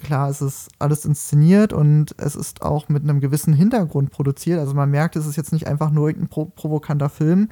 Klar, 0.01 0.29
es 0.29 0.41
ist 0.41 0.69
alles 0.79 1.05
inszeniert 1.05 1.71
und 1.71 2.15
es 2.17 2.35
ist 2.35 2.63
auch 2.63 2.89
mit 2.89 3.03
einem 3.03 3.19
gewissen 3.19 3.53
Hintergrund 3.53 4.09
produziert. 4.09 4.59
Also 4.59 4.73
man 4.73 4.89
merkt, 4.89 5.15
es 5.15 5.27
ist 5.27 5.35
jetzt 5.35 5.53
nicht 5.53 5.67
einfach 5.67 5.91
nur 5.91 6.07
irgendein 6.07 6.29
pro 6.29 6.45
provokanter 6.45 7.09
Film. 7.09 7.49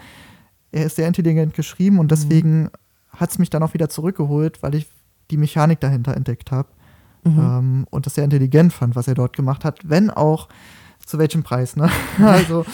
Er 0.72 0.86
ist 0.86 0.96
sehr 0.96 1.08
intelligent 1.08 1.54
geschrieben 1.54 2.00
und 2.00 2.06
mhm. 2.06 2.10
deswegen 2.10 2.62
mhm. 2.64 2.70
hat 3.10 3.30
es 3.30 3.38
mich 3.38 3.52
dann 3.52 3.62
auch 3.62 3.76
wieder 3.76 3.90
zurückgeholt, 3.90 4.64
weil 4.64 4.74
ich 4.74 4.90
die 5.30 5.38
Mechanik 5.38 5.82
dahinter 5.82 6.16
entdeckt 6.16 6.52
habe 6.52 6.70
mhm. 7.28 7.40
ähm, 7.40 7.88
und 7.90 8.06
das 8.06 8.16
sehr 8.16 8.24
intelligent 8.24 8.74
fand, 8.74 8.96
was 8.96 9.08
er 9.08 9.16
dort 9.16 9.36
gemacht 9.36 9.66
hat, 9.66 9.80
wenn 9.84 10.10
auch 10.10 10.48
zu 11.06 11.18
welchem 11.18 11.44
Preis, 11.44 11.76
ne? 11.76 11.90
also. 12.20 12.66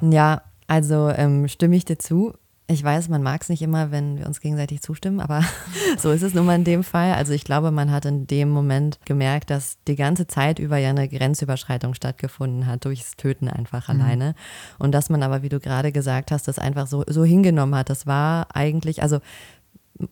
Ja, 0.00 0.42
also 0.66 1.10
ähm, 1.10 1.48
stimme 1.48 1.76
ich 1.76 1.84
dir 1.84 1.98
zu. 1.98 2.34
Ich 2.68 2.82
weiß, 2.82 3.08
man 3.08 3.22
mag 3.22 3.42
es 3.42 3.48
nicht 3.48 3.62
immer, 3.62 3.92
wenn 3.92 4.18
wir 4.18 4.26
uns 4.26 4.40
gegenseitig 4.40 4.82
zustimmen, 4.82 5.20
aber 5.20 5.42
so 5.98 6.10
ist 6.10 6.22
es 6.22 6.34
nun 6.34 6.46
mal 6.46 6.56
in 6.56 6.64
dem 6.64 6.82
Fall. 6.82 7.14
Also 7.14 7.32
ich 7.32 7.44
glaube, 7.44 7.70
man 7.70 7.92
hat 7.92 8.04
in 8.04 8.26
dem 8.26 8.48
Moment 8.50 8.98
gemerkt, 9.04 9.50
dass 9.50 9.78
die 9.86 9.94
ganze 9.94 10.26
Zeit 10.26 10.58
über 10.58 10.76
ja 10.76 10.90
eine 10.90 11.08
Grenzüberschreitung 11.08 11.94
stattgefunden 11.94 12.66
hat, 12.66 12.84
durchs 12.84 13.12
Töten 13.16 13.48
einfach 13.48 13.88
mhm. 13.88 14.00
alleine. 14.00 14.34
Und 14.78 14.92
dass 14.92 15.10
man 15.10 15.22
aber, 15.22 15.42
wie 15.42 15.48
du 15.48 15.60
gerade 15.60 15.92
gesagt 15.92 16.32
hast, 16.32 16.48
das 16.48 16.58
einfach 16.58 16.88
so, 16.88 17.04
so 17.06 17.24
hingenommen 17.24 17.76
hat. 17.76 17.88
Das 17.88 18.06
war 18.06 18.48
eigentlich, 18.52 19.00
also 19.00 19.20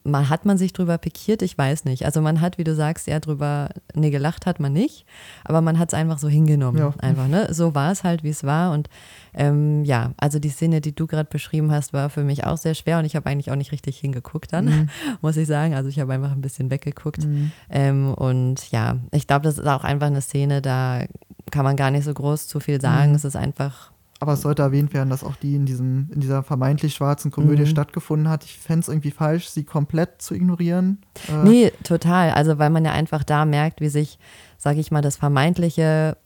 man 0.03 0.29
hat 0.29 0.45
man 0.45 0.59
sich 0.59 0.73
drüber 0.73 0.99
pikiert, 0.99 1.43
ich 1.43 1.57
weiß 1.57 1.85
nicht. 1.85 2.05
Also 2.05 2.21
man 2.21 2.41
hat, 2.41 2.59
wie 2.59 2.65
du 2.65 2.75
sagst, 2.75 3.09
eher 3.09 3.21
drüber, 3.21 3.71
nee, 3.95 4.11
gelacht 4.11 4.47
hat 4.47 4.61
man 4.61 4.73
nicht, 4.73 5.05
aber 5.45 5.61
man 5.61 5.79
hat 5.79 5.93
es 5.93 5.95
einfach 5.95 6.19
so 6.19 6.29
hingenommen. 6.29 6.79
Ja. 6.79 6.95
Einfach, 6.99 7.29
ne? 7.29 7.53
So 7.53 7.75
war 7.75 7.93
es 7.93 8.05
halt, 8.05 8.23
wie 8.23 8.31
es 8.31 8.45
war. 8.45 8.73
Und 8.73 8.89
ähm, 9.35 9.85
ja, 9.85 10.13
also 10.17 10.39
die 10.39 10.49
Szene, 10.49 10.81
die 10.81 10.95
du 10.95 11.07
gerade 11.07 11.29
beschrieben 11.29 11.71
hast, 11.71 11.93
war 11.93 12.11
für 12.11 12.25
mich 12.25 12.45
auch 12.45 12.57
sehr 12.57 12.75
schwer 12.75 12.99
und 12.99 13.05
ich 13.05 13.17
habe 13.17 13.29
eigentlich 13.29 13.51
auch 13.51 13.57
nicht 13.57 13.73
richtig 13.73 13.99
hingeguckt 13.99 14.53
dann, 14.53 14.65
mhm. 14.65 14.89
muss 15.21 15.37
ich 15.37 15.47
sagen. 15.47 15.75
Also 15.75 15.89
ich 15.89 15.99
habe 16.01 16.13
einfach 16.13 16.33
ein 16.33 16.41
bisschen 16.41 16.71
weggeguckt. 16.71 17.25
Mhm. 17.25 17.53
Ähm, 17.71 18.15
und 18.15 18.71
ja, 18.71 18.99
ich 19.13 19.27
glaube, 19.27 19.43
das 19.43 19.59
ist 19.59 19.67
auch 19.67 19.85
einfach 19.85 20.07
eine 20.07 20.23
Szene, 20.23 20.63
da 20.63 21.05
kann 21.51 21.65
man 21.65 21.77
gar 21.77 21.91
nicht 21.91 22.05
so 22.05 22.15
groß 22.15 22.47
zu 22.49 22.61
viel 22.61 22.81
sagen. 22.81 23.11
Mhm. 23.11 23.17
Es 23.17 23.25
ist 23.25 23.37
einfach 23.37 23.94
aber 24.21 24.35
es 24.35 24.43
sollte 24.43 24.63
erwähnt 24.63 24.95
werden, 24.95 25.11
dass 25.11 25.25
auch 25.25 25.37
die 25.37 25.55
in, 25.55 25.67
diesem, 25.67 26.09
in 26.13 26.21
dieser 26.21 26.43
vermeintlich 26.43 26.95
schwarzen 26.95 27.31
Komödie 27.31 27.63
mhm. 27.63 27.69
stattgefunden 27.69 28.29
hat. 28.29 28.45
Ich 28.45 28.59
fände 28.59 28.81
es 28.81 28.89
irgendwie 28.89 29.11
falsch, 29.11 29.49
sie 29.49 29.65
komplett 29.65 30.23
zu 30.23 30.35
ignorieren. 30.35 31.03
Äh 31.29 31.45
nee, 31.45 31.73
total. 31.83 32.31
Also, 32.31 32.59
weil 32.59 32.71
man 32.71 32.85
ja 32.85 32.93
einfach 32.93 33.25
da 33.25 33.45
merkt, 33.45 33.81
wie 33.81 33.89
sich, 33.89 34.19
sage 34.57 34.81
ich 34.81 34.91
mal, 34.91 35.03
das 35.03 35.17
vermeintliche, 35.17 36.17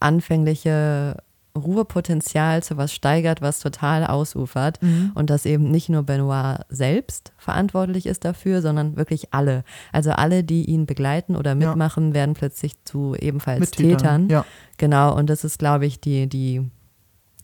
anfängliche 0.00 1.16
Ruhepotenzial 1.56 2.62
zu 2.62 2.76
was 2.76 2.92
steigert, 2.92 3.42
was 3.42 3.58
total 3.58 4.06
ausufert. 4.06 4.80
Mhm. 4.80 5.10
Und 5.14 5.28
dass 5.28 5.44
eben 5.44 5.70
nicht 5.70 5.88
nur 5.88 6.04
Benoit 6.04 6.60
selbst 6.68 7.32
verantwortlich 7.36 8.06
ist 8.06 8.24
dafür, 8.24 8.62
sondern 8.62 8.96
wirklich 8.96 9.34
alle. 9.34 9.64
Also 9.92 10.12
alle, 10.12 10.44
die 10.44 10.64
ihn 10.66 10.86
begleiten 10.86 11.36
oder 11.36 11.56
mitmachen, 11.56 12.08
ja. 12.08 12.14
werden 12.14 12.34
plötzlich 12.34 12.72
zu 12.84 13.16
ebenfalls 13.18 13.72
Tätern. 13.72 13.98
Tätern. 13.98 14.28
Ja. 14.28 14.44
Genau, 14.76 15.16
und 15.16 15.28
das 15.28 15.42
ist, 15.42 15.58
glaube 15.58 15.86
ich, 15.86 16.00
die, 16.00 16.28
die 16.28 16.70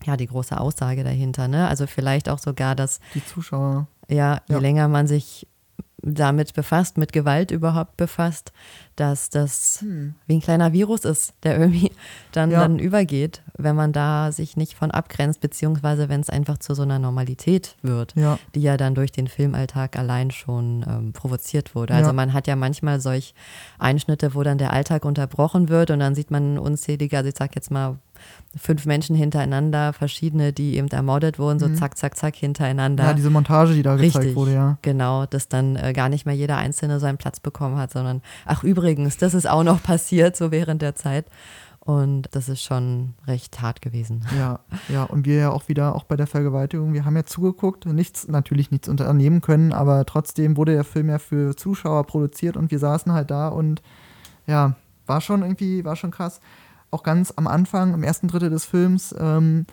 ja, 0.05 0.17
die 0.17 0.27
große 0.27 0.59
Aussage 0.59 1.03
dahinter. 1.03 1.47
Ne? 1.47 1.67
Also 1.67 1.87
vielleicht 1.87 2.29
auch 2.29 2.39
sogar, 2.39 2.75
dass 2.75 2.99
die 3.13 3.25
Zuschauer. 3.25 3.87
Ja, 4.07 4.41
je 4.47 4.55
ja. 4.55 4.59
länger 4.59 4.87
man 4.87 5.07
sich 5.07 5.47
damit 6.05 6.53
befasst, 6.53 6.97
mit 6.97 7.11
Gewalt 7.13 7.51
überhaupt 7.51 7.97
befasst, 7.97 8.51
dass 8.95 9.29
das 9.29 9.79
hm. 9.81 10.13
wie 10.27 10.35
ein 10.35 10.41
kleiner 10.41 10.71
Virus 10.71 11.03
ist, 11.03 11.33
der 11.43 11.57
irgendwie 11.57 11.91
dann, 12.31 12.51
ja. 12.51 12.59
dann 12.59 12.79
übergeht, 12.79 13.41
wenn 13.57 13.75
man 13.75 13.91
da 13.91 14.31
sich 14.31 14.55
nicht 14.55 14.75
von 14.75 14.91
abgrenzt, 14.91 15.41
beziehungsweise 15.41 16.07
wenn 16.07 16.21
es 16.21 16.29
einfach 16.29 16.59
zu 16.59 16.75
so 16.75 16.83
einer 16.83 16.99
Normalität 16.99 17.75
wird, 17.81 18.13
ja. 18.15 18.37
die 18.53 18.61
ja 18.61 18.77
dann 18.77 18.93
durch 18.93 19.11
den 19.11 19.27
Filmalltag 19.27 19.97
allein 19.97 20.31
schon 20.31 20.85
ähm, 20.87 21.13
provoziert 21.13 21.73
wurde. 21.73 21.95
Also 21.95 22.13
man 22.13 22.33
hat 22.33 22.47
ja 22.47 22.55
manchmal 22.55 22.99
solch 22.99 23.33
Einschnitte, 23.79 24.35
wo 24.35 24.43
dann 24.43 24.57
der 24.57 24.73
Alltag 24.73 25.05
unterbrochen 25.05 25.69
wird 25.69 25.89
und 25.89 25.99
dann 25.99 26.13
sieht 26.13 26.29
man 26.29 26.59
unzählige, 26.59 27.17
also 27.17 27.29
ich 27.29 27.35
sag 27.35 27.55
jetzt 27.55 27.71
mal 27.71 27.97
fünf 28.57 28.85
Menschen 28.85 29.15
hintereinander, 29.15 29.93
verschiedene, 29.93 30.53
die 30.53 30.77
eben 30.77 30.87
ermordet 30.87 31.39
wurden, 31.39 31.59
so 31.59 31.67
mhm. 31.67 31.75
zack, 31.75 31.97
zack, 31.97 32.15
zack 32.15 32.35
hintereinander. 32.35 33.03
Ja, 33.03 33.13
diese 33.13 33.29
Montage, 33.29 33.73
die 33.73 33.83
da 33.83 33.95
Richtig, 33.95 34.13
gezeigt 34.13 34.35
wurde, 34.35 34.53
ja. 34.53 34.77
Genau, 34.81 35.25
dass 35.25 35.49
dann 35.49 35.75
äh, 35.75 35.93
gar 35.93 36.09
nicht 36.09 36.25
mehr 36.25 36.35
jeder 36.35 36.57
Einzelne 36.57 36.99
seinen 36.99 37.17
Platz 37.17 37.39
bekommen 37.39 37.77
hat, 37.77 37.91
sondern, 37.91 38.21
ach 38.45 38.63
übrigens, 38.63 39.17
das 39.17 39.33
ist 39.33 39.47
auch 39.47 39.63
noch 39.63 39.83
passiert, 39.83 40.37
so 40.37 40.51
während 40.51 40.81
der 40.81 40.95
Zeit. 40.95 41.25
Und 41.81 42.29
das 42.31 42.49
ist 42.49 42.63
schon 42.63 43.13
recht 43.27 43.61
hart 43.61 43.79
gewesen. 43.79 44.25
Ja, 44.35 44.59
ja, 44.89 45.03
und 45.03 45.27
wir 45.27 45.35
ja 45.35 45.51
auch 45.51 45.67
wieder, 45.67 45.93
auch 45.93 46.03
bei 46.03 46.15
der 46.15 46.25
Vergewaltigung, 46.25 46.93
wir 46.93 47.05
haben 47.05 47.15
ja 47.15 47.25
zugeguckt, 47.25 47.85
nichts, 47.85 48.27
natürlich 48.27 48.71
nichts 48.71 48.89
unternehmen 48.89 49.41
können, 49.41 49.71
aber 49.71 50.03
trotzdem 50.07 50.57
wurde 50.57 50.73
der 50.73 50.83
Film 50.83 51.09
ja 51.09 51.19
für 51.19 51.55
Zuschauer 51.55 52.07
produziert 52.07 52.57
und 52.57 52.71
wir 52.71 52.79
saßen 52.79 53.13
halt 53.13 53.29
da 53.29 53.49
und 53.49 53.83
ja, 54.47 54.75
war 55.05 55.21
schon 55.21 55.43
irgendwie, 55.43 55.85
war 55.85 55.95
schon 55.95 56.09
krass 56.09 56.41
auch 56.91 57.03
ganz 57.03 57.33
am 57.35 57.47
Anfang, 57.47 57.93
im 57.93 58.03
ersten 58.03 58.27
Drittel 58.27 58.49
des 58.49 58.65
Films, 58.65 59.13
ähm, 59.17 59.65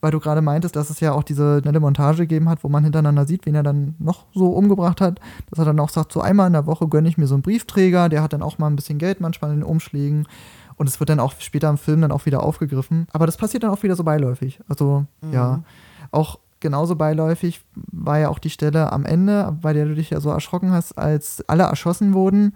weil 0.00 0.10
du 0.10 0.20
gerade 0.20 0.42
meintest, 0.42 0.76
dass 0.76 0.90
es 0.90 1.00
ja 1.00 1.12
auch 1.12 1.22
diese 1.22 1.62
nette 1.64 1.80
Montage 1.80 2.22
gegeben 2.22 2.48
hat, 2.48 2.62
wo 2.62 2.68
man 2.68 2.84
hintereinander 2.84 3.26
sieht, 3.26 3.46
wen 3.46 3.54
er 3.54 3.62
dann 3.62 3.94
noch 3.98 4.26
so 4.34 4.48
umgebracht 4.50 5.00
hat, 5.00 5.20
dass 5.50 5.58
er 5.58 5.64
dann 5.64 5.80
auch 5.80 5.88
sagt, 5.88 6.12
so 6.12 6.20
einmal 6.20 6.46
in 6.46 6.52
der 6.52 6.66
Woche 6.66 6.88
gönne 6.88 7.08
ich 7.08 7.18
mir 7.18 7.26
so 7.26 7.34
einen 7.34 7.42
Briefträger, 7.42 8.08
der 8.08 8.22
hat 8.22 8.32
dann 8.32 8.42
auch 8.42 8.58
mal 8.58 8.68
ein 8.68 8.76
bisschen 8.76 8.98
Geld 8.98 9.20
manchmal 9.20 9.52
in 9.52 9.60
den 9.60 9.64
Umschlägen 9.64 10.26
und 10.76 10.88
es 10.88 11.00
wird 11.00 11.10
dann 11.10 11.20
auch 11.20 11.34
später 11.38 11.70
im 11.70 11.78
Film 11.78 12.02
dann 12.02 12.12
auch 12.12 12.26
wieder 12.26 12.42
aufgegriffen. 12.42 13.06
Aber 13.12 13.26
das 13.26 13.36
passiert 13.36 13.62
dann 13.62 13.70
auch 13.70 13.82
wieder 13.82 13.96
so 13.96 14.04
beiläufig. 14.04 14.60
Also 14.68 15.06
mhm. 15.22 15.32
ja, 15.32 15.62
auch 16.10 16.38
genauso 16.60 16.96
beiläufig 16.96 17.62
war 17.74 18.18
ja 18.18 18.28
auch 18.28 18.38
die 18.38 18.50
Stelle 18.50 18.92
am 18.92 19.04
Ende, 19.04 19.56
bei 19.60 19.72
der 19.72 19.86
du 19.86 19.94
dich 19.94 20.10
ja 20.10 20.20
so 20.20 20.30
erschrocken 20.30 20.72
hast, 20.72 20.98
als 20.98 21.42
alle 21.48 21.64
erschossen 21.64 22.14
wurden. 22.14 22.54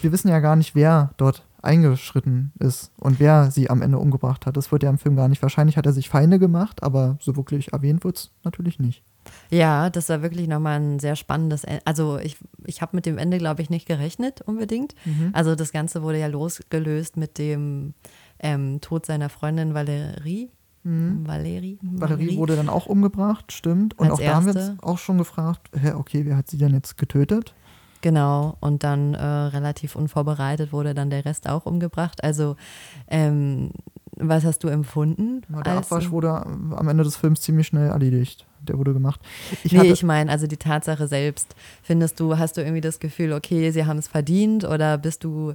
Wir 0.00 0.12
wissen 0.12 0.28
ja 0.28 0.40
gar 0.40 0.56
nicht, 0.56 0.74
wer 0.74 1.10
dort 1.16 1.44
eingeschritten 1.62 2.52
ist 2.58 2.92
und 2.98 3.20
wer 3.20 3.50
sie 3.50 3.70
am 3.70 3.82
Ende 3.82 3.98
umgebracht 3.98 4.46
hat. 4.46 4.56
Das 4.56 4.70
wird 4.70 4.82
ja 4.82 4.90
im 4.90 4.98
Film 4.98 5.16
gar 5.16 5.28
nicht. 5.28 5.42
Wahrscheinlich 5.42 5.76
hat 5.76 5.86
er 5.86 5.92
sich 5.92 6.08
Feinde 6.08 6.38
gemacht, 6.38 6.82
aber 6.82 7.16
so 7.20 7.36
wirklich 7.36 7.72
erwähnt 7.72 8.04
wird 8.04 8.16
es 8.16 8.30
natürlich 8.44 8.78
nicht. 8.78 9.02
Ja, 9.50 9.90
das 9.90 10.08
war 10.08 10.22
wirklich 10.22 10.48
nochmal 10.48 10.80
ein 10.80 10.98
sehr 10.98 11.16
spannendes 11.16 11.64
Ende. 11.64 11.82
Also 11.84 12.18
ich, 12.18 12.36
ich 12.64 12.80
habe 12.80 12.96
mit 12.96 13.06
dem 13.06 13.18
Ende, 13.18 13.38
glaube 13.38 13.62
ich, 13.62 13.70
nicht 13.70 13.86
gerechnet 13.86 14.40
unbedingt. 14.42 14.94
Mhm. 15.04 15.30
Also 15.32 15.54
das 15.54 15.72
Ganze 15.72 16.02
wurde 16.02 16.18
ja 16.18 16.26
losgelöst 16.26 17.16
mit 17.16 17.38
dem 17.38 17.94
ähm, 18.38 18.80
Tod 18.80 19.06
seiner 19.06 19.28
Freundin 19.28 19.74
Valerie. 19.74 20.50
Mhm. 20.84 21.26
Valerie, 21.26 21.78
Valerie 21.82 22.36
wurde 22.36 22.56
dann 22.56 22.68
auch 22.68 22.86
umgebracht, 22.86 23.52
stimmt. 23.52 23.98
Und 23.98 24.10
Als 24.10 24.14
auch 24.14 24.24
da 24.24 24.34
haben 24.34 24.46
wir 24.46 24.54
uns 24.54 24.82
auch 24.82 24.98
schon 24.98 25.18
gefragt, 25.18 25.68
hä, 25.74 25.92
okay, 25.92 26.24
wer 26.24 26.36
hat 26.36 26.48
sie 26.48 26.56
denn 26.56 26.72
jetzt 26.72 26.96
getötet? 26.96 27.54
Genau, 28.00 28.56
und 28.60 28.84
dann 28.84 29.14
äh, 29.14 29.24
relativ 29.24 29.96
unvorbereitet 29.96 30.72
wurde 30.72 30.94
dann 30.94 31.10
der 31.10 31.24
Rest 31.24 31.48
auch 31.48 31.66
umgebracht. 31.66 32.22
Also, 32.22 32.56
ähm, 33.08 33.70
was 34.20 34.44
hast 34.44 34.64
du 34.64 34.68
empfunden? 34.68 35.42
Na, 35.48 35.62
der 35.62 35.74
Abwasch 35.74 36.10
wurde 36.10 36.30
am 36.30 36.88
Ende 36.88 37.04
des 37.04 37.16
Films 37.16 37.40
ziemlich 37.40 37.68
schnell 37.68 37.90
erledigt. 37.90 38.46
Der 38.60 38.76
wurde 38.76 38.92
gemacht. 38.92 39.20
Ich 39.62 39.72
nee, 39.72 39.92
ich 39.92 40.02
meine, 40.02 40.30
also 40.30 40.46
die 40.46 40.56
Tatsache 40.56 41.06
selbst. 41.06 41.54
Findest 41.82 42.18
du, 42.18 42.36
hast 42.36 42.56
du 42.56 42.60
irgendwie 42.60 42.80
das 42.80 42.98
Gefühl, 42.98 43.32
okay, 43.32 43.70
sie 43.70 43.86
haben 43.86 43.98
es 43.98 44.08
verdient 44.08 44.64
oder 44.64 44.98
bist 44.98 45.22
du 45.22 45.54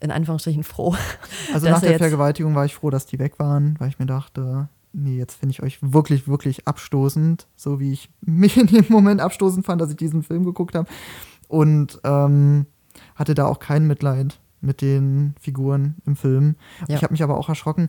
in 0.00 0.10
Anführungsstrichen 0.10 0.62
froh? 0.62 0.94
also 1.54 1.68
nach 1.68 1.82
er 1.82 1.90
der 1.90 1.98
Vergewaltigung 1.98 2.54
war 2.54 2.66
ich 2.66 2.74
froh, 2.74 2.90
dass 2.90 3.06
die 3.06 3.18
weg 3.18 3.38
waren, 3.38 3.76
weil 3.78 3.88
ich 3.88 3.98
mir 3.98 4.06
dachte, 4.06 4.68
nee, 4.92 5.16
jetzt 5.16 5.36
finde 5.36 5.52
ich 5.52 5.62
euch 5.62 5.78
wirklich, 5.80 6.28
wirklich 6.28 6.66
abstoßend, 6.68 7.46
so 7.56 7.80
wie 7.80 7.92
ich 7.92 8.10
mich 8.20 8.56
in 8.56 8.66
dem 8.66 8.86
Moment 8.88 9.20
abstoßend 9.20 9.64
fand, 9.64 9.80
dass 9.80 9.90
ich 9.90 9.96
diesen 9.96 10.22
Film 10.22 10.44
geguckt 10.44 10.74
habe. 10.74 10.88
Und 11.52 12.00
ähm, 12.04 12.64
hatte 13.14 13.34
da 13.34 13.44
auch 13.44 13.58
kein 13.58 13.86
Mitleid 13.86 14.40
mit 14.62 14.80
den 14.80 15.34
Figuren 15.38 15.96
im 16.06 16.16
Film. 16.16 16.56
Ja. 16.88 16.96
Ich 16.96 17.02
habe 17.02 17.12
mich 17.12 17.22
aber 17.22 17.36
auch 17.36 17.50
erschrocken. 17.50 17.88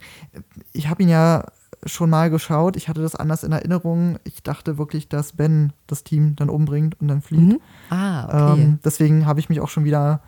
Ich 0.74 0.90
habe 0.90 1.02
ihn 1.02 1.08
ja 1.08 1.46
schon 1.86 2.10
mal 2.10 2.30
geschaut. 2.30 2.76
Ich 2.76 2.90
hatte 2.90 3.02
das 3.02 3.16
anders 3.16 3.46
in 3.46 3.54
Erinnerung. 3.54 4.20
Ich 4.26 4.44
dachte 4.44 4.78
wirklich, 4.78 5.08
dass 5.08 5.32
Ben 5.32 5.72
das 5.88 6.04
Team 6.04 6.36
dann 6.36 6.50
umbringt 6.50 7.00
und 7.00 7.08
dann 7.08 7.22
flieht. 7.22 7.54
Mhm. 7.54 7.60
Ah, 7.90 8.52
okay. 8.52 8.62
Ähm, 8.62 8.80
deswegen 8.84 9.26
habe 9.26 9.40
ich 9.40 9.48
mich 9.48 9.62
auch 9.62 9.70
schon 9.70 9.86
wieder 9.86 10.20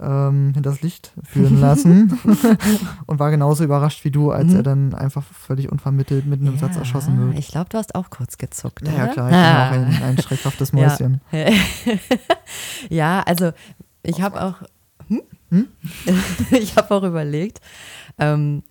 ähm, 0.00 0.52
hinters 0.54 0.82
Licht 0.82 1.12
führen 1.24 1.60
lassen 1.60 2.18
und 3.06 3.18
war 3.18 3.30
genauso 3.30 3.64
überrascht 3.64 4.04
wie 4.04 4.10
du, 4.10 4.30
als 4.30 4.48
Mhm. 4.50 4.56
er 4.56 4.62
dann 4.62 4.94
einfach 4.94 5.22
völlig 5.24 5.70
unvermittelt 5.72 6.26
mitten 6.26 6.46
im 6.46 6.58
Satz 6.58 6.74
Ja, 6.74 6.80
erschossen 6.80 7.18
wird. 7.18 7.38
Ich 7.38 7.48
glaube, 7.48 7.68
du 7.70 7.78
hast 7.78 7.94
auch 7.94 8.10
kurz 8.10 8.36
gezuckt. 8.38 8.86
Ja, 8.86 8.92
ja, 8.92 9.04
oder? 9.04 9.12
klar, 9.12 9.28
ich 9.30 9.36
Ah. 9.36 9.70
bin 9.70 9.84
auch 9.84 9.86
ein, 9.88 10.02
ein 10.02 10.18
schreckhaftes 10.22 10.72
Ja. 10.72 10.76
Mäuschen. 10.88 11.20
ja, 12.90 13.22
also 13.22 13.52
ich 14.02 14.20
habe 14.22 14.42
auch, 14.42 14.54
hm? 15.08 15.22
Hm? 15.50 15.68
ich 16.50 16.76
habe 16.76 16.94
auch 16.94 17.02
überlegt, 17.02 17.60
ähm, 18.18 18.62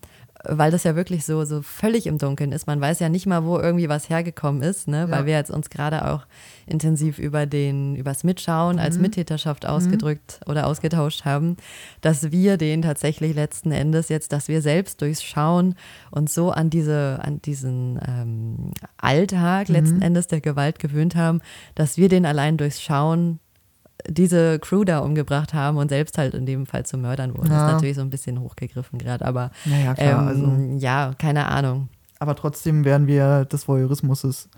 weil 0.49 0.71
das 0.71 0.83
ja 0.83 0.95
wirklich 0.95 1.25
so, 1.25 1.43
so 1.45 1.61
völlig 1.61 2.07
im 2.07 2.17
Dunkeln 2.17 2.51
ist. 2.51 2.67
Man 2.67 2.79
weiß 2.81 2.99
ja 2.99 3.09
nicht 3.09 3.25
mal, 3.25 3.43
wo 3.45 3.59
irgendwie 3.59 3.89
was 3.89 4.09
hergekommen 4.09 4.61
ist, 4.61 4.87
ne? 4.87 5.07
weil 5.09 5.21
Ja. 5.21 5.25
wir 5.25 5.33
jetzt 5.33 5.51
uns 5.51 5.69
gerade 5.69 6.07
auch 6.11 6.25
intensiv 6.67 7.19
über 7.19 7.45
den, 7.45 7.95
übers 7.95 8.23
Mitschauen 8.23 8.75
Mhm. 8.77 8.81
als 8.81 8.97
Mittäterschaft 8.99 9.65
ausgedrückt 9.65 10.39
oder 10.47 10.67
ausgetauscht 10.67 11.25
haben, 11.25 11.57
dass 12.01 12.31
wir 12.31 12.57
den 12.57 12.81
tatsächlich 12.81 13.35
letzten 13.35 13.71
Endes 13.71 14.09
jetzt, 14.09 14.31
dass 14.33 14.47
wir 14.47 14.61
selbst 14.61 15.01
durchs 15.01 15.23
Schauen 15.23 15.75
uns 16.11 16.33
so 16.33 16.51
an 16.51 16.69
diese, 16.69 17.19
an 17.21 17.41
diesen 17.41 17.99
ähm, 18.07 18.71
Alltag 18.97 19.69
Mhm. 19.69 19.75
letzten 19.75 20.01
Endes 20.01 20.27
der 20.27 20.41
Gewalt 20.41 20.79
gewöhnt 20.79 21.15
haben, 21.15 21.41
dass 21.75 21.97
wir 21.97 22.09
den 22.09 22.25
allein 22.25 22.57
durchs 22.57 22.81
Schauen 22.81 23.39
diese 24.07 24.59
Crew 24.59 24.83
da 24.83 24.99
umgebracht 24.99 25.53
haben 25.53 25.77
und 25.77 25.89
selbst 25.89 26.17
halt 26.17 26.33
in 26.33 26.45
dem 26.45 26.65
Fall 26.65 26.85
zu 26.85 26.97
Mördern 26.97 27.31
wurden. 27.35 27.49
Das 27.49 27.61
Ja. 27.61 27.67
ist 27.67 27.73
natürlich 27.73 27.95
so 27.95 28.01
ein 28.01 28.09
bisschen 28.09 28.39
hochgegriffen 28.39 28.99
gerade, 28.99 29.25
aber 29.25 29.51
Ja, 29.65 29.77
ja, 29.77 29.93
klar. 29.95 30.21
ähm, 30.21 30.27
also, 30.27 30.77
ja, 30.77 31.13
keine 31.17 31.47
Ahnung. 31.47 31.89
aber 32.19 32.35
trotzdem 32.35 32.85
werden 32.85 33.07
wir 33.07 33.45
des 33.45 33.67
Voyeurismus 33.67 34.49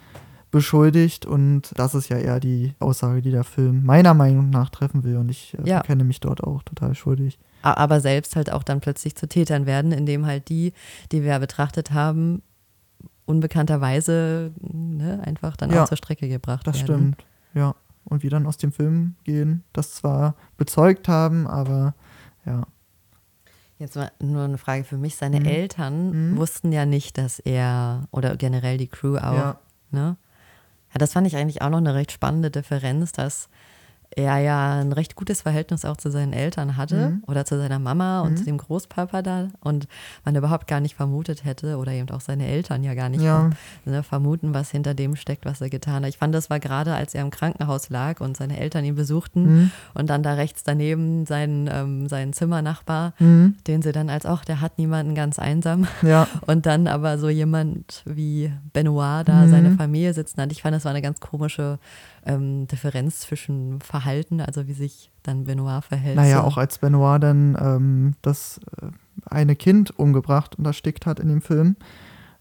beschuldigt 0.51 1.25
und 1.25 1.71
das 1.75 1.93
ist 1.93 2.07
ja 2.09 2.17
eher 2.17 2.39
die 2.39 2.73
Aussage, 2.79 3.21
die 3.21 3.31
der 3.31 3.43
Film 3.43 3.83
meiner 3.85 4.13
Meinung 4.13 4.49
nach 4.49 4.69
treffen 4.69 5.03
will 5.03 5.17
und 5.17 5.29
ich 5.29 5.55
äh, 5.59 5.67
Ja. 5.69 5.81
kenne 5.81 6.03
mich 6.03 6.19
dort 6.21 6.41
auch 6.43 6.63
total 6.63 6.95
schuldig. 6.95 7.37
Aber 7.63 7.99
selbst 7.99 8.35
halt 8.37 8.51
auch 8.51 8.63
dann 8.63 8.79
plötzlich 8.79 9.15
zu 9.15 9.27
Tätern 9.27 9.65
werden, 9.65 9.91
indem 9.91 10.25
halt 10.25 10.47
die, 10.49 10.71
die 11.11 11.23
wir 11.23 11.37
betrachtet 11.39 11.91
haben, 11.91 12.41
unbekannterweise 13.25 14.51
ne, 14.61 15.21
einfach 15.25 15.57
dann 15.57 15.71
Ja, 15.71 15.83
auch 15.83 15.87
zur 15.87 15.97
Strecke 15.97 16.27
gebracht 16.29 16.65
Das 16.65 16.77
werden. 16.77 16.85
stimmt, 17.15 17.25
ja. 17.53 17.75
Und 18.09 18.23
wir 18.23 18.29
dann 18.29 18.45
aus 18.47 18.57
dem 18.57 18.71
Film 18.71 19.15
gehen, 19.25 19.63
das 19.73 19.93
zwar 19.95 20.35
bezeugt 20.57 21.07
haben, 21.07 21.45
aber 21.45 21.93
ja. 22.45 22.63
Jetzt 23.79 23.95
mal 23.95 24.11
nur 24.19 24.43
eine 24.43 24.57
Frage 24.57 24.83
für 24.83 24.97
mich. 24.97 25.15
Seine 25.17 25.39
Mhm. 25.41 25.45
Eltern 25.45 26.31
Mhm. 26.31 26.37
wussten 26.37 26.71
ja 26.71 26.85
nicht, 26.85 27.17
dass 27.17 27.39
er, 27.39 28.07
oder 28.11 28.35
generell 28.37 28.77
die 28.77 28.87
Crew 28.87 29.17
auch, 29.17 29.33
Ja. 29.33 29.59
ne? 29.91 30.15
Ja, 30.93 30.97
das 30.99 31.13
fand 31.13 31.27
ich 31.27 31.35
eigentlich 31.35 31.61
auch 31.61 31.69
noch 31.69 31.77
eine 31.79 31.93
recht 31.93 32.11
spannende 32.11 32.49
Differenz, 32.49 33.11
dass 33.11 33.49
er 34.15 34.37
ja 34.39 34.79
ein 34.79 34.93
recht 34.93 35.15
gutes 35.15 35.41
Verhältnis 35.41 35.85
auch 35.85 35.97
zu 35.97 36.09
seinen 36.09 36.33
Eltern 36.33 36.75
hatte 36.77 37.09
Mhm. 37.09 37.23
oder 37.27 37.45
zu 37.45 37.57
seiner 37.57 37.77
Mama 37.79 38.21
und 38.21 38.31
Mhm. 38.31 38.37
zu 38.37 38.45
dem 38.45 38.57
Großpapa 38.57 39.21
da 39.21 39.49
und 39.59 39.87
man 40.25 40.35
überhaupt 40.35 40.65
gar 40.67 40.79
nicht 40.79 40.95
vermutet 40.95 41.43
hätte 41.45 41.77
oder 41.77 41.91
eben 41.91 42.09
auch 42.09 42.21
seine 42.21 42.47
Eltern 42.47 42.83
ja 42.83 42.93
gar 42.95 43.09
nicht 43.09 43.21
Ja. 43.21 43.49
ne, 43.85 44.03
vermuten, 44.03 44.53
was 44.53 44.71
hinter 44.71 44.93
dem 44.93 45.15
steckt, 45.15 45.45
was 45.45 45.61
er 45.61 45.69
getan 45.69 46.03
hat. 46.03 46.09
Ich 46.09 46.17
fand, 46.17 46.33
das 46.33 46.49
war 46.49 46.59
gerade, 46.59 46.93
als 46.95 47.13
er 47.13 47.21
im 47.21 47.29
Krankenhaus 47.29 47.89
lag 47.89 48.19
und 48.21 48.37
seine 48.37 48.59
Eltern 48.59 48.85
ihn 48.85 48.95
besuchten 48.95 49.43
Mhm. 49.43 49.71
und 49.93 50.09
dann 50.09 50.23
da 50.23 50.33
rechts 50.33 50.63
daneben 50.63 51.25
sein, 51.25 51.69
ähm, 51.71 52.07
sein 52.07 52.33
Zimmernachbar, 52.33 53.13
Mhm. 53.19 53.55
den 53.67 53.81
sie 53.81 53.91
dann 53.91 54.09
als 54.09 54.25
auch, 54.25 54.43
der 54.45 54.61
hat 54.61 54.77
niemanden 54.79 55.13
ganz 55.15 55.37
einsam. 55.37 55.87
Ja, 56.01 56.27
Und 56.47 56.65
dann 56.65 56.87
aber 56.87 57.17
so 57.19 57.29
jemand 57.29 58.03
wie 58.05 58.51
Benoit 58.73 59.27
da 59.27 59.45
Mhm. 59.45 59.49
seine 59.49 59.71
Familie 59.71 60.13
sitzen 60.13 60.41
hat. 60.41 60.51
Ich 60.51 60.61
fand, 60.61 60.73
das 60.75 60.85
war 60.85 60.91
eine 60.91 61.01
ganz 61.01 61.19
komische 61.19 61.77
ähm, 62.25 62.67
Differenz 62.67 63.19
zwischen 63.21 63.79
Verhalten, 63.81 64.41
also 64.41 64.67
wie 64.67 64.73
sich 64.73 65.11
dann 65.23 65.45
Benoit 65.45 65.83
verhält. 65.83 66.15
naja, 66.15 66.43
auch 66.43 66.57
als 66.57 66.77
Benoit 66.79 67.21
dann 67.21 67.57
ähm, 67.59 68.13
das 68.21 68.59
äh, 68.81 68.87
eine 69.25 69.55
Kind 69.55 69.97
umgebracht 69.99 70.57
und 70.57 70.65
erstickt 70.65 71.05
hat 71.05 71.19
in 71.19 71.27
dem 71.29 71.41
Film, 71.41 71.75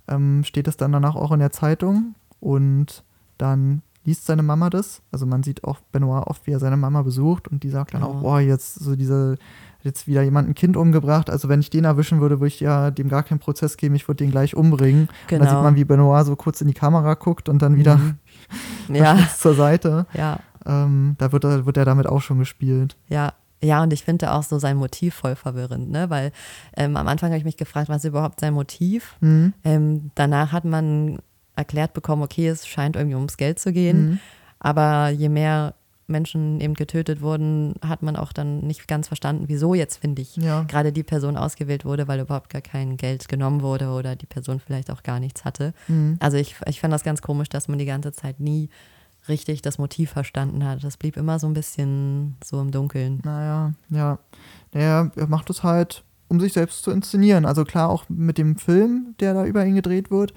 ähm, 0.09 0.45
steht 0.45 0.69
es 0.69 0.77
dann 0.77 0.93
danach 0.93 1.17
auch 1.17 1.33
in 1.33 1.41
der 1.41 1.51
Zeitung 1.53 2.15
und 2.41 3.03
dann 3.39 3.83
liest 4.05 4.27
seine 4.27 4.43
Mama 4.45 4.71
das. 4.71 5.03
Also 5.11 5.27
man 5.27 5.43
sieht 5.43 5.65
auch 5.65 5.81
Benoit 5.93 6.27
oft, 6.29 6.47
wie 6.47 6.53
er 6.53 6.61
seine 6.61 6.77
Mama 6.77 7.03
besucht 7.03 7.49
und 7.49 7.63
die 7.65 7.71
sagt 7.71 7.95
dann 7.95 8.03
Oh. 8.05 8.07
auch, 8.07 8.21
boah, 8.23 8.41
jetzt 8.41 8.77
so 8.77 8.95
diese, 8.95 9.37
jetzt 9.83 10.07
wieder 10.07 10.23
jemand 10.23 10.49
ein 10.49 10.55
Kind 10.55 10.77
umgebracht. 10.77 11.31
Also 11.31 11.49
wenn 11.49 11.61
ich 11.61 11.71
den 11.71 11.85
erwischen 11.85 12.21
würde, 12.21 12.41
würde 12.41 12.49
ich 12.49 12.61
ja 12.61 12.91
dem 12.91 13.09
gar 13.09 13.23
keinen 13.23 13.39
Prozess 13.39 13.77
geben, 13.77 13.95
ich 13.95 14.09
würde 14.09 14.25
den 14.25 14.31
gleich 14.31 14.57
umbringen. 14.57 15.09
genau. 15.29 15.41
Und 15.43 15.47
dann 15.47 15.57
sieht 15.57 15.63
man, 15.65 15.77
wie 15.77 15.85
Benoit 15.85 16.27
so 16.27 16.35
kurz 16.37 16.61
in 16.61 16.69
die 16.69 16.75
Kamera 16.75 17.15
guckt 17.15 17.49
und 17.49 17.63
dann 17.63 17.77
wieder 17.77 17.97
Mhm. 17.97 18.19
ja, 18.95 19.19
zur 19.37 19.55
Seite. 19.55 20.07
ja, 20.15 20.39
Ähm, 20.65 21.15
da 21.19 21.33
wird 21.33 21.45
er, 21.45 21.67
wird 21.67 21.77
er 21.77 21.85
damit 21.85 22.07
auch 22.07 22.21
schon 22.23 22.39
gespielt. 22.39 22.97
ja. 23.09 23.33
Ja, 23.63 23.83
und 23.83 23.91
ich 23.95 24.05
finde 24.05 24.33
auch 24.33 24.43
so 24.43 24.59
sein 24.59 24.77
Motiv 24.77 25.15
voll 25.15 25.35
verwirrend, 25.35 25.91
ne? 25.91 26.11
Weil 26.11 26.31
ähm, 26.77 26.95
am 26.95 27.09
Anfang 27.09 27.31
habe 27.31 27.39
ich 27.39 27.45
mich 27.47 27.57
gefragt, 27.57 27.89
was 27.89 28.05
ist 28.05 28.11
überhaupt 28.11 28.39
sein 28.39 28.53
Motiv? 28.53 29.17
Mhm. 29.23 29.55
Ähm, 29.65 30.11
danach 30.15 30.53
hat 30.53 30.67
man 30.67 31.21
erklärt 31.57 31.95
bekommen, 31.95 32.23
okay, 32.23 32.49
es 32.49 32.67
scheint 32.67 32.97
irgendwie 32.97 33.15
ums 33.17 33.39
Geld 33.39 33.59
zu 33.59 33.73
gehen. 33.73 34.11
Mhm. 34.11 34.19
Aber 34.61 35.09
je 35.09 35.31
mehr 35.31 35.75
Menschen 36.09 36.61
eben 36.61 36.75
getötet 36.75 37.21
wurden, 37.21 37.75
hat 37.85 38.03
man 38.03 38.17
auch 38.17 38.33
dann 38.33 38.61
nicht 38.61 38.87
ganz 38.87 39.09
verstanden, 39.09 39.45
wieso 39.49 39.75
jetzt, 39.75 39.97
finde 39.97 40.23
ich, 40.23 40.37
Ja. 40.37 40.63
gerade 40.65 40.93
die 40.93 41.03
Person 41.03 41.37
ausgewählt 41.37 41.85
wurde, 41.85 42.07
weil 42.09 42.21
überhaupt 42.21 42.51
gar 42.51 42.63
kein 42.63 42.97
Geld 42.97 43.29
genommen 43.29 43.63
wurde 43.63 43.89
oder 43.89 44.15
die 44.17 44.27
Person 44.27 44.61
vielleicht 44.61 44.91
auch 44.91 45.03
gar 45.03 45.19
nichts 45.21 45.45
hatte. 45.45 45.75
Mhm. 45.89 46.17
Also 46.21 46.37
ich, 46.37 46.55
ich 46.67 46.81
fand 46.81 46.93
das 46.95 47.03
ganz 47.05 47.23
komisch, 47.23 47.49
dass 47.49 47.69
man 47.69 47.79
die 47.79 47.87
ganze 47.87 48.13
Zeit 48.13 48.39
nie 48.41 48.69
richtig 49.29 49.63
das 49.63 49.79
Motiv 49.79 50.11
verstanden 50.11 50.65
hat. 50.65 50.85
Das 50.85 50.97
blieb 50.97 51.17
immer 51.17 51.39
so 51.41 51.49
ein 51.49 51.55
bisschen 51.55 52.37
so 52.45 52.61
im 52.61 52.71
Dunkeln. 52.71 53.21
Naja, 53.25 53.73
ja. 53.91 54.19
Naja, 54.73 55.11
er 55.17 55.27
macht 55.27 55.51
es 55.51 55.65
halt, 55.65 56.05
um 56.29 56.39
sich 56.41 56.53
selbst 56.53 56.85
zu 56.85 56.93
inszenieren. 56.93 57.45
Also 57.45 57.65
klar 57.65 57.89
auch 57.89 58.05
mit 58.09 58.39
dem 58.39 58.57
Film, 58.57 59.15
der 59.19 59.35
da 59.35 59.45
über 59.45 59.65
ihn 59.67 59.75
gedreht 59.75 60.11
wird. 60.13 60.33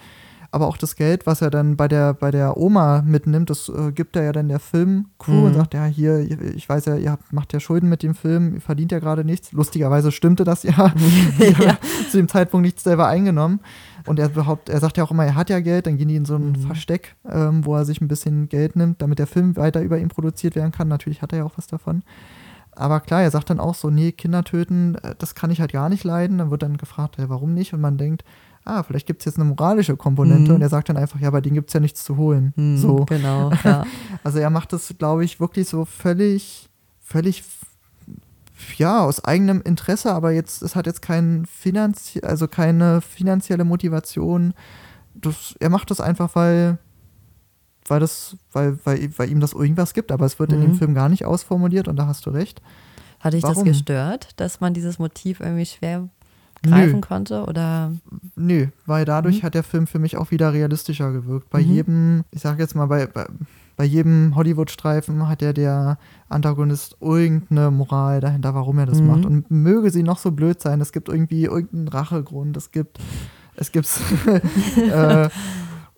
Aber 0.51 0.67
auch 0.67 0.77
das 0.77 0.95
Geld, 0.95 1.27
was 1.27 1.41
er 1.43 1.51
dann 1.51 1.77
bei 1.77 1.87
der, 1.87 2.13
bei 2.15 2.31
der 2.31 2.57
Oma 2.57 3.03
mitnimmt, 3.05 3.51
das 3.51 3.69
äh, 3.69 3.91
gibt 3.91 4.15
er 4.15 4.23
ja 4.23 4.31
dann 4.31 4.47
der 4.49 4.59
Filmcrew 4.59 5.31
Mhm. 5.31 5.43
und 5.43 5.53
sagt, 5.53 5.75
ja, 5.75 5.85
hier, 5.85 6.19
ich 6.55 6.67
weiß 6.67 6.85
ja, 6.85 6.95
ihr 6.95 7.11
habt, 7.11 7.31
macht 7.31 7.53
ja 7.53 7.59
Schulden 7.59 7.87
mit 7.87 8.01
dem 8.01 8.15
Film, 8.15 8.55
ihr 8.55 8.61
verdient 8.61 8.91
ja 8.91 8.97
gerade 8.97 9.23
nichts. 9.23 9.51
Lustigerweise 9.51 10.11
stimmte 10.11 10.43
das 10.45 10.63
ja. 10.63 10.71
Ja. 11.39 11.77
Zu 12.09 12.17
dem 12.17 12.27
Zeitpunkt 12.27 12.65
nichts 12.65 12.83
selber 12.83 13.07
eingenommen. 13.07 13.59
Und 14.07 14.17
er 14.17 14.29
behauptet, 14.29 14.73
er 14.73 14.79
sagt 14.79 14.97
ja 14.97 15.03
auch 15.03 15.11
immer, 15.11 15.25
er 15.25 15.35
hat 15.35 15.51
ja 15.51 15.59
Geld, 15.59 15.85
dann 15.85 15.97
gehen 15.97 16.07
die 16.07 16.15
in 16.15 16.25
so 16.25 16.35
ein 16.35 16.53
Mhm. 16.53 16.55
Versteck, 16.65 17.15
ähm, 17.29 17.63
wo 17.65 17.75
er 17.75 17.85
sich 17.85 18.01
ein 18.01 18.07
bisschen 18.07 18.49
Geld 18.49 18.75
nimmt, 18.75 19.01
damit 19.03 19.19
der 19.19 19.27
Film 19.27 19.55
weiter 19.55 19.81
über 19.81 19.99
ihn 19.99 20.07
produziert 20.07 20.55
werden 20.55 20.71
kann. 20.71 20.87
Natürlich 20.87 21.21
hat 21.21 21.31
er 21.31 21.39
ja 21.39 21.43
auch 21.45 21.57
was 21.57 21.67
davon. 21.67 22.01
Aber 22.71 23.01
klar, 23.01 23.21
er 23.21 23.29
sagt 23.29 23.49
dann 23.51 23.59
auch 23.59 23.75
so, 23.75 23.89
nee, 23.89 24.13
Kinder 24.13 24.43
töten, 24.43 24.95
äh, 25.03 25.13
das 25.19 25.35
kann 25.35 25.51
ich 25.51 25.59
halt 25.61 25.73
gar 25.73 25.89
nicht 25.89 26.03
leiden. 26.03 26.39
Dann 26.39 26.49
wird 26.49 26.63
dann 26.63 26.77
gefragt, 26.77 27.17
hey, 27.19 27.29
warum 27.29 27.53
nicht? 27.53 27.73
Und 27.73 27.81
man 27.81 27.97
denkt, 27.97 28.23
ah, 28.69 28.83
vielleicht 28.83 29.07
gibt 29.07 29.21
es 29.21 29.25
jetzt 29.25 29.35
eine 29.37 29.45
moralische 29.45 29.95
Komponente. 29.97 30.51
Mhm. 30.51 30.55
Und 30.55 30.61
er 30.61 30.69
sagt 30.69 30.89
dann 30.89 30.97
einfach, 30.97 31.19
ja, 31.19 31.29
bei 31.29 31.41
denen 31.41 31.55
gibt 31.55 31.69
es 31.69 31.73
ja 31.73 31.79
nichts 31.79 32.03
zu 32.03 32.17
holen. 32.17 32.53
Hm, 32.55 32.77
So. 32.77 33.05
Genau, 33.05 33.51
ja. 33.63 33.83
Also 34.23 34.39
er 34.39 34.49
macht 34.49 34.71
das, 34.73 34.93
glaube 34.97 35.23
ich, 35.25 35.39
wirklich 35.39 35.67
so 35.67 35.85
völlig, 35.85 36.69
völlig, 37.01 37.43
ja, 38.77 39.01
aus 39.03 39.23
eigenem 39.23 39.61
Interesse, 39.61 40.13
aber 40.13 40.31
jetzt, 40.31 40.61
es 40.61 40.75
hat 40.75 40.85
jetzt 40.85 41.01
kein 41.01 41.45
Finanzie 41.45 42.23
also 42.23 42.47
keine 42.47 43.01
finanzielle 43.01 43.63
Motivation. 43.63 44.53
Das, 45.15 45.55
er 45.59 45.69
macht 45.69 45.89
das 45.91 45.99
einfach, 46.01 46.35
weil, 46.35 46.77
weil 47.87 47.99
das, 47.99 48.37
weil, 48.51 48.77
weil, 48.85 49.09
weil 49.17 49.29
ihm 49.29 49.39
das 49.39 49.53
irgendwas 49.53 49.93
gibt, 49.93 50.11
aber 50.11 50.25
es 50.25 50.39
wird 50.39 50.51
in 50.53 50.61
dem 50.61 50.71
Mhm. 50.71 50.75
Film 50.75 50.93
gar 50.93 51.09
nicht 51.09 51.25
ausformuliert 51.25 51.87
und 51.87 51.95
da 51.95 52.07
hast 52.07 52.25
du 52.25 52.29
recht. 52.29 52.61
Hat 53.19 53.33
dich 53.33 53.41
das 53.41 53.51
Warum? 53.51 53.65
gestört, 53.65 54.29
dass 54.37 54.61
man 54.61 54.73
dieses 54.73 54.97
Motiv 54.99 55.39
irgendwie 55.41 55.65
schwer 55.65 56.07
greifen 56.63 56.95
Nö. 56.95 57.01
konnte? 57.01 57.43
Oder? 57.45 57.91
Nö, 58.35 58.67
weil 58.85 59.05
dadurch 59.05 59.41
Mhm. 59.41 59.45
hat 59.45 59.53
der 59.55 59.63
Film 59.63 59.87
für 59.87 59.99
mich 59.99 60.17
auch 60.17 60.31
wieder 60.31 60.53
realistischer 60.53 61.11
gewirkt. 61.11 61.49
Bei 61.49 61.61
Mhm. 61.61 61.71
jedem, 61.71 62.23
ich 62.31 62.41
sag 62.41 62.59
jetzt 62.59 62.75
mal, 62.75 62.87
bei, 62.87 63.05
bei, 63.07 63.25
bei 63.77 63.85
jedem 63.85 64.35
Hollywood-Streifen 64.35 65.27
hat 65.29 65.41
ja 65.41 65.53
der 65.53 65.97
Antagonist 66.27 66.97
irgendeine 66.99 67.71
Moral 67.71 68.19
dahinter, 68.19 68.53
warum 68.53 68.77
er 68.79 68.85
das 68.85 68.99
Mhm. 69.01 69.07
macht. 69.07 69.25
Und 69.25 69.49
möge 69.51 69.89
sie 69.89 70.03
noch 70.03 70.17
so 70.17 70.31
blöd 70.31 70.61
sein, 70.61 70.81
es 70.81 70.91
gibt 70.91 71.07
irgendwie 71.09 71.45
irgendeinen 71.45 71.87
Rachegrund, 71.87 72.57
es 72.57 72.71
gibt, 72.71 72.99
es 73.55 73.71
gibt 73.71 73.87
äh, 74.77 75.29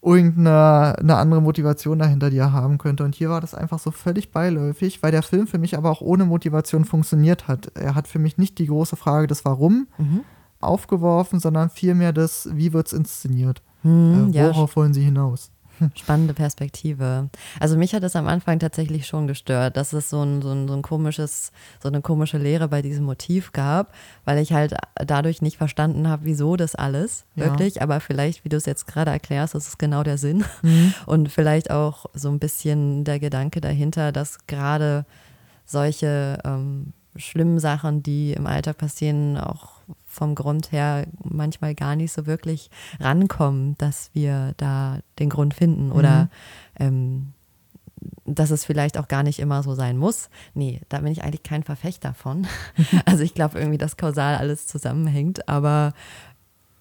irgendeine 0.04 0.96
eine 1.00 1.16
andere 1.18 1.42
Motivation 1.42 2.00
dahinter, 2.00 2.30
die 2.30 2.38
er 2.38 2.52
haben 2.54 2.78
könnte. 2.78 3.04
Und 3.04 3.16
hier 3.16 3.30
war 3.30 3.42
das 3.42 3.54
einfach 3.54 3.80
so 3.80 3.92
völlig 3.92 4.32
beiläufig, 4.32 5.04
weil 5.04 5.12
der 5.12 5.22
Film 5.24 5.48
für 5.48 5.60
mich 5.60 5.78
aber 5.78 5.90
auch 5.92 6.02
ohne 6.02 6.26
Motivation 6.26 6.86
funktioniert 6.86 7.48
hat. 7.48 7.72
Er 7.76 7.94
hat 7.96 8.08
für 8.08 8.20
mich 8.20 8.38
nicht 8.38 8.58
die 8.58 8.68
große 8.68 8.96
Frage 8.96 9.28
des 9.28 9.46
Warum 9.46 9.88
Mhm. 9.98 10.22
Aufgeworfen, 10.62 11.40
sondern 11.40 11.70
vielmehr 11.70 12.14
das, 12.14 12.50
wie 12.54 12.74
wird 12.74 12.88
es 12.88 12.94
inszeniert? 12.94 13.62
Hm, 13.82 14.32
äh, 14.32 14.38
ja, 14.38 14.48
worauf 14.48 14.76
wollen 14.76 14.94
sie 14.94 15.04
hinaus? 15.04 15.52
Spannende 15.96 16.36
Perspektive. 16.36 17.30
Also 17.60 17.76
mich 17.76 17.96
hat 17.96 18.04
es 18.04 18.16
am 18.16 18.28
Anfang 18.28 18.60
tatsächlich 18.60 19.08
schon 19.08 19.26
gestört, 19.26 19.78
dass 19.78 19.94
es 19.94 20.10
so 20.12 20.22
ein, 20.22 20.42
so 20.44 20.52
ein, 20.52 20.68
so 20.68 20.76
ein 20.76 20.84
komisches, 20.84 21.52
so 21.82 21.88
eine 21.90 22.02
komische 22.02 22.38
Lehre 22.38 22.68
bei 22.68 22.84
diesem 22.84 23.06
Motiv 23.06 23.52
gab, 23.52 23.94
weil 24.24 24.38
ich 24.38 24.54
halt 24.54 24.76
dadurch 24.96 25.42
nicht 25.42 25.58
verstanden 25.58 26.08
habe, 26.08 26.26
wieso 26.26 26.56
das 26.56 26.76
alles 26.76 27.26
Ja. 27.36 27.46
wirklich. 27.46 27.82
Aber 27.82 28.00
vielleicht, 28.00 28.46
wie 28.46 28.50
du 28.50 28.58
es 28.58 28.68
jetzt 28.68 28.86
gerade 28.86 29.10
erklärst, 29.10 29.56
das 29.56 29.68
ist 29.68 29.80
genau 29.80 30.04
der 30.04 30.18
Sinn. 30.18 30.46
Mhm. 30.62 30.94
Und 31.08 31.30
vielleicht 31.32 31.72
auch 31.72 32.06
so 32.14 32.30
ein 32.30 32.38
bisschen 32.38 33.04
der 33.04 33.20
Gedanke 33.20 33.62
dahinter, 33.62 34.12
dass 34.12 34.46
gerade 34.46 35.06
solche 35.66 36.38
ähm, 36.46 36.94
schlimmen 37.16 37.60
Sachen, 37.60 38.04
die 38.04 38.34
im 38.34 38.48
Alltag 38.48 38.78
passieren, 38.78 39.38
auch 39.38 39.82
vom 40.06 40.36
Grund 40.36 40.72
her 40.72 41.06
manchmal 41.24 41.74
gar 41.76 41.96
nicht 41.96 42.12
so 42.12 42.26
wirklich 42.26 42.70
rankommen, 43.00 43.78
dass 43.78 44.10
wir 44.14 44.54
da 44.58 45.00
den 45.20 45.30
Grund 45.30 45.54
finden 45.54 45.92
oder 45.92 46.30
ähm, 46.80 47.34
dass 48.26 48.52
es 48.52 48.66
vielleicht 48.66 48.98
auch 48.98 49.08
gar 49.08 49.24
nicht 49.24 49.40
immer 49.40 49.64
so 49.64 49.74
sein 49.74 49.98
muss. 49.98 50.30
Nee, 50.54 50.82
da 50.90 51.00
bin 51.00 51.12
ich 51.12 51.24
eigentlich 51.24 51.44
kein 51.44 51.64
Verfechter 51.64 52.14
von. 52.14 52.48
also 53.06 53.24
ich 53.24 53.34
glaube 53.34 53.60
irgendwie, 53.60 53.78
dass 53.78 53.98
kausal 53.98 54.36
alles 54.36 54.68
zusammenhängt, 54.68 55.48
aber 55.48 55.94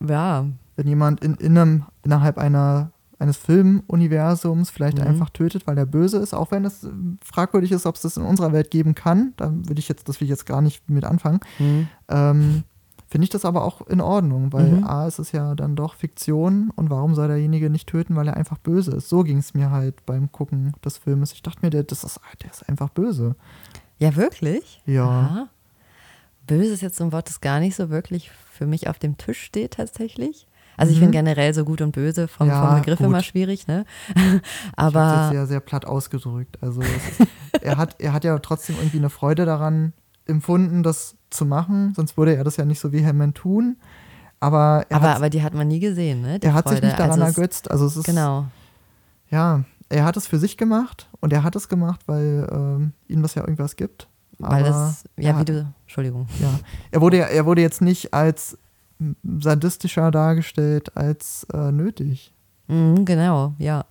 ja, 0.06 0.46
Wenn 0.76 0.88
jemand 0.88 1.22
in, 1.22 1.34
in 1.34 1.58
einem, 1.58 1.84
innerhalb 2.04 2.38
einer, 2.38 2.90
eines 3.20 3.36
Filmuniversums 3.36 4.70
vielleicht 4.70 4.98
Mhm. 4.98 5.04
einfach 5.06 5.30
tötet, 5.30 5.66
weil 5.66 5.78
er 5.78 5.86
böse 5.86 6.18
ist, 6.18 6.34
auch 6.34 6.50
wenn 6.50 6.64
es 6.64 6.84
äh, 6.84 6.88
fragwürdig 7.22 7.70
ist, 7.72 7.86
ob 7.86 7.94
es 7.96 8.02
das 8.02 8.16
in 8.16 8.22
unserer 8.24 8.52
Welt 8.52 8.70
geben 8.70 8.94
kann, 8.94 9.34
dann 9.36 9.68
würde 9.68 9.78
ich 9.78 9.88
jetzt, 9.88 10.08
das 10.08 10.20
will 10.20 10.24
ich 10.26 10.30
jetzt 10.30 10.46
gar 10.46 10.60
nicht 10.62 10.88
mit 10.88 11.04
anfangen. 11.04 11.40
hm, 11.58 11.88
Ähm, 12.08 12.64
Finde 13.08 13.24
ich 13.24 13.30
das 13.30 13.44
aber 13.44 13.64
auch 13.64 13.84
in 13.88 14.00
Ordnung, 14.00 14.52
weil 14.52 14.76
Mhm. 14.76 14.84
A, 14.84 15.04
es 15.08 15.18
ist 15.18 15.32
ja 15.32 15.56
dann 15.56 15.74
doch 15.74 15.94
Fiktion 15.94 16.70
und 16.76 16.90
warum 16.90 17.16
soll 17.16 17.26
derjenige 17.26 17.68
nicht 17.68 17.88
töten, 17.88 18.14
weil 18.14 18.28
er 18.28 18.36
einfach 18.36 18.58
böse 18.58 18.92
ist? 18.92 19.08
So 19.08 19.24
ging 19.24 19.38
es 19.38 19.52
mir 19.52 19.72
halt 19.72 20.06
beim 20.06 20.30
Gucken 20.30 20.74
des 20.84 20.98
Filmes. 20.98 21.32
Ich 21.32 21.42
dachte 21.42 21.58
mir, 21.62 21.70
der, 21.70 21.82
das 21.82 22.04
ist, 22.04 22.20
der 22.42 22.50
ist 22.52 22.68
einfach 22.68 22.88
böse. 22.90 23.34
ja 23.98 24.14
wirklich? 24.14 24.80
Ja. 24.86 25.08
Aha. 25.08 25.48
Böse 26.46 26.72
ist 26.72 26.82
jetzt 26.82 26.96
so 26.98 27.04
ein 27.04 27.12
Wort, 27.12 27.28
das 27.28 27.40
gar 27.40 27.58
nicht 27.58 27.74
so 27.74 27.90
wirklich 27.90 28.30
für 28.30 28.66
mich 28.66 28.88
auf 28.88 28.98
dem 29.00 29.16
Tisch 29.18 29.40
steht 29.42 29.72
tatsächlich. 29.72 30.46
Also 30.80 30.92
ich 30.92 30.98
Mhm. 30.98 31.02
finde 31.04 31.18
generell 31.18 31.52
so 31.54 31.64
gut 31.64 31.80
und 31.82 31.92
böse 31.92 32.26
vom, 32.28 32.48
Ja, 32.48 32.60
vom 32.66 32.74
Begriff 32.80 32.98
gut. 32.98 33.06
immer 33.08 33.22
schwierig, 33.22 33.66
ne? 33.66 33.84
Ich 34.08 34.14
habe 34.76 34.98
Aber 34.98 35.20
jetzt 35.22 35.30
sehr, 35.32 35.46
sehr 35.46 35.60
platt 35.60 35.84
ausgedrückt. 35.84 36.58
Also 36.62 36.80
ist, 36.80 37.28
er, 37.62 37.76
hat, 37.76 37.96
er 38.00 38.12
hat 38.12 38.24
ja 38.24 38.38
trotzdem 38.38 38.76
irgendwie 38.76 38.98
eine 38.98 39.10
Freude 39.10 39.44
daran 39.44 39.92
empfunden, 40.26 40.82
das 40.82 41.16
zu 41.30 41.44
machen, 41.44 41.92
sonst 41.94 42.16
würde 42.16 42.34
er 42.36 42.44
das 42.44 42.56
ja 42.56 42.64
nicht 42.64 42.80
so 42.80 42.92
vehement 42.92 43.36
tun. 43.36 43.76
Aber 44.40 44.86
er 44.88 44.96
aber, 44.96 45.08
hat, 45.10 45.16
aber 45.16 45.30
die 45.30 45.42
hat 45.42 45.54
man 45.54 45.68
nie 45.68 45.80
gesehen, 45.80 46.22
ne? 46.22 46.38
Die 46.38 46.46
er 46.46 46.54
hat 46.54 46.66
sich 46.68 46.78
Freude. 46.78 46.86
nicht 46.86 46.98
daran 46.98 47.20
Also 47.20 47.24
ergötzt. 47.24 47.70
Also 47.70 47.84
es 47.86 47.96
ist, 47.96 48.04
Genau. 48.06 48.46
ja, 49.30 49.64
er 49.90 50.04
hat 50.04 50.16
es 50.16 50.26
für 50.26 50.38
sich 50.38 50.56
gemacht 50.56 51.08
und 51.20 51.32
er 51.32 51.42
hat 51.42 51.56
es 51.56 51.68
gemacht, 51.68 52.00
weil 52.06 52.48
ähm, 52.50 52.92
ihm 53.08 53.22
das 53.22 53.34
ja 53.34 53.42
irgendwas 53.42 53.76
gibt. 53.76 54.08
Weil 54.38 54.60
Aber 54.64 54.68
das, 54.70 55.04
ja, 55.18 55.32
er, 55.32 55.40
wie 55.40 55.44
du, 55.44 55.72
Entschuldigung. 55.82 56.26
ja, 56.40 56.48
er 56.90 57.00
wurde 57.02 57.18
ja, 57.18 57.26
er 57.26 57.44
wurde 57.44 57.60
jetzt 57.60 57.82
nicht 57.82 58.14
als 58.14 58.56
sadistischer 59.38 60.10
dargestellt 60.10 60.96
als 60.96 61.46
äh, 61.52 61.72
nötig. 61.72 62.34
Mhm, 62.68 63.04
genau, 63.04 63.54
ja. 63.58 63.84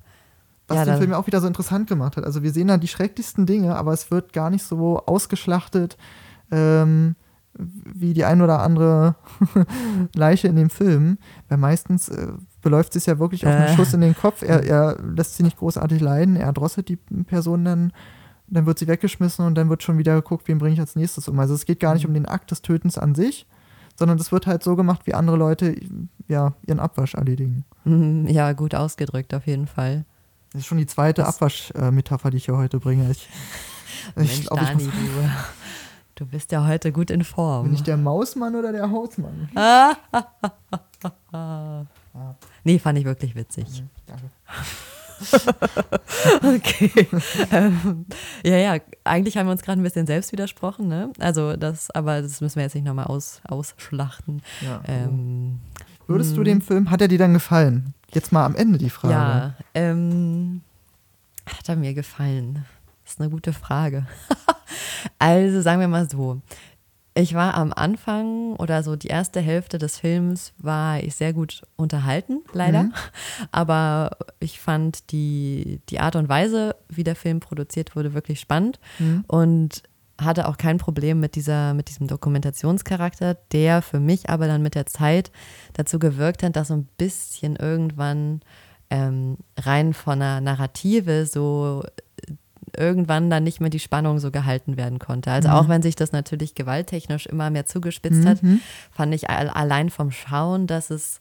Was 0.67 0.77
Ja, 0.77 0.85
den 0.85 0.97
Film 0.97 1.11
ja 1.11 1.17
auch 1.17 1.25
wieder 1.27 1.41
so 1.41 1.47
interessant 1.47 1.87
gemacht 1.89 2.15
hat. 2.17 2.23
Also 2.25 2.43
wir 2.43 2.51
sehen 2.51 2.67
da 2.67 2.77
die 2.77 2.87
schrecklichsten 2.87 3.45
Dinge, 3.45 3.75
aber 3.75 3.91
es 3.93 4.11
wird 4.11 4.33
gar 4.33 4.49
nicht 4.49 4.63
so 4.63 4.99
ausgeschlachtet 5.05 5.97
ähm, 6.51 7.15
wie 7.57 8.13
die 8.13 8.23
ein 8.25 8.41
oder 8.41 8.61
andere 8.61 9.15
Leiche 10.15 10.47
in 10.47 10.55
dem 10.55 10.69
Film. 10.69 11.17
Weil 11.47 11.57
meistens 11.57 12.07
äh, 12.09 12.27
beläuft 12.61 12.95
es 12.95 13.03
sich 13.03 13.07
ja 13.11 13.19
wirklich 13.19 13.45
auf 13.45 13.53
einen 13.53 13.65
Äh. 13.65 13.75
Schuss 13.75 13.93
in 13.93 14.01
den 14.01 14.15
Kopf. 14.15 14.43
Er, 14.43 14.63
er 14.63 14.97
lässt 15.01 15.35
sie 15.35 15.43
nicht 15.43 15.57
großartig 15.57 15.99
leiden, 16.01 16.35
er 16.35 16.53
drosselt 16.53 16.87
die 16.89 16.95
Person 16.97 17.65
dann, 17.65 17.91
dann 18.47 18.65
wird 18.67 18.77
sie 18.79 18.87
weggeschmissen 18.87 19.45
und 19.45 19.55
dann 19.55 19.69
wird 19.69 19.81
schon 19.83 19.97
wieder 19.97 20.13
geguckt, 20.15 20.47
wen 20.47 20.59
bringe 20.59 20.73
ich 20.75 20.79
als 20.79 20.95
nächstes 20.95 21.27
um. 21.27 21.39
Also 21.39 21.53
es 21.55 21.65
geht 21.65 21.79
gar 21.79 21.95
nicht 21.95 22.03
Mhm. 22.03 22.09
um 22.09 22.13
den 22.13 22.25
Akt 22.27 22.51
des 22.51 22.61
Tötens 22.61 22.97
an 22.97 23.15
sich, 23.15 23.47
sondern 23.99 24.17
das 24.17 24.31
wird 24.31 24.47
halt 24.47 24.63
so 24.63 24.77
gemacht, 24.77 25.01
wie 25.05 25.13
andere 25.13 25.35
Leute 25.35 25.75
ja, 26.29 26.53
ihren 26.65 26.79
Abwasch 26.79 27.15
erledigen. 27.15 27.65
Mhm, 27.83 28.27
Ja, 28.27 28.53
gut 28.53 28.73
ausgedrückt 28.73 29.33
auf 29.33 29.45
jeden 29.45 29.67
Fall. 29.67 30.05
Das 30.53 30.61
ist 30.61 30.67
schon 30.67 30.77
die 30.77 30.85
zweite 30.87 31.27
Abwasch-Metapher, 31.27 32.31
die 32.31 32.37
ich 32.37 32.45
hier 32.45 32.55
heute 32.57 32.79
bringe. 32.79 33.11
Ich, 33.11 33.27
ich 34.11 34.15
Mensch, 34.15 34.39
ich 34.39 34.47
Dani, 34.47 34.73
muss, 34.75 34.83
du, 34.85 34.91
du 36.15 36.25
bist 36.27 36.51
ja 36.53 36.65
heute 36.65 36.93
gut 36.93 37.11
in 37.11 37.25
Form. 37.25 37.65
bin 37.65 37.73
ich 37.73 37.83
der 37.83 37.97
Mausmann 37.97 38.55
oder 38.55 38.71
der 38.71 38.89
Hausmann? 38.89 39.49
nee, 42.63 42.79
fand 42.79 42.99
ich 42.99 43.05
wirklich 43.05 43.35
witzig. 43.35 43.83
Danke. 44.07 44.23
Okay. 46.43 47.07
ähm, 47.51 48.05
ja, 48.43 48.57
ja, 48.57 48.77
eigentlich 49.03 49.37
haben 49.37 49.47
wir 49.47 49.51
uns 49.51 49.61
gerade 49.61 49.79
ein 49.79 49.83
bisschen 49.83 50.07
selbst 50.07 50.31
widersprochen, 50.31 50.87
ne? 50.87 51.11
Also 51.19 51.55
das, 51.55 51.91
aber 51.91 52.21
das 52.21 52.41
müssen 52.41 52.57
wir 52.57 52.63
jetzt 52.63 52.75
nicht 52.75 52.85
nochmal 52.85 53.05
aus, 53.05 53.41
ausschlachten. 53.47 54.41
Ja. 54.61 54.81
Ähm, 54.85 55.59
Würdest 56.07 56.35
du 56.35 56.43
dem 56.43 56.61
Film, 56.61 56.89
hat 56.89 57.01
er 57.01 57.07
dir 57.07 57.19
dann 57.19 57.33
gefallen? 57.33 57.93
Jetzt 58.11 58.31
mal 58.31 58.45
am 58.45 58.55
Ende 58.55 58.77
die 58.77 58.89
Frage. 58.89 59.13
ja, 59.13 59.55
ähm, 59.75 60.61
hat 61.45 61.69
er 61.69 61.75
mir 61.75 61.93
gefallen? 61.93 62.65
Das 63.03 63.13
ist 63.13 63.21
eine 63.21 63.29
gute 63.29 63.53
Frage. 63.53 64.05
also 65.19 65.61
sagen 65.61 65.81
wir 65.81 65.87
mal 65.87 66.09
so. 66.09 66.41
Ich 67.15 67.33
war 67.33 67.55
am 67.55 67.73
Anfang 67.73 68.53
oder 68.55 68.83
so 68.83 68.95
die 68.95 69.07
erste 69.07 69.41
Hälfte 69.41 69.77
des 69.77 69.97
Films 69.97 70.53
war 70.57 70.99
ich 71.03 71.15
sehr 71.15 71.33
gut 71.33 71.63
unterhalten, 71.75 72.41
leider. 72.53 72.83
Mhm. 72.83 72.93
Aber 73.51 74.11
ich 74.39 74.59
fand 74.59 75.11
die, 75.11 75.81
die 75.89 75.99
Art 75.99 76.15
und 76.15 76.29
Weise, 76.29 76.75
wie 76.87 77.03
der 77.03 77.15
Film 77.15 77.39
produziert 77.39 77.95
wurde, 77.95 78.13
wirklich 78.13 78.39
spannend 78.39 78.79
Mhm. 78.99 79.23
und 79.27 79.83
hatte 80.21 80.47
auch 80.49 80.57
kein 80.57 80.77
Problem 80.77 81.19
mit, 81.21 81.35
dieser, 81.35 81.73
mit 81.73 81.87
diesem 81.89 82.07
Dokumentationscharakter, 82.07 83.37
der 83.53 83.81
für 83.81 83.99
mich 84.01 84.29
aber 84.29 84.47
dann 84.47 84.61
mit 84.61 84.75
der 84.75 84.85
Zeit 84.85 85.31
dazu 85.73 85.97
gewirkt 85.97 86.43
hat, 86.43 86.55
dass 86.57 86.67
so 86.69 86.73
ein 86.73 86.87
bisschen 86.97 87.55
irgendwann 87.55 88.41
ähm, 88.89 89.37
rein 89.57 89.93
von 89.93 90.21
einer 90.21 90.41
Narrative 90.41 91.25
so 91.25 91.83
äh, 92.27 92.33
irgendwann 92.77 93.29
dann 93.29 93.43
nicht 93.43 93.59
mehr 93.61 93.69
die 93.69 93.79
Spannung 93.79 94.19
so 94.19 94.31
gehalten 94.31 94.77
werden 94.77 94.99
konnte. 94.99 95.31
Also 95.31 95.49
auch 95.49 95.67
wenn 95.69 95.81
sich 95.81 95.95
das 95.95 96.11
natürlich 96.11 96.55
gewalttechnisch 96.55 97.25
immer 97.25 97.49
mehr 97.49 97.65
zugespitzt 97.65 98.25
hat, 98.25 98.43
Mhm. 98.43 98.59
fand 98.91 99.13
ich 99.13 99.29
all- 99.29 99.49
allein 99.49 99.89
vom 99.89 100.11
Schauen, 100.11 100.67
dass 100.67 100.89
es 100.89 101.19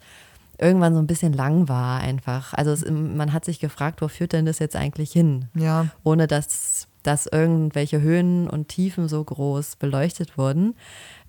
irgendwann 0.60 0.92
so 0.94 1.00
ein 1.00 1.06
bisschen 1.06 1.32
lang 1.32 1.68
war 1.68 2.00
einfach. 2.00 2.52
Also 2.54 2.72
es, 2.72 2.84
man 2.90 3.32
hat 3.32 3.44
sich 3.44 3.60
gefragt, 3.60 4.02
wo 4.02 4.08
führt 4.08 4.32
denn 4.32 4.44
das 4.46 4.58
jetzt 4.58 4.74
eigentlich 4.76 5.12
hin? 5.12 5.46
Ja, 5.54 5.86
ohne 6.02 6.26
dass, 6.26 6.88
dass 7.04 7.26
irgendwelche 7.26 8.00
Höhen 8.00 8.48
und 8.50 8.66
Tiefen 8.68 9.06
so 9.08 9.22
groß 9.22 9.76
beleuchtet 9.76 10.36
wurden. 10.36 10.74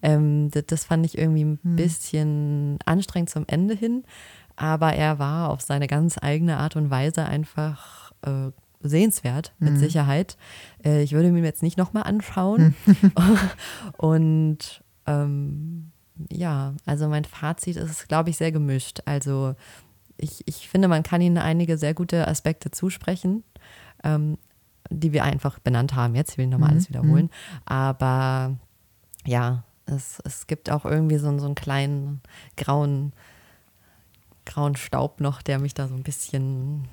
Ähm, 0.02 0.50
das, 0.52 0.64
das 0.66 0.86
fand 0.86 1.06
ich 1.06 1.18
irgendwie 1.18 1.44
ein 1.46 1.60
bisschen 1.64 2.80
anstrengend 2.86 3.30
zum 3.30 3.44
Ende 3.48 3.76
hin, 3.76 4.04
aber 4.56 4.94
er 4.94 5.20
war 5.20 5.52
auf 5.52 5.62
seine 5.62 5.86
ganz 5.88 6.18
eigene 6.20 6.58
Art 6.58 6.76
und 6.76 6.90
Weise 6.90 7.26
einfach 7.26 8.12
äh, 8.26 8.52
sehenswert, 8.82 9.54
mit 9.60 9.78
Sicherheit. 9.78 10.38
Äh, 10.84 11.04
ich 11.04 11.12
würde 11.12 11.32
mir 11.32 11.44
jetzt 11.44 11.64
nicht 11.64 11.78
nochmal 11.78 12.04
anschauen. 12.04 12.76
und 13.98 14.84
ähm, 15.06 15.92
ja, 16.32 16.74
also 16.86 17.08
mein 17.08 17.26
Fazit 17.26 17.76
ist, 17.76 18.08
glaube 18.08 18.30
ich, 18.30 18.38
sehr 18.38 18.52
gemischt. 18.52 19.02
Also 19.06 19.56
ich, 20.18 20.48
ich 20.48 20.70
finde, 20.70 20.88
man 20.88 21.04
kann 21.04 21.22
ihnen 21.22 21.38
einige 21.38 21.78
sehr 21.78 21.94
gute 21.94 22.28
Aspekte 22.28 22.72
zusprechen, 22.72 23.44
ähm, 24.04 24.38
die 24.90 25.14
wir 25.14 25.24
einfach 25.24 25.60
benannt 25.60 25.96
haben. 25.96 26.16
Jetzt 26.16 26.38
will 26.38 26.46
ich 26.46 26.52
nochmal 26.52 26.72
alles 26.72 26.90
wiederholen. 26.90 27.30
Aber 27.66 28.58
ja, 29.26 29.64
es, 29.86 30.20
es 30.26 30.48
gibt 30.48 30.70
auch 30.70 30.86
irgendwie 30.86 31.18
so, 31.18 31.38
so 31.38 31.46
einen 31.46 31.56
kleinen 31.56 32.22
grauen, 32.58 33.14
grauen 34.46 34.76
Staub 34.76 35.22
noch, 35.22 35.42
der 35.42 35.60
mich 35.60 35.74
da 35.74 35.88
so 35.88 35.96
ein 35.96 36.04
bisschen 36.04 36.88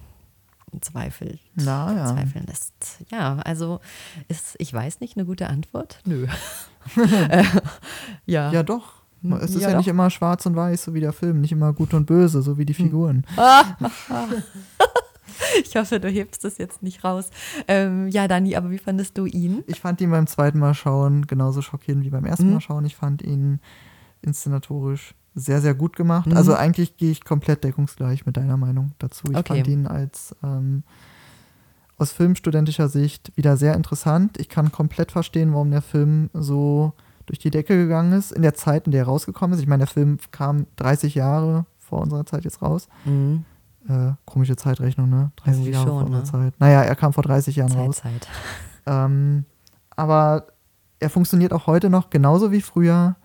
zweifelt, 0.82 1.40
Na 1.54 1.92
ja. 1.94 2.06
zweifeln 2.06 2.46
lässt. 2.46 2.74
Ja, 3.10 3.36
also 3.44 3.80
ist, 4.28 4.56
ich 4.58 4.72
weiß 4.72 5.00
nicht, 5.00 5.16
eine 5.16 5.26
gute 5.26 5.48
Antwort? 5.48 6.00
Nö. 6.04 6.26
äh, 7.28 7.44
ja. 8.26 8.52
ja 8.52 8.62
doch. 8.62 8.94
Es 9.40 9.54
ist 9.54 9.62
Ja, 9.62 9.70
ja, 9.70 9.78
nicht 9.78 9.88
immer 9.88 10.10
schwarz 10.10 10.46
und 10.46 10.54
weiß, 10.54 10.84
so 10.84 10.94
wie 10.94 11.00
der 11.00 11.12
Film, 11.12 11.40
nicht 11.40 11.50
immer 11.52 11.72
gut 11.72 11.94
und 11.94 12.06
böse, 12.06 12.42
so 12.42 12.58
wie 12.58 12.66
die 12.66 12.74
Figuren. 12.74 13.24
Ich 15.62 15.76
hoffe, 15.76 16.00
du 16.00 16.08
hebst 16.08 16.44
das 16.44 16.56
jetzt 16.56 16.82
nicht 16.82 17.04
raus. 17.04 17.28
Ähm, 17.68 18.08
ja, 18.08 18.26
Dani, 18.26 18.56
aber 18.56 18.70
wie 18.70 18.78
fandest 18.78 19.18
du 19.18 19.26
ihn? 19.26 19.64
Ich 19.66 19.80
fand 19.80 20.00
ihn 20.00 20.10
beim 20.10 20.26
zweiten 20.26 20.58
Mal 20.58 20.72
schauen 20.72 21.26
genauso 21.26 21.60
schockierend 21.60 22.04
wie 22.04 22.10
beim 22.10 22.24
ersten 22.24 22.46
Mhm. 22.46 22.54
Mal 22.54 22.60
schauen. 22.60 22.86
Ich 22.86 22.96
fand 22.96 23.20
ihn 23.22 23.60
inszenatorisch 24.22 25.14
sehr, 25.38 25.60
sehr 25.60 25.74
gut 25.74 25.94
gemacht. 25.96 26.26
Mhm. 26.26 26.36
Also 26.36 26.54
eigentlich 26.54 26.96
gehe 26.96 27.10
ich 27.10 27.22
komplett 27.24 27.62
deckungsgleich 27.62 28.24
mit 28.26 28.36
deiner 28.38 28.56
Meinung 28.56 28.92
dazu. 28.98 29.24
Ich 29.30 29.36
Okay. 29.36 29.56
fand 29.56 29.66
ihn 29.68 29.86
als 29.86 30.34
ähm, 30.42 30.82
aus 31.98 32.10
filmstudentischer 32.12 32.88
Sicht 32.88 33.32
wieder 33.36 33.56
sehr 33.58 33.74
interessant. 33.74 34.38
Ich 34.40 34.48
kann 34.48 34.72
komplett 34.72 35.12
verstehen, 35.12 35.52
warum 35.52 35.70
der 35.70 35.82
Film 35.82 36.30
so 36.32 36.94
durch 37.26 37.38
die 37.38 37.50
Decke 37.50 37.76
gegangen 37.76 38.12
ist 38.12 38.32
in 38.32 38.42
der 38.42 38.54
Zeit, 38.54 38.86
in 38.86 38.92
der 38.92 39.02
er 39.02 39.06
rausgekommen 39.06 39.54
ist. 39.54 39.60
Ich 39.62 39.68
meine, 39.68 39.80
der 39.84 39.92
Film 39.92 40.18
kam 40.30 40.66
30 40.76 41.14
Jahre 41.14 41.66
vor 41.78 42.00
unserer 42.00 42.24
Zeit 42.24 42.44
jetzt 42.44 42.62
raus. 42.62 42.88
Mhm. 43.04 43.44
Äh, 43.88 44.12
komische 44.24 44.56
Zeitrechnung, 44.56 45.08
ne? 45.10 45.32
30 45.36 45.52
Irgendwie 45.60 45.70
Jahre 45.72 45.86
schon, 45.86 45.92
vor 45.98 46.06
unserer 46.06 46.18
ne? 46.42 46.50
Zeit. 46.50 46.60
Naja, 46.60 46.82
er 46.82 46.96
kam 46.96 47.12
vor 47.12 47.22
30 47.22 47.56
Jahren 47.56 47.70
Zeit, 47.70 47.78
raus. 47.78 47.96
Zeit. 47.96 48.28
Ähm, 48.86 49.44
aber 49.90 50.46
er 50.98 51.10
funktioniert 51.10 51.52
auch 51.52 51.66
heute 51.66 51.90
noch 51.90 52.10
genauso 52.10 52.52
wie 52.52 52.62
früher. 52.62 53.16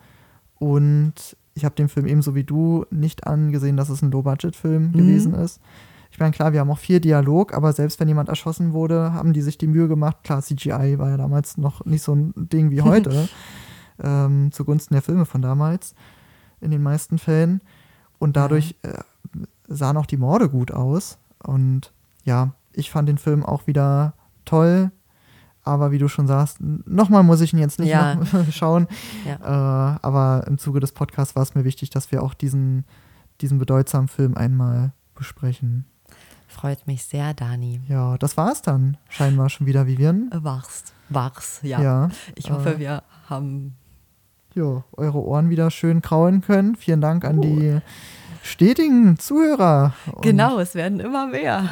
Und 0.59 1.35
ich 1.53 1.65
habe 1.65 1.75
den 1.75 1.89
Film 1.89 2.05
ebenso 2.07 2.33
wie 2.35 2.43
du 2.43 2.85
nicht 2.91 3.27
angesehen, 3.27 3.77
dass 3.77 3.89
es 3.89 4.01
ein 4.01 4.11
Low-Budget-Film 4.11 4.87
Mhm. 4.87 4.91
gewesen 4.93 5.33
ist. 5.33 5.59
Ich 6.11 6.19
meine, 6.19 6.31
klar, 6.33 6.51
wir 6.51 6.59
haben 6.59 6.69
auch 6.71 6.77
viel 6.77 6.99
Dialog, 6.99 7.53
aber 7.53 7.71
selbst 7.71 7.99
wenn 7.99 8.07
jemand 8.09 8.27
erschossen 8.29 8.73
wurde, 8.73 9.13
haben 9.13 9.31
die 9.33 9.41
sich 9.41 9.57
die 9.57 9.67
Mühe 9.67 9.87
gemacht. 9.87 10.17
Klar, 10.23 10.41
CGI 10.41 10.99
war 10.99 11.09
ja 11.09 11.17
damals 11.17 11.57
noch 11.57 11.85
nicht 11.85 12.01
so 12.03 12.13
ein 12.15 12.33
Ding 12.35 12.69
wie 12.71 12.81
heute, 12.81 13.29
ähm, 14.03 14.51
zugunsten 14.51 14.93
der 14.93 15.01
Filme 15.01 15.25
von 15.25 15.41
damals, 15.41 15.95
in 16.59 16.71
den 16.71 16.83
meisten 16.83 17.17
Fällen. 17.17 17.61
Und 18.19 18.35
dadurch 18.37 18.75
äh, 18.83 18.99
sahen 19.67 19.97
auch 19.97 20.05
die 20.05 20.17
Morde 20.17 20.49
gut 20.49 20.71
aus. 20.71 21.17
Und 21.43 21.91
ja, 22.23 22.51
ich 22.73 22.91
fand 22.91 23.07
den 23.09 23.17
Film 23.17 23.43
auch 23.45 23.67
wieder 23.67 24.13
toll. 24.45 24.91
Aber 25.63 25.91
wie 25.91 25.97
du 25.99 26.07
schon 26.07 26.25
sagst, 26.27 26.57
nochmal 26.59 27.23
muss 27.23 27.41
ich 27.41 27.53
ihn 27.53 27.59
jetzt 27.59 27.79
nicht 27.79 27.89
Ja. 27.89 28.17
schauen. 28.51 28.87
Ja. 29.27 29.95
Äh, 29.95 29.99
aber 30.01 30.45
im 30.47 30.57
Zuge 30.57 30.79
des 30.79 30.91
Podcasts 30.91 31.35
war 31.35 31.43
es 31.43 31.53
mir 31.55 31.63
wichtig, 31.63 31.89
dass 31.91 32.11
wir 32.11 32.23
auch 32.23 32.33
diesen, 32.33 32.83
diesen 33.41 33.59
bedeutsamen 33.59 34.07
Film 34.07 34.35
einmal 34.35 34.91
besprechen. 35.13 35.85
Freut 36.47 36.85
mich 36.87 37.05
sehr, 37.05 37.33
Dani. 37.33 37.79
Ja, 37.87 38.17
das 38.17 38.35
war 38.37 38.51
es 38.51 38.61
dann 38.61 38.97
scheinbar 39.07 39.49
schon 39.49 39.67
wieder, 39.67 39.85
Vivian. 39.87 40.29
War's. 40.33 40.83
War's, 41.09 41.59
ja. 41.63 41.81
Ja. 41.81 42.09
Ich 42.35 42.49
hoffe, 42.51 42.75
äh, 42.75 42.79
wir 42.79 43.03
haben. 43.29 43.75
ja, 44.55 44.83
eure 44.97 45.19
Ohren 45.23 45.49
wieder 45.49 45.69
schön 45.71 46.01
kraulen 46.01 46.41
können. 46.41 46.75
Vielen 46.75 47.01
Dank 47.01 47.23
an 47.23 47.37
Oh. 47.37 47.41
die 47.41 47.79
stetigen 48.43 49.17
Zuhörer 49.19 49.93
Genau, 50.21 50.57
es 50.59 50.73
werden 50.75 50.99
immer 50.99 51.27
mehr. 51.27 51.69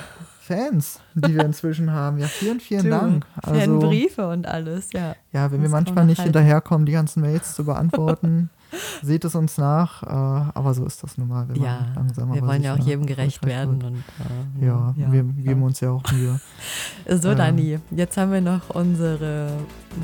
Fans, 0.50 1.00
die 1.14 1.36
wir 1.36 1.46
inzwischen 1.46 1.92
haben. 1.94 2.18
Ja, 2.18 2.28
vielen, 2.28 2.60
vielen 2.60 2.84
Du, 2.86 2.90
Dank. 2.90 3.26
Also, 3.44 3.60
Fanbriefe 3.62 4.28
und 4.28 4.48
alles, 4.48 4.92
ja. 4.94 5.16
ja, 5.32 5.52
wenn 5.52 5.60
wir 5.60 5.66
Das 5.70 5.72
manchmal 5.72 5.96
man 5.98 6.08
nicht 6.08 6.18
halten. 6.20 6.34
hinterherkommen, 6.34 6.86
die 6.88 6.92
ganzen 6.94 7.22
Mails 7.22 7.54
zu 7.54 7.64
beantworten, 7.66 8.50
seht 9.04 9.24
es 9.26 9.36
uns 9.36 9.58
nach. 9.60 10.02
Äh, 10.04 10.08
aber 10.54 10.74
so 10.74 10.86
ist 10.86 11.04
das 11.04 11.18
nun 11.20 11.28
mal, 11.28 11.48
wenn 11.50 11.62
Ja, 11.62 11.82
man 11.82 11.96
langsam 12.08 12.34
wir 12.34 12.42
wollen 12.42 12.64
ja 12.64 12.74
auch 12.74 12.80
jedem 12.80 13.06
gerecht 13.06 13.46
werden. 13.46 13.82
wird. 13.82 13.92
Und, 13.92 14.04
äh, 14.62 14.66
Ja, 14.66 14.94
wir 14.96 15.24
geben 15.24 15.62
uns 15.64 15.80
ja 15.82 15.92
auch 15.92 16.04
Mühe. 16.12 16.40
So, 17.22 17.30
ähm, 17.32 17.38
Dani, 17.38 17.80
jetzt 17.92 18.18
haben 18.18 18.32
wir 18.32 18.42
noch 18.42 18.70
unsere. 18.70 19.50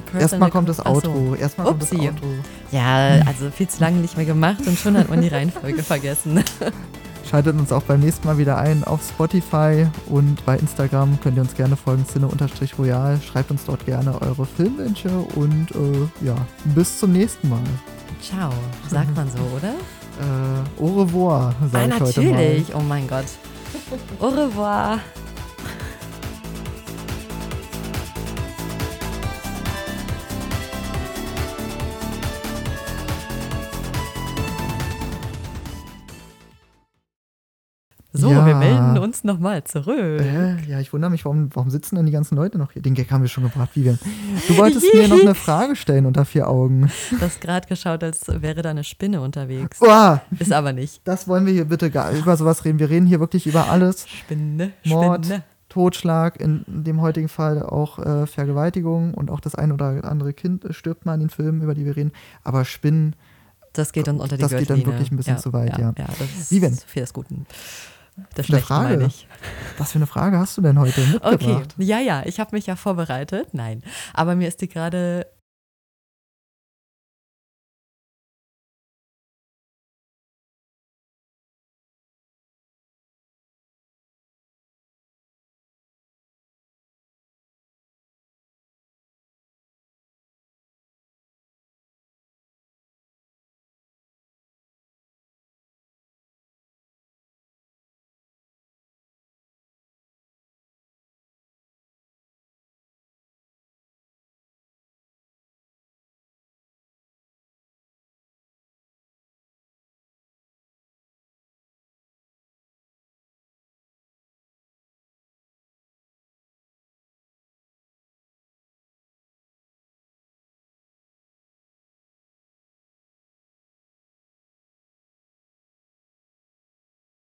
Personal 0.05 0.21
Erstmal 0.21 0.49
kommt 0.51 0.69
das 0.69 0.79
Ach 0.79 0.85
so. 0.85 0.91
Outro. 1.09 1.35
Erstmal 1.35 1.67
kommt 1.67 1.81
das 1.81 1.91
Upsi. 1.91 2.07
Outro. 2.07 2.27
Ja, 2.71 3.19
also 3.27 3.49
viel 3.51 3.67
zu 3.67 3.79
lange 3.81 3.97
nicht 3.97 4.15
mehr 4.17 4.25
gemacht 4.25 4.65
und 4.65 4.77
schon 4.77 4.97
hat 4.97 5.09
man 5.09 5.21
die 5.21 5.27
Reihenfolge 5.27 5.83
vergessen. 5.83 6.43
Schaltet 7.29 7.57
uns 7.57 7.71
auch 7.71 7.81
beim 7.83 7.99
nächsten 8.01 8.27
Mal 8.27 8.37
wieder 8.37 8.57
ein 8.57 8.83
auf 8.83 9.01
Spotify 9.07 9.87
und 10.07 10.45
bei 10.45 10.57
Instagram 10.57 11.19
könnt 11.21 11.35
ihr 11.37 11.41
uns 11.41 11.55
gerne 11.55 11.75
folgen, 11.75 12.05
Cine-Royal. 12.05 13.19
Schreibt 13.21 13.49
uns 13.51 13.65
dort 13.65 13.85
gerne 13.85 14.21
eure 14.21 14.45
Filmwünsche 14.45 15.09
und 15.35 15.71
äh, 15.71 16.25
ja, 16.25 16.35
bis 16.75 16.99
zum 16.99 17.11
nächsten 17.13 17.49
Mal. 17.49 17.59
Ciao, 18.21 18.51
sagt 18.89 19.15
man 19.15 19.27
so, 19.29 19.39
oder? 19.57 19.73
Äh, 20.17 20.81
au 20.81 21.01
revoir, 21.01 21.53
Ah, 21.61 21.67
sage 21.69 21.87
ich 21.89 21.99
heute 21.99 22.21
mal. 22.21 22.31
natürlich. 22.31 22.73
Oh 22.73 22.79
mein 22.79 23.05
Gott. 23.05 23.25
Au 24.21 24.27
revoir. 24.29 24.99
So, 38.17 38.31
Ja. 38.31 38.45
wir 38.45 38.55
melden 38.55 38.97
uns 38.97 39.23
nochmal 39.23 39.63
zurück. 39.65 40.21
Äh, 40.21 40.61
ja, 40.69 40.79
ich 40.79 40.93
wundere 40.93 41.11
mich, 41.11 41.25
warum, 41.25 41.49
warum 41.53 41.69
sitzen 41.69 41.95
denn 41.95 42.05
die 42.05 42.11
ganzen 42.11 42.35
Leute 42.35 42.57
noch 42.57 42.71
hier? 42.71 42.81
Den 42.81 42.93
Gag 42.93 43.11
haben 43.11 43.21
wir 43.21 43.27
schon 43.29 43.43
gebracht, 43.43 43.69
Vivian. 43.75 43.99
Du 44.47 44.57
wolltest 44.57 44.85
mir 44.93 45.07
noch 45.07 45.19
eine 45.19 45.35
Frage 45.35 45.75
stellen 45.75 46.05
unter 46.05 46.25
vier 46.25 46.47
Augen. 46.49 46.89
Du 47.11 47.21
hast 47.21 47.41
gerade 47.41 47.67
geschaut, 47.67 48.03
als 48.03 48.23
wäre 48.27 48.61
da 48.61 48.69
eine 48.71 48.83
Spinne 48.83 49.21
unterwegs. 49.21 49.81
Uah, 49.81 50.21
Ist 50.39 50.51
aber 50.53 50.73
nicht. 50.73 51.01
das 51.05 51.27
wollen 51.27 51.45
wir 51.45 51.53
hier 51.53 51.65
bitte 51.65 51.91
gar 51.91 52.11
über 52.11 52.35
sowas 52.37 52.63
reden. 52.65 52.79
Wir 52.79 52.89
reden 52.89 53.05
hier 53.05 53.19
wirklich 53.19 53.45
über 53.47 53.69
alles. 53.69 54.07
Spinne, 54.07 54.71
Mord, 54.85 55.25
Spinne. 55.25 55.43
Totschlag, 55.69 56.39
in 56.39 56.63
dem 56.67 57.01
heutigen 57.01 57.27
Fall 57.27 57.61
auch 57.61 57.99
äh, 57.99 58.27
Vergewaltigung 58.27 59.13
und 59.13 59.29
auch 59.29 59.39
das 59.41 59.55
ein 59.55 59.71
oder 59.73 60.05
andere 60.05 60.33
Kind 60.33 60.65
stirbt 60.69 61.05
mal 61.05 61.15
in 61.15 61.19
den 61.21 61.29
Filmen, 61.29 61.61
über 61.61 61.73
die 61.73 61.85
wir 61.85 61.95
reden. 61.97 62.11
Aber 62.43 62.63
Spinnen, 62.63 63.15
Das 63.73 63.91
geht 63.91 64.07
dann 64.07 64.19
unter 64.21 64.37
die 64.37 64.41
Das 64.41 64.51
geht 64.51 64.69
dann 64.69 64.85
wirklich 64.85 65.11
ein 65.11 65.17
bisschen 65.17 65.37
zu 65.37 65.51
weit, 65.51 65.77
ja. 65.77 65.93
Ja, 65.97 66.05
das 66.17 66.29
ist 66.39 66.51
Wie 66.51 66.61
wenn? 66.61 66.73
viel 66.73 67.01
des 67.01 67.11
Guten. 67.13 67.45
Der 68.37 68.45
Eine 68.47 68.61
Frage. 68.61 69.09
was 69.77 69.91
für 69.91 69.97
eine 69.97 70.07
Frage 70.07 70.37
hast 70.37 70.57
du 70.57 70.61
denn 70.61 70.79
heute 70.79 71.01
mitgebracht? 71.01 71.33
Okay, 71.33 71.61
ja, 71.77 71.99
ja, 71.99 72.23
ich 72.25 72.39
habe 72.39 72.55
mich 72.55 72.65
ja 72.65 72.75
vorbereitet. 72.75 73.49
Nein, 73.53 73.83
aber 74.13 74.35
mir 74.35 74.47
ist 74.47 74.61
die 74.61 74.69
gerade 74.69 75.27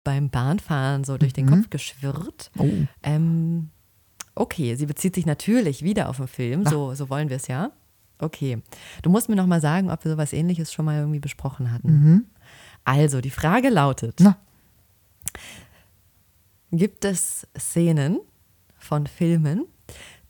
beim 0.09 0.31
Bahnfahren 0.31 1.05
so 1.05 1.19
durch 1.19 1.35
den 1.35 1.45
Mhm. 1.45 1.51
Kopf 1.51 1.69
geschwirrt. 1.71 2.51
Oh, 2.57 2.67
Ähm, 3.03 3.69
okay, 4.35 4.75
sie 4.75 4.87
bezieht 4.87 5.15
sich 5.15 5.27
natürlich 5.27 5.83
wieder 5.83 6.09
auf 6.09 6.17
den 6.17 6.29
Film, 6.29 6.63
Ach. 6.65 6.71
so, 6.71 6.95
so 6.95 7.11
wollen 7.11 7.29
wir 7.29 7.37
es 7.37 7.47
ja. 7.47 7.73
Okay, 8.19 8.63
du 9.03 9.11
musst 9.11 9.29
mir 9.29 9.37
noch 9.37 9.47
mal 9.47 9.61
sagen, 9.61 9.91
ob 9.91 10.03
wir 10.05 10.11
sowas 10.13 10.33
ähnliches 10.33 10.73
schon 10.73 10.87
mal 10.87 10.97
irgendwie 10.99 11.21
besprochen 11.21 11.71
hatten. 11.73 11.89
mhm. 11.93 12.25
Also, 12.85 13.21
die 13.21 13.29
Frage 13.31 13.69
lautet, 13.69 14.17
Na. 14.21 14.39
gibt 16.71 17.05
es 17.05 17.47
Szenen 17.59 18.19
von 18.79 19.07
Filmen, 19.07 19.67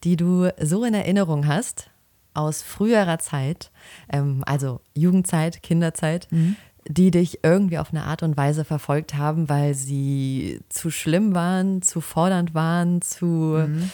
die 0.05 0.17
du 0.17 0.51
so 0.61 0.83
in 0.85 0.95
Erinnerung 0.95 1.47
hast, 1.47 1.91
aus 2.35 2.63
früherer 2.63 3.19
Zeit, 3.19 3.71
ähm, 4.13 4.43
also 4.47 4.81
Jugendzeit, 4.95 5.63
Kinderzeit, 5.63 6.27
Mhm. 6.31 6.57
Die 6.89 7.11
dich 7.11 7.41
irgendwie 7.43 7.79
auf 7.79 7.91
eine 7.91 8.05
Art 8.05 8.23
und 8.23 8.37
Weise 8.37 8.65
verfolgt 8.65 9.15
haben, 9.15 9.49
weil 9.49 9.75
sie 9.75 10.61
zu 10.71 10.91
schlimm 10.91 11.35
waren, 11.35 11.83
zu 11.83 12.01
fordernd 12.01 12.55
waren, 12.55 13.03
zu 13.03 13.27
Mhm. 13.27 13.91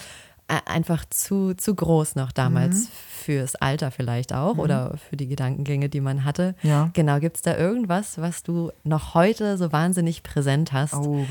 äh, 0.48 0.58
einfach 0.66 1.04
zu, 1.10 1.54
zu 1.54 1.74
groß 1.74 2.14
noch 2.16 2.30
damals 2.30 2.88
fürs 3.08 3.56
Alter 3.56 3.90
vielleicht 3.90 4.32
auch 4.32 4.58
oder 4.58 4.96
für 5.08 5.16
die 5.16 5.26
Gedankengänge, 5.26 5.88
die 5.88 6.00
man 6.02 6.24
hatte. 6.24 6.54
Ja. 6.62 6.90
Genau, 6.92 7.18
gibt 7.18 7.36
es 7.36 7.42
da 7.42 7.56
irgendwas, 7.56 8.18
was 8.18 8.42
du 8.42 8.70
noch 8.84 9.14
heute 9.14 9.56
so 9.58 9.72
wahnsinnig 9.72 10.22
präsent 10.22 10.72
hast, 10.72 10.94
Oh, 10.94 11.26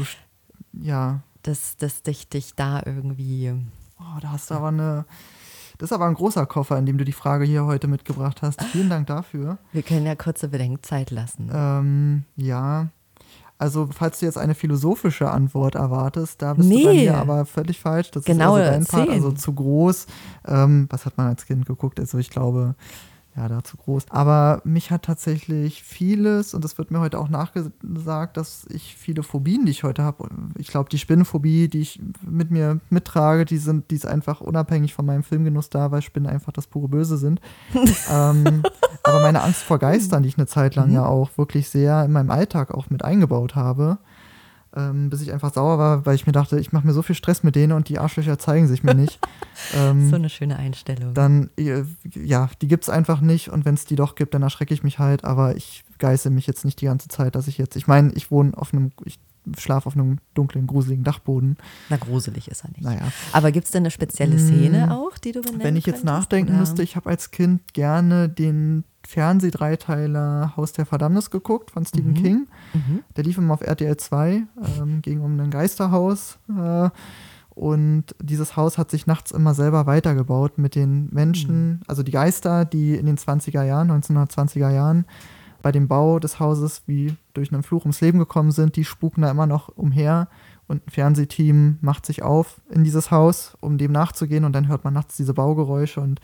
ja. 0.73 1.21
dass, 1.43 1.77
dass 1.77 2.01
dich, 2.03 2.27
dich 2.27 2.55
da 2.55 2.81
irgendwie. 2.85 3.53
Oh, 3.99 4.19
da 4.21 4.31
hast 4.31 4.49
du 4.49 4.55
aber 4.55 4.69
eine. 4.69 5.05
Das 5.83 5.89
ist 5.91 5.95
aber 5.95 6.05
ein 6.05 6.13
großer 6.13 6.45
Koffer, 6.45 6.77
in 6.77 6.85
dem 6.85 6.97
du 6.97 7.03
die 7.03 7.11
Frage 7.11 7.43
hier 7.43 7.65
heute 7.65 7.89
mitgebracht 7.89 8.41
hast. 8.41 8.63
Vielen 8.71 8.89
Dank 8.89 9.07
dafür. 9.07 9.57
Wir 9.73 9.81
können 9.81 10.05
ja 10.05 10.15
kurze 10.15 10.47
Bedenkzeit 10.47 11.11
lassen. 11.11 11.51
Ähm, 11.53 12.23
ja. 12.37 12.87
Also, 13.57 13.89
falls 13.91 14.19
du 14.21 14.25
jetzt 14.25 14.37
eine 14.37 14.55
philosophische 14.55 15.29
Antwort 15.29 15.75
erwartest, 15.75 16.41
da 16.41 16.53
bist 16.53 16.69
Nee. 16.69 16.83
du 16.83 16.85
bei 16.87 16.93
mir 16.93 17.17
aber 17.17 17.45
völlig 17.45 17.81
falsch. 17.81 18.11
Das 18.11 18.23
Genaue 18.23 18.61
ist 18.61 18.67
also 18.69 18.79
dein 18.79 18.85
Part, 19.07 19.09
also 19.09 19.31
zu 19.33 19.51
groß. 19.51 20.07
Ähm, 20.47 20.87
was 20.89 21.05
hat 21.05 21.17
man 21.17 21.27
als 21.27 21.45
Kind 21.45 21.65
geguckt? 21.65 21.99
Also, 21.99 22.17
ich 22.17 22.29
glaube, 22.29 22.75
ja, 23.35 23.47
da 23.47 23.63
zu 23.63 23.77
groß. 23.77 24.05
Aber 24.09 24.61
mich 24.63 24.91
hat 24.91 25.03
tatsächlich 25.03 25.81
vieles, 25.81 26.53
und 26.53 26.63
das 26.63 26.77
wird 26.77 26.91
mir 26.91 26.99
heute 26.99 27.17
auch 27.17 27.29
nachgesagt, 27.29 28.37
dass 28.37 28.65
ich 28.69 28.95
viele 28.95 29.23
Phobien, 29.23 29.65
die 29.65 29.71
ich 29.71 29.83
heute 29.83 30.03
habe, 30.03 30.29
ich 30.57 30.67
glaube, 30.67 30.89
die 30.89 30.99
Spinnenphobie, 30.99 31.67
die 31.67 31.81
ich 31.81 31.99
mit 32.21 32.51
mir 32.51 32.79
mittrage, 32.89 33.45
die 33.45 33.57
sind, 33.57 33.89
die 33.89 33.95
ist 33.95 34.05
einfach 34.05 34.41
unabhängig 34.41 34.93
von 34.93 35.05
meinem 35.05 35.23
Filmgenuss 35.23 35.69
da, 35.69 35.91
weil 35.91 36.03
Spinnen 36.03 36.29
einfach 36.29 36.51
das 36.51 36.67
pure 36.67 36.87
Böse 36.87 37.17
sind. 37.17 37.41
ähm, 38.11 38.63
aber 39.03 39.21
meine 39.21 39.41
Angst 39.41 39.63
vor 39.63 39.79
Geistern, 39.79 40.23
die 40.23 40.29
ich 40.29 40.37
eine 40.37 40.47
Zeit 40.47 40.75
lang 40.75 40.91
ja 40.91 41.05
auch 41.05 41.35
wirklich 41.37 41.69
sehr 41.69 42.05
in 42.05 42.11
meinem 42.11 42.29
Alltag 42.29 42.71
auch 42.71 42.89
mit 42.89 43.03
eingebaut 43.03 43.55
habe, 43.55 43.97
ähm, 44.75 45.09
bis 45.09 45.21
ich 45.21 45.31
einfach 45.31 45.53
sauer 45.53 45.77
war, 45.77 46.05
weil 46.05 46.15
ich 46.15 46.25
mir 46.25 46.31
dachte, 46.31 46.59
ich 46.59 46.71
mache 46.71 46.85
mir 46.85 46.93
so 46.93 47.01
viel 47.01 47.15
Stress 47.15 47.43
mit 47.43 47.55
denen 47.55 47.73
und 47.73 47.89
die 47.89 47.99
Arschlöcher 47.99 48.39
zeigen 48.39 48.67
sich 48.67 48.83
mir 48.83 48.95
nicht. 48.95 49.19
ähm, 49.75 50.09
so 50.09 50.15
eine 50.15 50.29
schöne 50.29 50.57
Einstellung. 50.57 51.13
dann, 51.13 51.49
äh, 51.57 51.83
ja, 52.13 52.49
die 52.61 52.67
gibt's 52.67 52.89
einfach 52.89 53.21
nicht 53.21 53.49
und 53.49 53.65
wenn 53.65 53.75
es 53.75 53.85
die 53.85 53.95
doch 53.95 54.15
gibt, 54.15 54.33
dann 54.33 54.41
erschrecke 54.41 54.73
ich 54.73 54.83
mich 54.83 54.99
halt, 54.99 55.23
aber 55.23 55.55
ich 55.55 55.83
geißel 55.99 56.31
mich 56.31 56.47
jetzt 56.47 56.65
nicht 56.65 56.81
die 56.81 56.85
ganze 56.85 57.07
Zeit, 57.07 57.35
dass 57.35 57.47
ich 57.47 57.57
jetzt, 57.57 57.75
ich 57.75 57.87
meine, 57.87 58.11
ich 58.13 58.31
wohne 58.31 58.57
auf 58.57 58.73
einem, 58.73 58.91
ich 59.05 59.19
schlafe 59.57 59.87
auf 59.87 59.95
einem 59.95 60.19
dunklen, 60.33 60.67
gruseligen 60.67 61.03
Dachboden. 61.03 61.57
Na, 61.89 61.97
gruselig 61.97 62.47
ist 62.47 62.63
er 62.63 62.69
nicht. 62.71 62.81
Naja, 62.81 63.01
Aber 63.33 63.51
gibt 63.51 63.65
es 63.65 63.71
denn 63.71 63.83
eine 63.83 63.91
spezielle 63.91 64.39
Szene 64.39 64.97
auch, 64.97 65.17
die 65.17 65.33
du 65.33 65.41
benennen 65.41 65.63
wenn 65.63 65.75
ich 65.75 65.85
jetzt 65.85 66.03
nachdenken 66.03 66.51
oder? 66.51 66.59
müsste, 66.61 66.83
ich 66.83 66.95
habe 66.95 67.09
als 67.09 67.31
Kind 67.31 67.73
gerne 67.73 68.29
den 68.29 68.85
Fernsehdreiteiler 69.13 70.53
Haus 70.57 70.73
der 70.73 70.87
Verdammnis 70.87 71.29
geguckt 71.29 71.69
von 71.69 71.85
Stephen 71.85 72.15
King. 72.15 72.47
Mhm. 72.73 73.03
Der 73.15 73.23
lief 73.23 73.37
immer 73.37 73.53
auf 73.53 73.61
RTL 73.61 73.95
2, 73.95 74.43
ähm, 74.79 75.01
ging 75.03 75.21
um 75.21 75.39
ein 75.39 75.51
Geisterhaus. 75.51 76.39
Äh, 76.49 76.89
und 77.51 78.15
dieses 78.19 78.57
Haus 78.57 78.79
hat 78.79 78.89
sich 78.89 79.05
nachts 79.05 79.29
immer 79.29 79.53
selber 79.53 79.85
weitergebaut 79.85 80.57
mit 80.57 80.73
den 80.73 81.09
Menschen, 81.11 81.81
also 81.87 82.01
die 82.01 82.11
Geister, 82.11 82.65
die 82.65 82.95
in 82.95 83.05
den 83.05 83.17
20er 83.17 83.61
Jahren, 83.63 83.91
1920er 83.91 84.71
Jahren, 84.71 85.05
bei 85.61 85.71
dem 85.71 85.87
Bau 85.87 86.17
des 86.17 86.39
Hauses 86.39 86.81
wie 86.87 87.15
durch 87.35 87.53
einen 87.53 87.61
Fluch 87.61 87.83
ums 87.83 88.01
Leben 88.01 88.17
gekommen 88.17 88.51
sind, 88.51 88.75
die 88.75 88.83
spuken 88.83 89.21
da 89.21 89.29
immer 89.29 89.45
noch 89.45 89.69
umher. 89.69 90.27
Und 90.67 90.87
ein 90.87 90.89
Fernsehteam 90.89 91.77
macht 91.81 92.07
sich 92.07 92.23
auf 92.23 92.59
in 92.71 92.83
dieses 92.83 93.11
Haus, 93.11 93.55
um 93.61 93.77
dem 93.77 93.91
nachzugehen. 93.91 94.43
Und 94.43 94.53
dann 94.53 94.67
hört 94.67 94.83
man 94.83 94.93
nachts 94.95 95.15
diese 95.15 95.35
Baugeräusche 95.35 96.01
und 96.01 96.19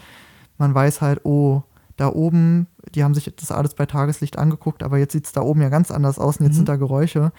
man 0.57 0.73
weiß 0.73 1.01
halt, 1.01 1.21
oh, 1.25 1.63
da 1.99 2.07
oben, 2.13 2.67
die 2.95 3.03
haben 3.03 3.13
sich 3.13 3.33
das 3.35 3.51
alles 3.51 3.73
bei 3.73 3.85
Tageslicht 3.85 4.37
angeguckt, 4.37 4.83
aber 4.83 4.97
jetzt 4.97 5.11
sieht 5.13 5.25
es 5.25 5.31
da 5.33 5.41
oben 5.41 5.61
ja 5.61 5.69
ganz 5.69 5.91
anders 5.91 6.17
aus 6.19 6.37
und 6.37 6.45
jetzt 6.45 6.55
sind 6.55 6.69
da 6.69 6.75
Geräusche. 6.77 7.31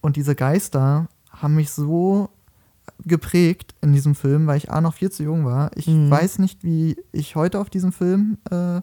Und 0.00 0.16
diese 0.16 0.34
Geister 0.34 1.08
haben 1.30 1.54
mich 1.56 1.70
so 1.70 2.28
geprägt 3.04 3.74
in 3.80 3.92
diesem 3.92 4.14
Film, 4.14 4.46
weil 4.46 4.58
ich 4.58 4.70
A 4.70 4.80
noch 4.80 4.94
viel 4.94 5.10
zu 5.10 5.22
jung 5.24 5.44
war. 5.44 5.70
Ich 5.76 5.86
Mhm. 5.88 6.10
weiß 6.10 6.38
nicht, 6.38 6.62
wie 6.64 6.96
ich 7.12 7.34
heute 7.36 7.58
auf 7.58 7.70
diesen 7.70 7.92
Film 7.92 8.38
äh, 8.50 8.80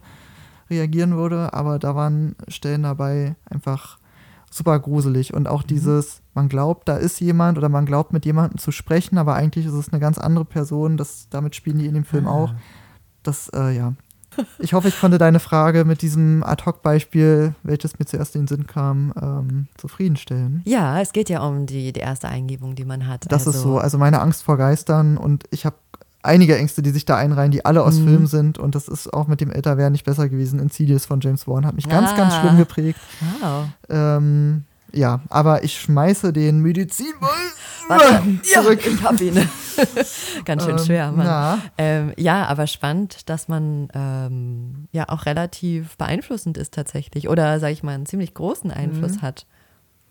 reagieren 0.69 1.15
würde, 1.15 1.53
aber 1.53 1.79
da 1.79 1.95
waren 1.95 2.35
Stellen 2.47 2.83
dabei 2.83 3.35
einfach 3.49 3.97
super 4.49 4.79
gruselig 4.79 5.33
und 5.33 5.47
auch 5.47 5.63
dieses, 5.63 6.21
man 6.33 6.49
glaubt, 6.49 6.89
da 6.89 6.97
ist 6.97 7.21
jemand 7.21 7.57
oder 7.57 7.69
man 7.69 7.85
glaubt, 7.85 8.11
mit 8.11 8.25
jemandem 8.25 8.57
zu 8.57 8.71
sprechen, 8.71 9.17
aber 9.17 9.35
eigentlich 9.35 9.65
ist 9.65 9.73
es 9.73 9.89
eine 9.93 9.99
ganz 10.01 10.17
andere 10.17 10.43
Person. 10.45 10.97
Das, 10.97 11.27
damit 11.29 11.55
spielen 11.55 11.79
die 11.79 11.85
in 11.85 11.93
dem 11.93 12.03
Film 12.03 12.27
auch. 12.27 12.53
Das, 13.23 13.49
äh, 13.49 13.71
ja. 13.77 13.93
Ich 14.59 14.73
hoffe, 14.73 14.87
ich 14.87 14.99
konnte 14.99 15.17
deine 15.17 15.39
Frage 15.39 15.83
mit 15.85 16.01
diesem 16.01 16.43
Ad-Hoc-Beispiel, 16.43 17.53
welches 17.63 17.99
mir 17.99 18.05
zuerst 18.05 18.35
in 18.35 18.43
den 18.43 18.47
Sinn 18.47 18.67
kam, 18.67 19.13
ähm, 19.21 19.67
zufriedenstellen. 19.77 20.61
Ja, 20.65 21.01
es 21.01 21.11
geht 21.13 21.29
ja 21.29 21.41
um 21.41 21.65
die, 21.65 21.91
die 21.93 21.99
erste 21.99 22.27
Eingebung, 22.29 22.75
die 22.75 22.85
man 22.85 23.07
hat. 23.07 23.25
Das 23.31 23.45
also, 23.47 23.57
ist 23.57 23.63
so. 23.63 23.77
Also 23.79 23.97
meine 23.97 24.21
Angst 24.21 24.43
vor 24.43 24.57
Geistern 24.57 25.17
und 25.17 25.43
ich 25.51 25.65
habe 25.65 25.75
einige 26.23 26.55
Ängste, 26.57 26.81
die 26.81 26.91
sich 26.91 27.05
da 27.05 27.17
einreihen, 27.17 27.51
die 27.51 27.65
alle 27.65 27.83
aus 27.83 27.97
Mhm. 27.99 28.07
Film 28.07 28.27
sind 28.27 28.57
und 28.59 28.75
das 28.75 28.87
ist 28.87 29.11
auch 29.13 29.27
mit 29.27 29.41
dem 29.41 29.51
Älterwerden 29.51 29.91
nicht 29.91 30.05
besser 30.05 30.29
gewesen. 30.29 30.59
Insidious 30.59 31.05
von 31.05 31.19
James 31.19 31.47
Wan 31.47 31.65
hat 31.65 31.75
mich 31.75 31.89
ganz, 31.89 32.15
ganz 32.15 32.33
Ah. 32.35 32.41
schlimm 32.41 32.57
geprägt. 32.57 32.99
Wow. 33.41 33.65
Ähm, 33.89 34.63
ja, 34.93 35.21
aber 35.29 35.63
ich 35.63 35.79
schmeiße 35.79 36.33
den 36.33 36.59
Medizinball 36.59 37.29
Warte, 37.87 38.23
zurück. 38.43 38.85
Ja, 38.85 38.91
ich 38.91 39.03
hab 39.03 39.21
ihn. 39.21 39.35
Ganz 40.45 40.63
schön 40.63 40.77
Ähm, 40.77 40.85
schwer, 40.85 41.11
Mann. 41.11 41.61
Ähm, 41.77 42.13
ja, 42.17 42.45
aber 42.45 42.67
spannend, 42.67 43.29
dass 43.29 43.47
man 43.47 43.87
ähm, 43.93 44.87
ja 44.91 45.09
auch 45.09 45.25
relativ 45.25 45.97
beeinflussend 45.97 46.57
ist 46.57 46.73
tatsächlich. 46.73 47.27
Oder, 47.29 47.59
sag 47.59 47.71
ich 47.71 47.83
mal, 47.83 47.93
einen 47.95 48.05
ziemlich 48.05 48.33
großen 48.33 48.71
Einfluss 48.71 49.21
hat 49.21 49.45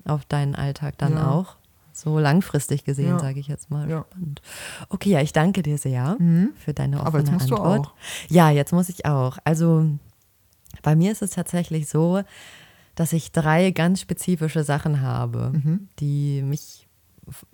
auf 0.05 0.25
deinen 0.25 0.55
Alltag 0.55 0.99
dann 0.99 1.13
Mhm. 1.13 1.19
Ja. 1.19 1.31
auch. 1.31 1.57
So 1.93 2.19
langfristig 2.19 2.85
gesehen, 2.85 3.09
Ja. 3.11 3.19
sage 3.19 3.41
ich 3.41 3.49
jetzt 3.49 3.71
mal. 3.71 3.89
Ja. 3.89 4.05
Spannend. 4.11 4.41
Okay, 4.89 5.11
ja, 5.11 5.21
ich 5.21 5.33
danke 5.33 5.63
dir 5.63 5.77
sehr 5.77 6.17
für 6.57 6.73
deine 6.73 6.97
offene 6.97 7.07
Aber 7.09 7.19
jetzt 7.19 7.33
musst 7.33 7.51
du 7.51 7.57
Antwort. 7.57 7.87
auch. 7.89 7.93
Ja, 8.29 8.51
jetzt 8.51 8.73
muss 8.73 8.89
ich 8.89 9.05
auch. 9.07 9.39
Also 9.45 9.87
bei 10.83 10.97
mir 10.97 11.13
ist 11.13 11.21
es 11.21 11.31
tatsächlich 11.33 11.89
so, 11.89 12.23
dass 12.95 13.13
ich 13.13 13.33
drei 13.33 13.71
ganz 13.71 14.01
spezifische 14.01 14.65
Sachen 14.65 15.01
habe, 15.01 15.53
Mhm. 15.55 15.89
die 15.99 16.43
mich 16.43 16.87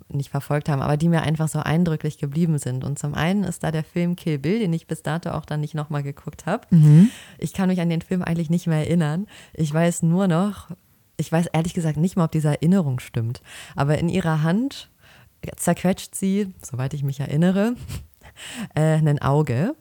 nicht 0.09 0.29
verfolgt 0.31 0.69
haben, 0.69 0.81
aber 0.81 0.97
die 0.97 1.07
mir 1.09 1.21
einfach 1.21 1.47
so 1.47 1.59
eindrücklich 1.59 2.17
geblieben 2.17 2.57
sind. 2.57 2.83
Und 2.83 2.97
zum 2.97 3.13
einen 3.13 3.43
ist 3.43 3.63
da 3.63 3.69
der 3.71 3.83
Film 3.83 4.15
Kill 4.15 4.39
Bill, 4.39 4.57
den 4.59 4.73
ich 4.73 4.87
bis 4.87 5.03
dato 5.03 5.29
auch 5.31 5.45
dann 5.45 5.59
nicht 5.61 5.75
nochmal 5.75 6.01
geguckt 6.01 6.47
habe. 6.47 6.65
Mhm. 6.71 7.09
Ich 7.37 7.53
kann 7.53 7.69
mich 7.69 7.79
an 7.79 7.89
den 7.89 8.01
Film 8.01 8.23
eigentlich 8.23 8.49
nicht 8.49 8.65
mehr 8.65 8.79
erinnern. 8.79 9.27
Ich 9.53 9.71
weiß 9.71 10.01
nur 10.01 10.27
noch, 10.27 10.71
ich 11.17 11.31
weiß 11.31 11.47
ehrlich 11.53 11.75
gesagt 11.75 11.97
nicht 11.97 12.15
mal, 12.15 12.25
ob 12.25 12.31
diese 12.31 12.47
Erinnerung 12.49 12.99
stimmt. 12.99 13.41
Aber 13.75 13.99
in 13.99 14.09
ihrer 14.09 14.41
Hand 14.41 14.89
zerquetscht 15.57 16.15
sie, 16.15 16.55
soweit 16.63 16.95
ich 16.95 17.03
mich 17.03 17.19
erinnere, 17.19 17.75
äh, 18.75 18.95
ein 18.97 19.21
Auge. 19.21 19.75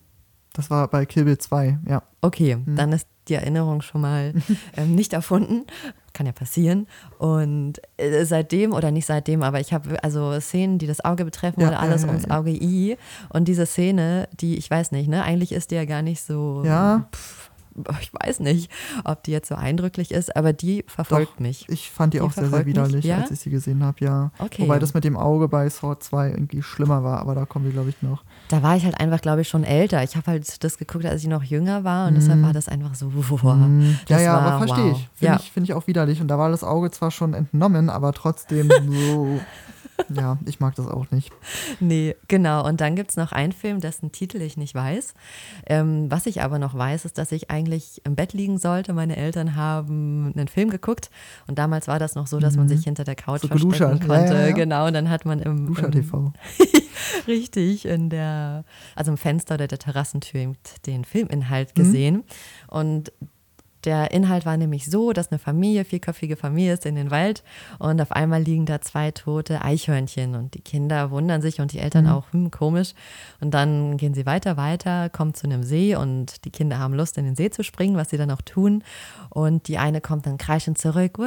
Das 0.52 0.68
war 0.70 0.88
bei 0.88 1.06
Kill 1.06 1.24
Bill 1.24 1.38
2, 1.38 1.78
ja. 1.88 2.02
Okay, 2.20 2.58
dann 2.66 2.92
ist 2.92 3.06
die 3.28 3.34
Erinnerung 3.34 3.82
schon 3.82 4.00
mal 4.00 4.34
ähm, 4.76 4.94
nicht 4.94 5.12
erfunden. 5.12 5.64
Kann 6.12 6.26
ja 6.26 6.32
passieren. 6.32 6.86
Und 7.18 7.80
äh, 7.98 8.24
seitdem, 8.24 8.72
oder 8.72 8.90
nicht 8.90 9.06
seitdem, 9.06 9.42
aber 9.42 9.60
ich 9.60 9.72
habe 9.72 10.02
also 10.02 10.38
Szenen, 10.40 10.78
die 10.78 10.86
das 10.86 11.04
Auge 11.04 11.24
betreffen 11.24 11.60
Ja, 11.60 11.68
oder 11.68 11.80
alles 11.80 12.02
ja, 12.02 12.08
ja, 12.08 12.14
ums. 12.14 12.30
Auge 12.30 12.50
I. 12.50 12.96
Und 13.28 13.48
diese 13.48 13.66
Szene, 13.66 14.28
die, 14.40 14.56
ich 14.56 14.70
weiß 14.70 14.92
nicht, 14.92 15.08
ne, 15.08 15.22
eigentlich 15.22 15.52
ist 15.52 15.70
die 15.70 15.74
ja 15.74 15.84
gar 15.84 16.02
nicht 16.02 16.22
so. 16.22 16.62
Ja. 16.64 17.08
Pff, 17.14 17.45
ich 18.00 18.12
weiß 18.12 18.40
nicht, 18.40 18.70
ob 19.04 19.22
die 19.24 19.30
jetzt 19.32 19.48
so 19.48 19.54
eindrücklich 19.54 20.10
ist, 20.10 20.34
aber 20.36 20.52
die 20.52 20.84
verfolgt 20.86 21.34
Doch, 21.34 21.40
mich. 21.40 21.68
Ich 21.68 21.90
fand 21.90 22.14
die, 22.14 22.18
Die 22.18 22.22
auch 22.22 22.32
sehr, 22.32 22.48
sehr 22.48 22.66
widerlich, 22.66 23.04
ja? 23.04 23.18
als 23.18 23.30
ich 23.30 23.40
sie 23.40 23.50
gesehen 23.50 23.82
habe, 23.84 24.04
ja. 24.04 24.30
Okay. 24.38 24.62
Wobei 24.62 24.78
das 24.78 24.94
mit 24.94 25.04
dem 25.04 25.16
Auge 25.16 25.48
bei 25.48 25.68
Sword 25.70 26.02
2 26.02 26.30
irgendwie 26.30 26.62
schlimmer 26.62 27.04
war, 27.04 27.20
aber 27.20 27.34
da 27.34 27.44
kommen 27.44 27.64
wir, 27.64 27.72
glaube 27.72 27.90
ich, 27.90 28.02
noch. 28.02 28.24
Da 28.48 28.62
war 28.62 28.76
ich 28.76 28.84
halt 28.84 29.00
einfach, 29.00 29.20
glaube 29.20 29.40
ich, 29.42 29.48
schon 29.48 29.64
älter. 29.64 30.02
Ich 30.02 30.16
habe 30.16 30.30
halt 30.30 30.64
das 30.64 30.78
geguckt, 30.78 31.04
als 31.04 31.22
ich 31.22 31.28
noch 31.28 31.42
jünger 31.42 31.84
war 31.84 32.08
und 32.08 32.14
deshalb 32.14 32.42
war 32.42 32.52
das 32.52 32.68
einfach 32.68 32.94
so, 32.94 33.10
wow. 33.14 33.56
Mm, 33.56 33.96
ja, 34.08 34.20
ja, 34.20 34.32
war, 34.34 34.42
aber 34.42 34.66
verstehe 34.66 34.92
wow. 34.92 34.98
ich. 34.98 35.08
Finde 35.14 35.32
Ja. 35.32 35.40
ich, 35.40 35.50
find 35.52 35.68
ich 35.68 35.74
auch 35.74 35.86
widerlich. 35.86 36.20
Und 36.20 36.28
da 36.28 36.38
war 36.38 36.50
das 36.50 36.64
Auge 36.64 36.90
zwar 36.90 37.10
schon 37.10 37.34
entnommen, 37.34 37.90
aber 37.90 38.12
trotzdem 38.12 38.70
so. 38.86 39.40
Ja, 40.14 40.38
ich 40.46 40.60
mag 40.60 40.74
das 40.74 40.86
auch 40.86 41.10
nicht. 41.10 41.32
Nee, 41.80 42.14
genau. 42.28 42.66
Und 42.66 42.80
dann 42.80 42.96
gibt 42.96 43.10
es 43.10 43.16
noch 43.16 43.32
einen 43.32 43.52
Film, 43.52 43.80
dessen 43.80 44.12
Titel 44.12 44.40
ich 44.42 44.56
nicht 44.56 44.74
weiß. 44.74 45.14
Ähm, 45.66 46.10
was 46.10 46.26
ich 46.26 46.42
aber 46.42 46.58
noch 46.58 46.74
weiß, 46.74 47.04
ist, 47.04 47.18
dass 47.18 47.32
ich 47.32 47.50
eigentlich 47.50 48.02
im 48.04 48.14
Bett 48.14 48.32
liegen 48.32 48.58
sollte. 48.58 48.92
Meine 48.92 49.16
Eltern 49.16 49.56
haben 49.56 50.32
einen 50.36 50.48
Film 50.48 50.70
geguckt 50.70 51.10
und 51.46 51.58
damals 51.58 51.88
war 51.88 51.98
das 51.98 52.14
noch 52.14 52.26
so, 52.26 52.38
dass 52.40 52.56
man 52.56 52.68
sich 52.68 52.84
hinter 52.84 53.04
der 53.04 53.14
Couch 53.16 53.42
Mhm. 53.44 53.48
So 53.58 53.70
verstecken 53.70 54.00
geluschert. 54.00 54.06
Konnte. 54.08 54.34
ja, 54.34 54.46
ja. 54.48 54.52
Genau, 54.52 54.86
und 54.86 54.92
dann 54.92 55.08
hat 55.10 55.24
man 55.24 55.40
im, 55.40 55.66
Duscher 55.66 55.86
im 55.86 55.92
TV. 55.92 56.32
richtig 57.26 57.84
in 57.86 58.10
der, 58.10 58.64
also 58.94 59.10
im 59.12 59.16
Fenster 59.18 59.54
oder 59.54 59.66
der 59.66 59.78
Terrassentür 59.78 60.54
den 60.86 61.04
Filminhalt 61.04 61.70
Mhm. 61.76 61.82
gesehen. 61.82 62.24
Und 62.68 63.12
der 63.86 64.10
Inhalt 64.10 64.44
war 64.44 64.56
nämlich 64.56 64.86
so, 64.86 65.12
dass 65.12 65.30
eine 65.30 65.38
Familie, 65.38 65.84
vierköpfige 65.84 66.36
Familie 66.36 66.74
ist 66.74 66.84
in 66.84 66.96
den 66.96 67.10
Wald 67.10 67.44
und 67.78 68.00
auf 68.00 68.12
einmal 68.12 68.42
liegen 68.42 68.66
da 68.66 68.80
zwei 68.80 69.12
tote 69.12 69.62
Eichhörnchen 69.62 70.34
und 70.34 70.54
die 70.54 70.60
Kinder 70.60 71.10
wundern 71.12 71.40
sich 71.40 71.60
und 71.60 71.72
die 71.72 71.78
Eltern 71.78 72.08
auch, 72.08 72.24
hm, 72.32 72.50
komisch. 72.50 72.94
Und 73.40 73.54
dann 73.54 73.96
gehen 73.96 74.12
sie 74.12 74.26
weiter, 74.26 74.56
weiter, 74.56 75.08
kommen 75.08 75.34
zu 75.34 75.46
einem 75.46 75.62
See 75.62 75.94
und 75.94 76.44
die 76.44 76.50
Kinder 76.50 76.78
haben 76.78 76.94
Lust, 76.94 77.16
in 77.16 77.24
den 77.24 77.36
See 77.36 77.50
zu 77.50 77.62
springen, 77.62 77.96
was 77.96 78.10
sie 78.10 78.16
dann 78.16 78.30
auch 78.30 78.42
tun. 78.42 78.82
Und 79.30 79.68
die 79.68 79.78
eine 79.78 80.00
kommt 80.00 80.26
dann 80.26 80.38
kreischend 80.38 80.78
zurück, 80.78 81.18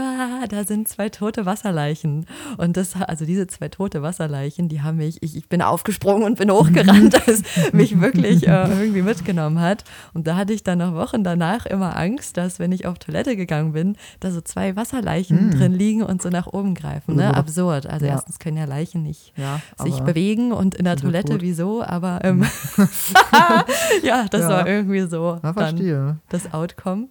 da 0.50 0.64
sind 0.66 0.88
zwei 0.90 1.10
tote 1.10 1.46
Wasserleichen. 1.46 2.26
Und 2.58 2.76
das, 2.76 2.96
also 2.96 3.26
diese 3.26 3.48
zwei 3.48 3.70
tote 3.70 4.02
Wasserleichen, 4.02 4.68
die 4.68 4.82
haben 4.82 4.98
mich, 4.98 5.24
ich, 5.24 5.38
ich 5.38 5.48
bin 5.48 5.62
aufgesprungen 5.62 6.24
und 6.24 6.38
bin 6.38 6.52
hochgerannt, 6.52 7.14
dass 7.28 7.44
mich 7.72 8.02
wirklich 8.02 8.48
äh, 8.48 8.68
irgendwie 8.68 9.02
mitgenommen 9.02 9.60
hat. 9.62 9.86
Und 10.14 10.28
da 10.28 10.36
hatte 10.36 10.54
ich 10.54 10.64
dann 10.64 10.80
noch 10.80 10.94
Wochen 10.94 11.24
danach 11.24 11.66
immer 11.66 11.96
Angst, 11.96 12.36
dass 12.38 12.49
dass 12.50 12.58
wenn 12.60 12.72
ich 12.72 12.86
auf 12.88 12.98
Toilette 12.98 13.36
gegangen 13.36 13.74
bin, 13.74 13.96
da 14.20 14.32
so 14.32 14.42
zwei 14.42 14.76
Wasserleichen 14.76 15.52
drin 15.52 15.72
liegen 15.74 16.02
und 16.04 16.22
so 16.22 16.30
nach 16.30 16.48
oben 16.48 16.74
greifen. 16.74 17.16
Ne? 17.16 17.34
Absurd. 17.36 17.86
Also 17.86 18.06
Ja. 18.08 18.14
erstens 18.14 18.40
können 18.40 18.58
ja 18.58 18.66
Leichen 18.66 19.04
nicht 19.04 19.34
Ja, 19.38 19.62
sich 19.78 20.00
bewegen 20.00 20.52
und 20.52 20.74
in 20.76 20.86
der 20.86 20.96
Toilette 20.98 21.34
tot. 21.34 21.42
wieso, 21.42 21.84
aber 21.84 22.20
ähm, 22.24 22.46
ja, 24.04 24.26
das 24.30 24.42
Ja. 24.42 24.50
war 24.50 24.68
irgendwie 24.68 25.02
so 25.02 25.40
Ja, 25.44 25.54
dann 25.54 26.20
das 26.30 26.54
Outcome. 26.54 27.08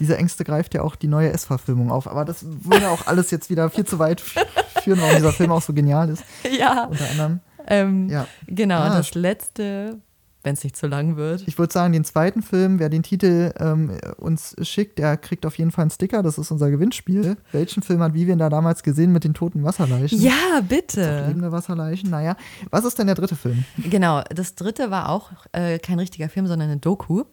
Diese 0.00 0.16
Ängste 0.16 0.44
greift 0.44 0.74
ja 0.74 0.82
auch 0.82 0.96
die 0.96 1.06
neue 1.06 1.30
S-Verfilmung 1.32 1.90
auf. 1.92 2.08
Aber 2.08 2.24
das 2.24 2.44
würde 2.44 2.88
auch 2.90 3.06
alles 3.06 3.30
jetzt 3.30 3.48
wieder 3.48 3.70
viel 3.70 3.84
zu 3.86 3.98
weit 3.98 4.20
führen, 4.20 5.00
warum 5.00 5.14
dieser 5.16 5.32
Film 5.32 5.52
auch 5.52 5.62
so 5.62 5.72
genial 5.72 6.08
ist. 6.10 6.24
Ja, 6.58 6.84
Unter 6.90 7.08
anderem. 7.10 7.40
ähm, 7.68 8.08
Ja. 8.10 8.26
genau. 8.46 8.80
Ah, 8.80 8.96
das 8.96 9.14
letzte, 9.14 9.98
wenn 10.44 10.54
es 10.54 10.62
nicht 10.62 10.76
zu 10.76 10.86
lang 10.86 11.16
wird. 11.16 11.42
Ich 11.48 11.58
würde 11.58 11.72
sagen, 11.72 11.92
den 11.92 12.04
zweiten 12.04 12.42
Film, 12.42 12.78
wer 12.78 12.88
den 12.90 13.02
Titel 13.02 13.52
ähm, 13.58 13.90
uns 14.18 14.54
schickt, 14.62 14.98
der 14.98 15.16
kriegt 15.16 15.44
auf 15.46 15.58
jeden 15.58 15.70
Fall 15.72 15.82
einen 15.82 15.90
Sticker. 15.90 16.22
Das 16.22 16.38
ist 16.38 16.50
unser 16.50 16.70
Gewinnspiel. 16.70 17.36
Welchen 17.50 17.82
Film 17.82 18.00
hat 18.02 18.14
Vivian 18.14 18.38
da 18.38 18.48
damals 18.50 18.82
gesehen 18.82 19.10
mit 19.12 19.24
den 19.24 19.34
toten 19.34 19.64
Wasserleichen? 19.64 20.20
Ja, 20.20 20.60
bitte. 20.68 21.24
lebende 21.26 21.50
Wasserleichen. 21.50 22.10
Naja. 22.10 22.36
Was 22.70 22.84
ist 22.84 22.98
denn 22.98 23.06
der 23.06 23.16
dritte 23.16 23.36
Film? 23.36 23.64
Genau, 23.78 24.22
das 24.32 24.54
dritte 24.54 24.90
war 24.90 25.08
auch 25.08 25.30
äh, 25.52 25.78
kein 25.78 25.98
richtiger 25.98 26.28
Film, 26.28 26.46
sondern 26.46 26.70
eine 26.70 26.78
Doku. 26.80 27.24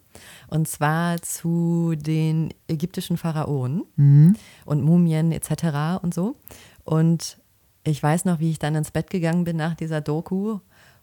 Und 0.48 0.68
zwar 0.68 1.22
zu 1.22 1.94
den 1.96 2.54
ägyptischen 2.68 3.18
Pharaonen 3.18 3.84
Mhm. 3.98 4.36
und 4.66 4.82
Mumien 4.84 5.32
etc. 5.32 6.02
und 6.02 6.14
so. 6.14 6.36
Und 6.84 7.38
ich 7.84 8.02
weiß 8.02 8.26
noch, 8.26 8.40
wie 8.40 8.52
ich 8.52 8.60
dann 8.60 8.76
ins 8.76 8.92
Bett 8.92 9.10
gegangen 9.10 9.44
bin 9.44 9.58
nach 9.58 9.76
dieser 9.76 10.02
Doku 10.02 10.60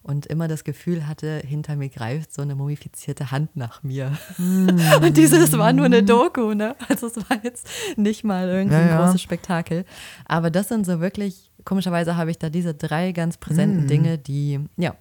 und 0.09 0.25
immer 0.27 0.49
das 0.49 0.65
Gefühl 0.65 1.07
hatte, 1.07 1.43
hinter 1.45 1.77
mir 1.77 1.91
greift 1.91 2.33
so 2.33 2.41
eine 2.41 2.55
mumifizierte 2.55 3.31
Hand 3.31 3.57
nach 3.57 3.83
mir. 3.83 4.13
Und 4.39 5.17
dieses 5.19 5.57
war 5.59 5.73
nur 5.75 5.85
eine 5.85 6.03
Doku, 6.03 6.55
ne? 6.55 6.77
Also 6.89 7.09
es 7.09 7.17
war 7.29 7.39
jetzt 7.43 7.69
nicht 7.97 8.25
mal 8.25 8.49
irgendwie 8.49 8.75
Ja, 8.77 8.83
ein 8.83 8.89
ja. 8.89 9.05
großes 9.05 9.21
Spektakel. 9.21 9.85
Aber 10.25 10.51
das 10.51 10.69
sind 10.69 10.87
so 10.87 11.01
wirklich, 11.01 11.53
komischerweise 11.67 12.17
habe 12.17 12.31
ich 12.31 12.39
da 12.39 12.49
diese 12.49 12.73
drei 12.73 13.13
ganz 13.13 13.37
präsenten 13.37 13.85
Mm. 13.85 13.89
Dinge, 13.89 14.17
die, 14.19 14.61
ja, 14.79 14.95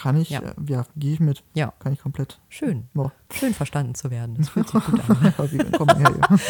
Kann 0.00 0.16
ich, 0.16 0.30
Ja. 0.30 0.40
äh, 0.40 0.54
ja 0.66 0.84
gehe 0.96 1.12
ich 1.12 1.20
mit. 1.20 1.42
ja, 1.52 1.74
Kann 1.78 1.92
ich 1.92 2.00
komplett. 2.00 2.40
schön. 2.48 2.88
Ja. 2.94 3.12
Schön 3.32 3.52
verstanden 3.52 3.94
zu 3.94 4.10
werden. 4.10 4.34
Das 4.38 4.48
fühlt 4.50 4.68
sich 4.68 4.82
gut 4.82 5.00
an. 5.10 5.32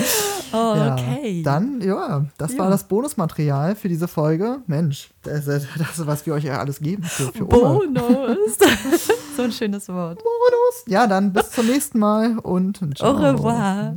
Oh, 0.53 0.75
Ja, 0.77 0.95
okay. 0.95 1.43
Dann, 1.43 1.81
ja, 1.81 2.27
das 2.39 2.57
war 2.59 2.71
das 2.71 2.87
Bonusmaterial 2.87 3.75
für 3.75 3.89
diese 3.89 4.07
Folge. 4.09 4.59
Mensch, 4.67 5.11
das, 5.23 5.45
das, 5.47 5.65
das 5.77 6.07
was 6.07 6.27
wir 6.27 6.35
euch 6.35 6.45
ja 6.45 6.59
alles 6.59 6.79
geben 6.81 7.03
für, 7.03 7.33
für. 7.33 7.45
Bonus. 7.45 8.57
so 9.37 9.43
ein 9.43 9.53
schönes 9.53 9.89
Wort. 9.89 10.19
Bonus. 10.19 10.85
Ja, 10.87 11.07
dann 11.07 11.33
bis 11.33 11.51
zum 11.51 11.67
nächsten 11.67 11.99
Mal 11.99 12.39
und 12.39 12.81
ciao. 12.97 13.17
Au 13.17 13.31
revoir. 13.33 13.97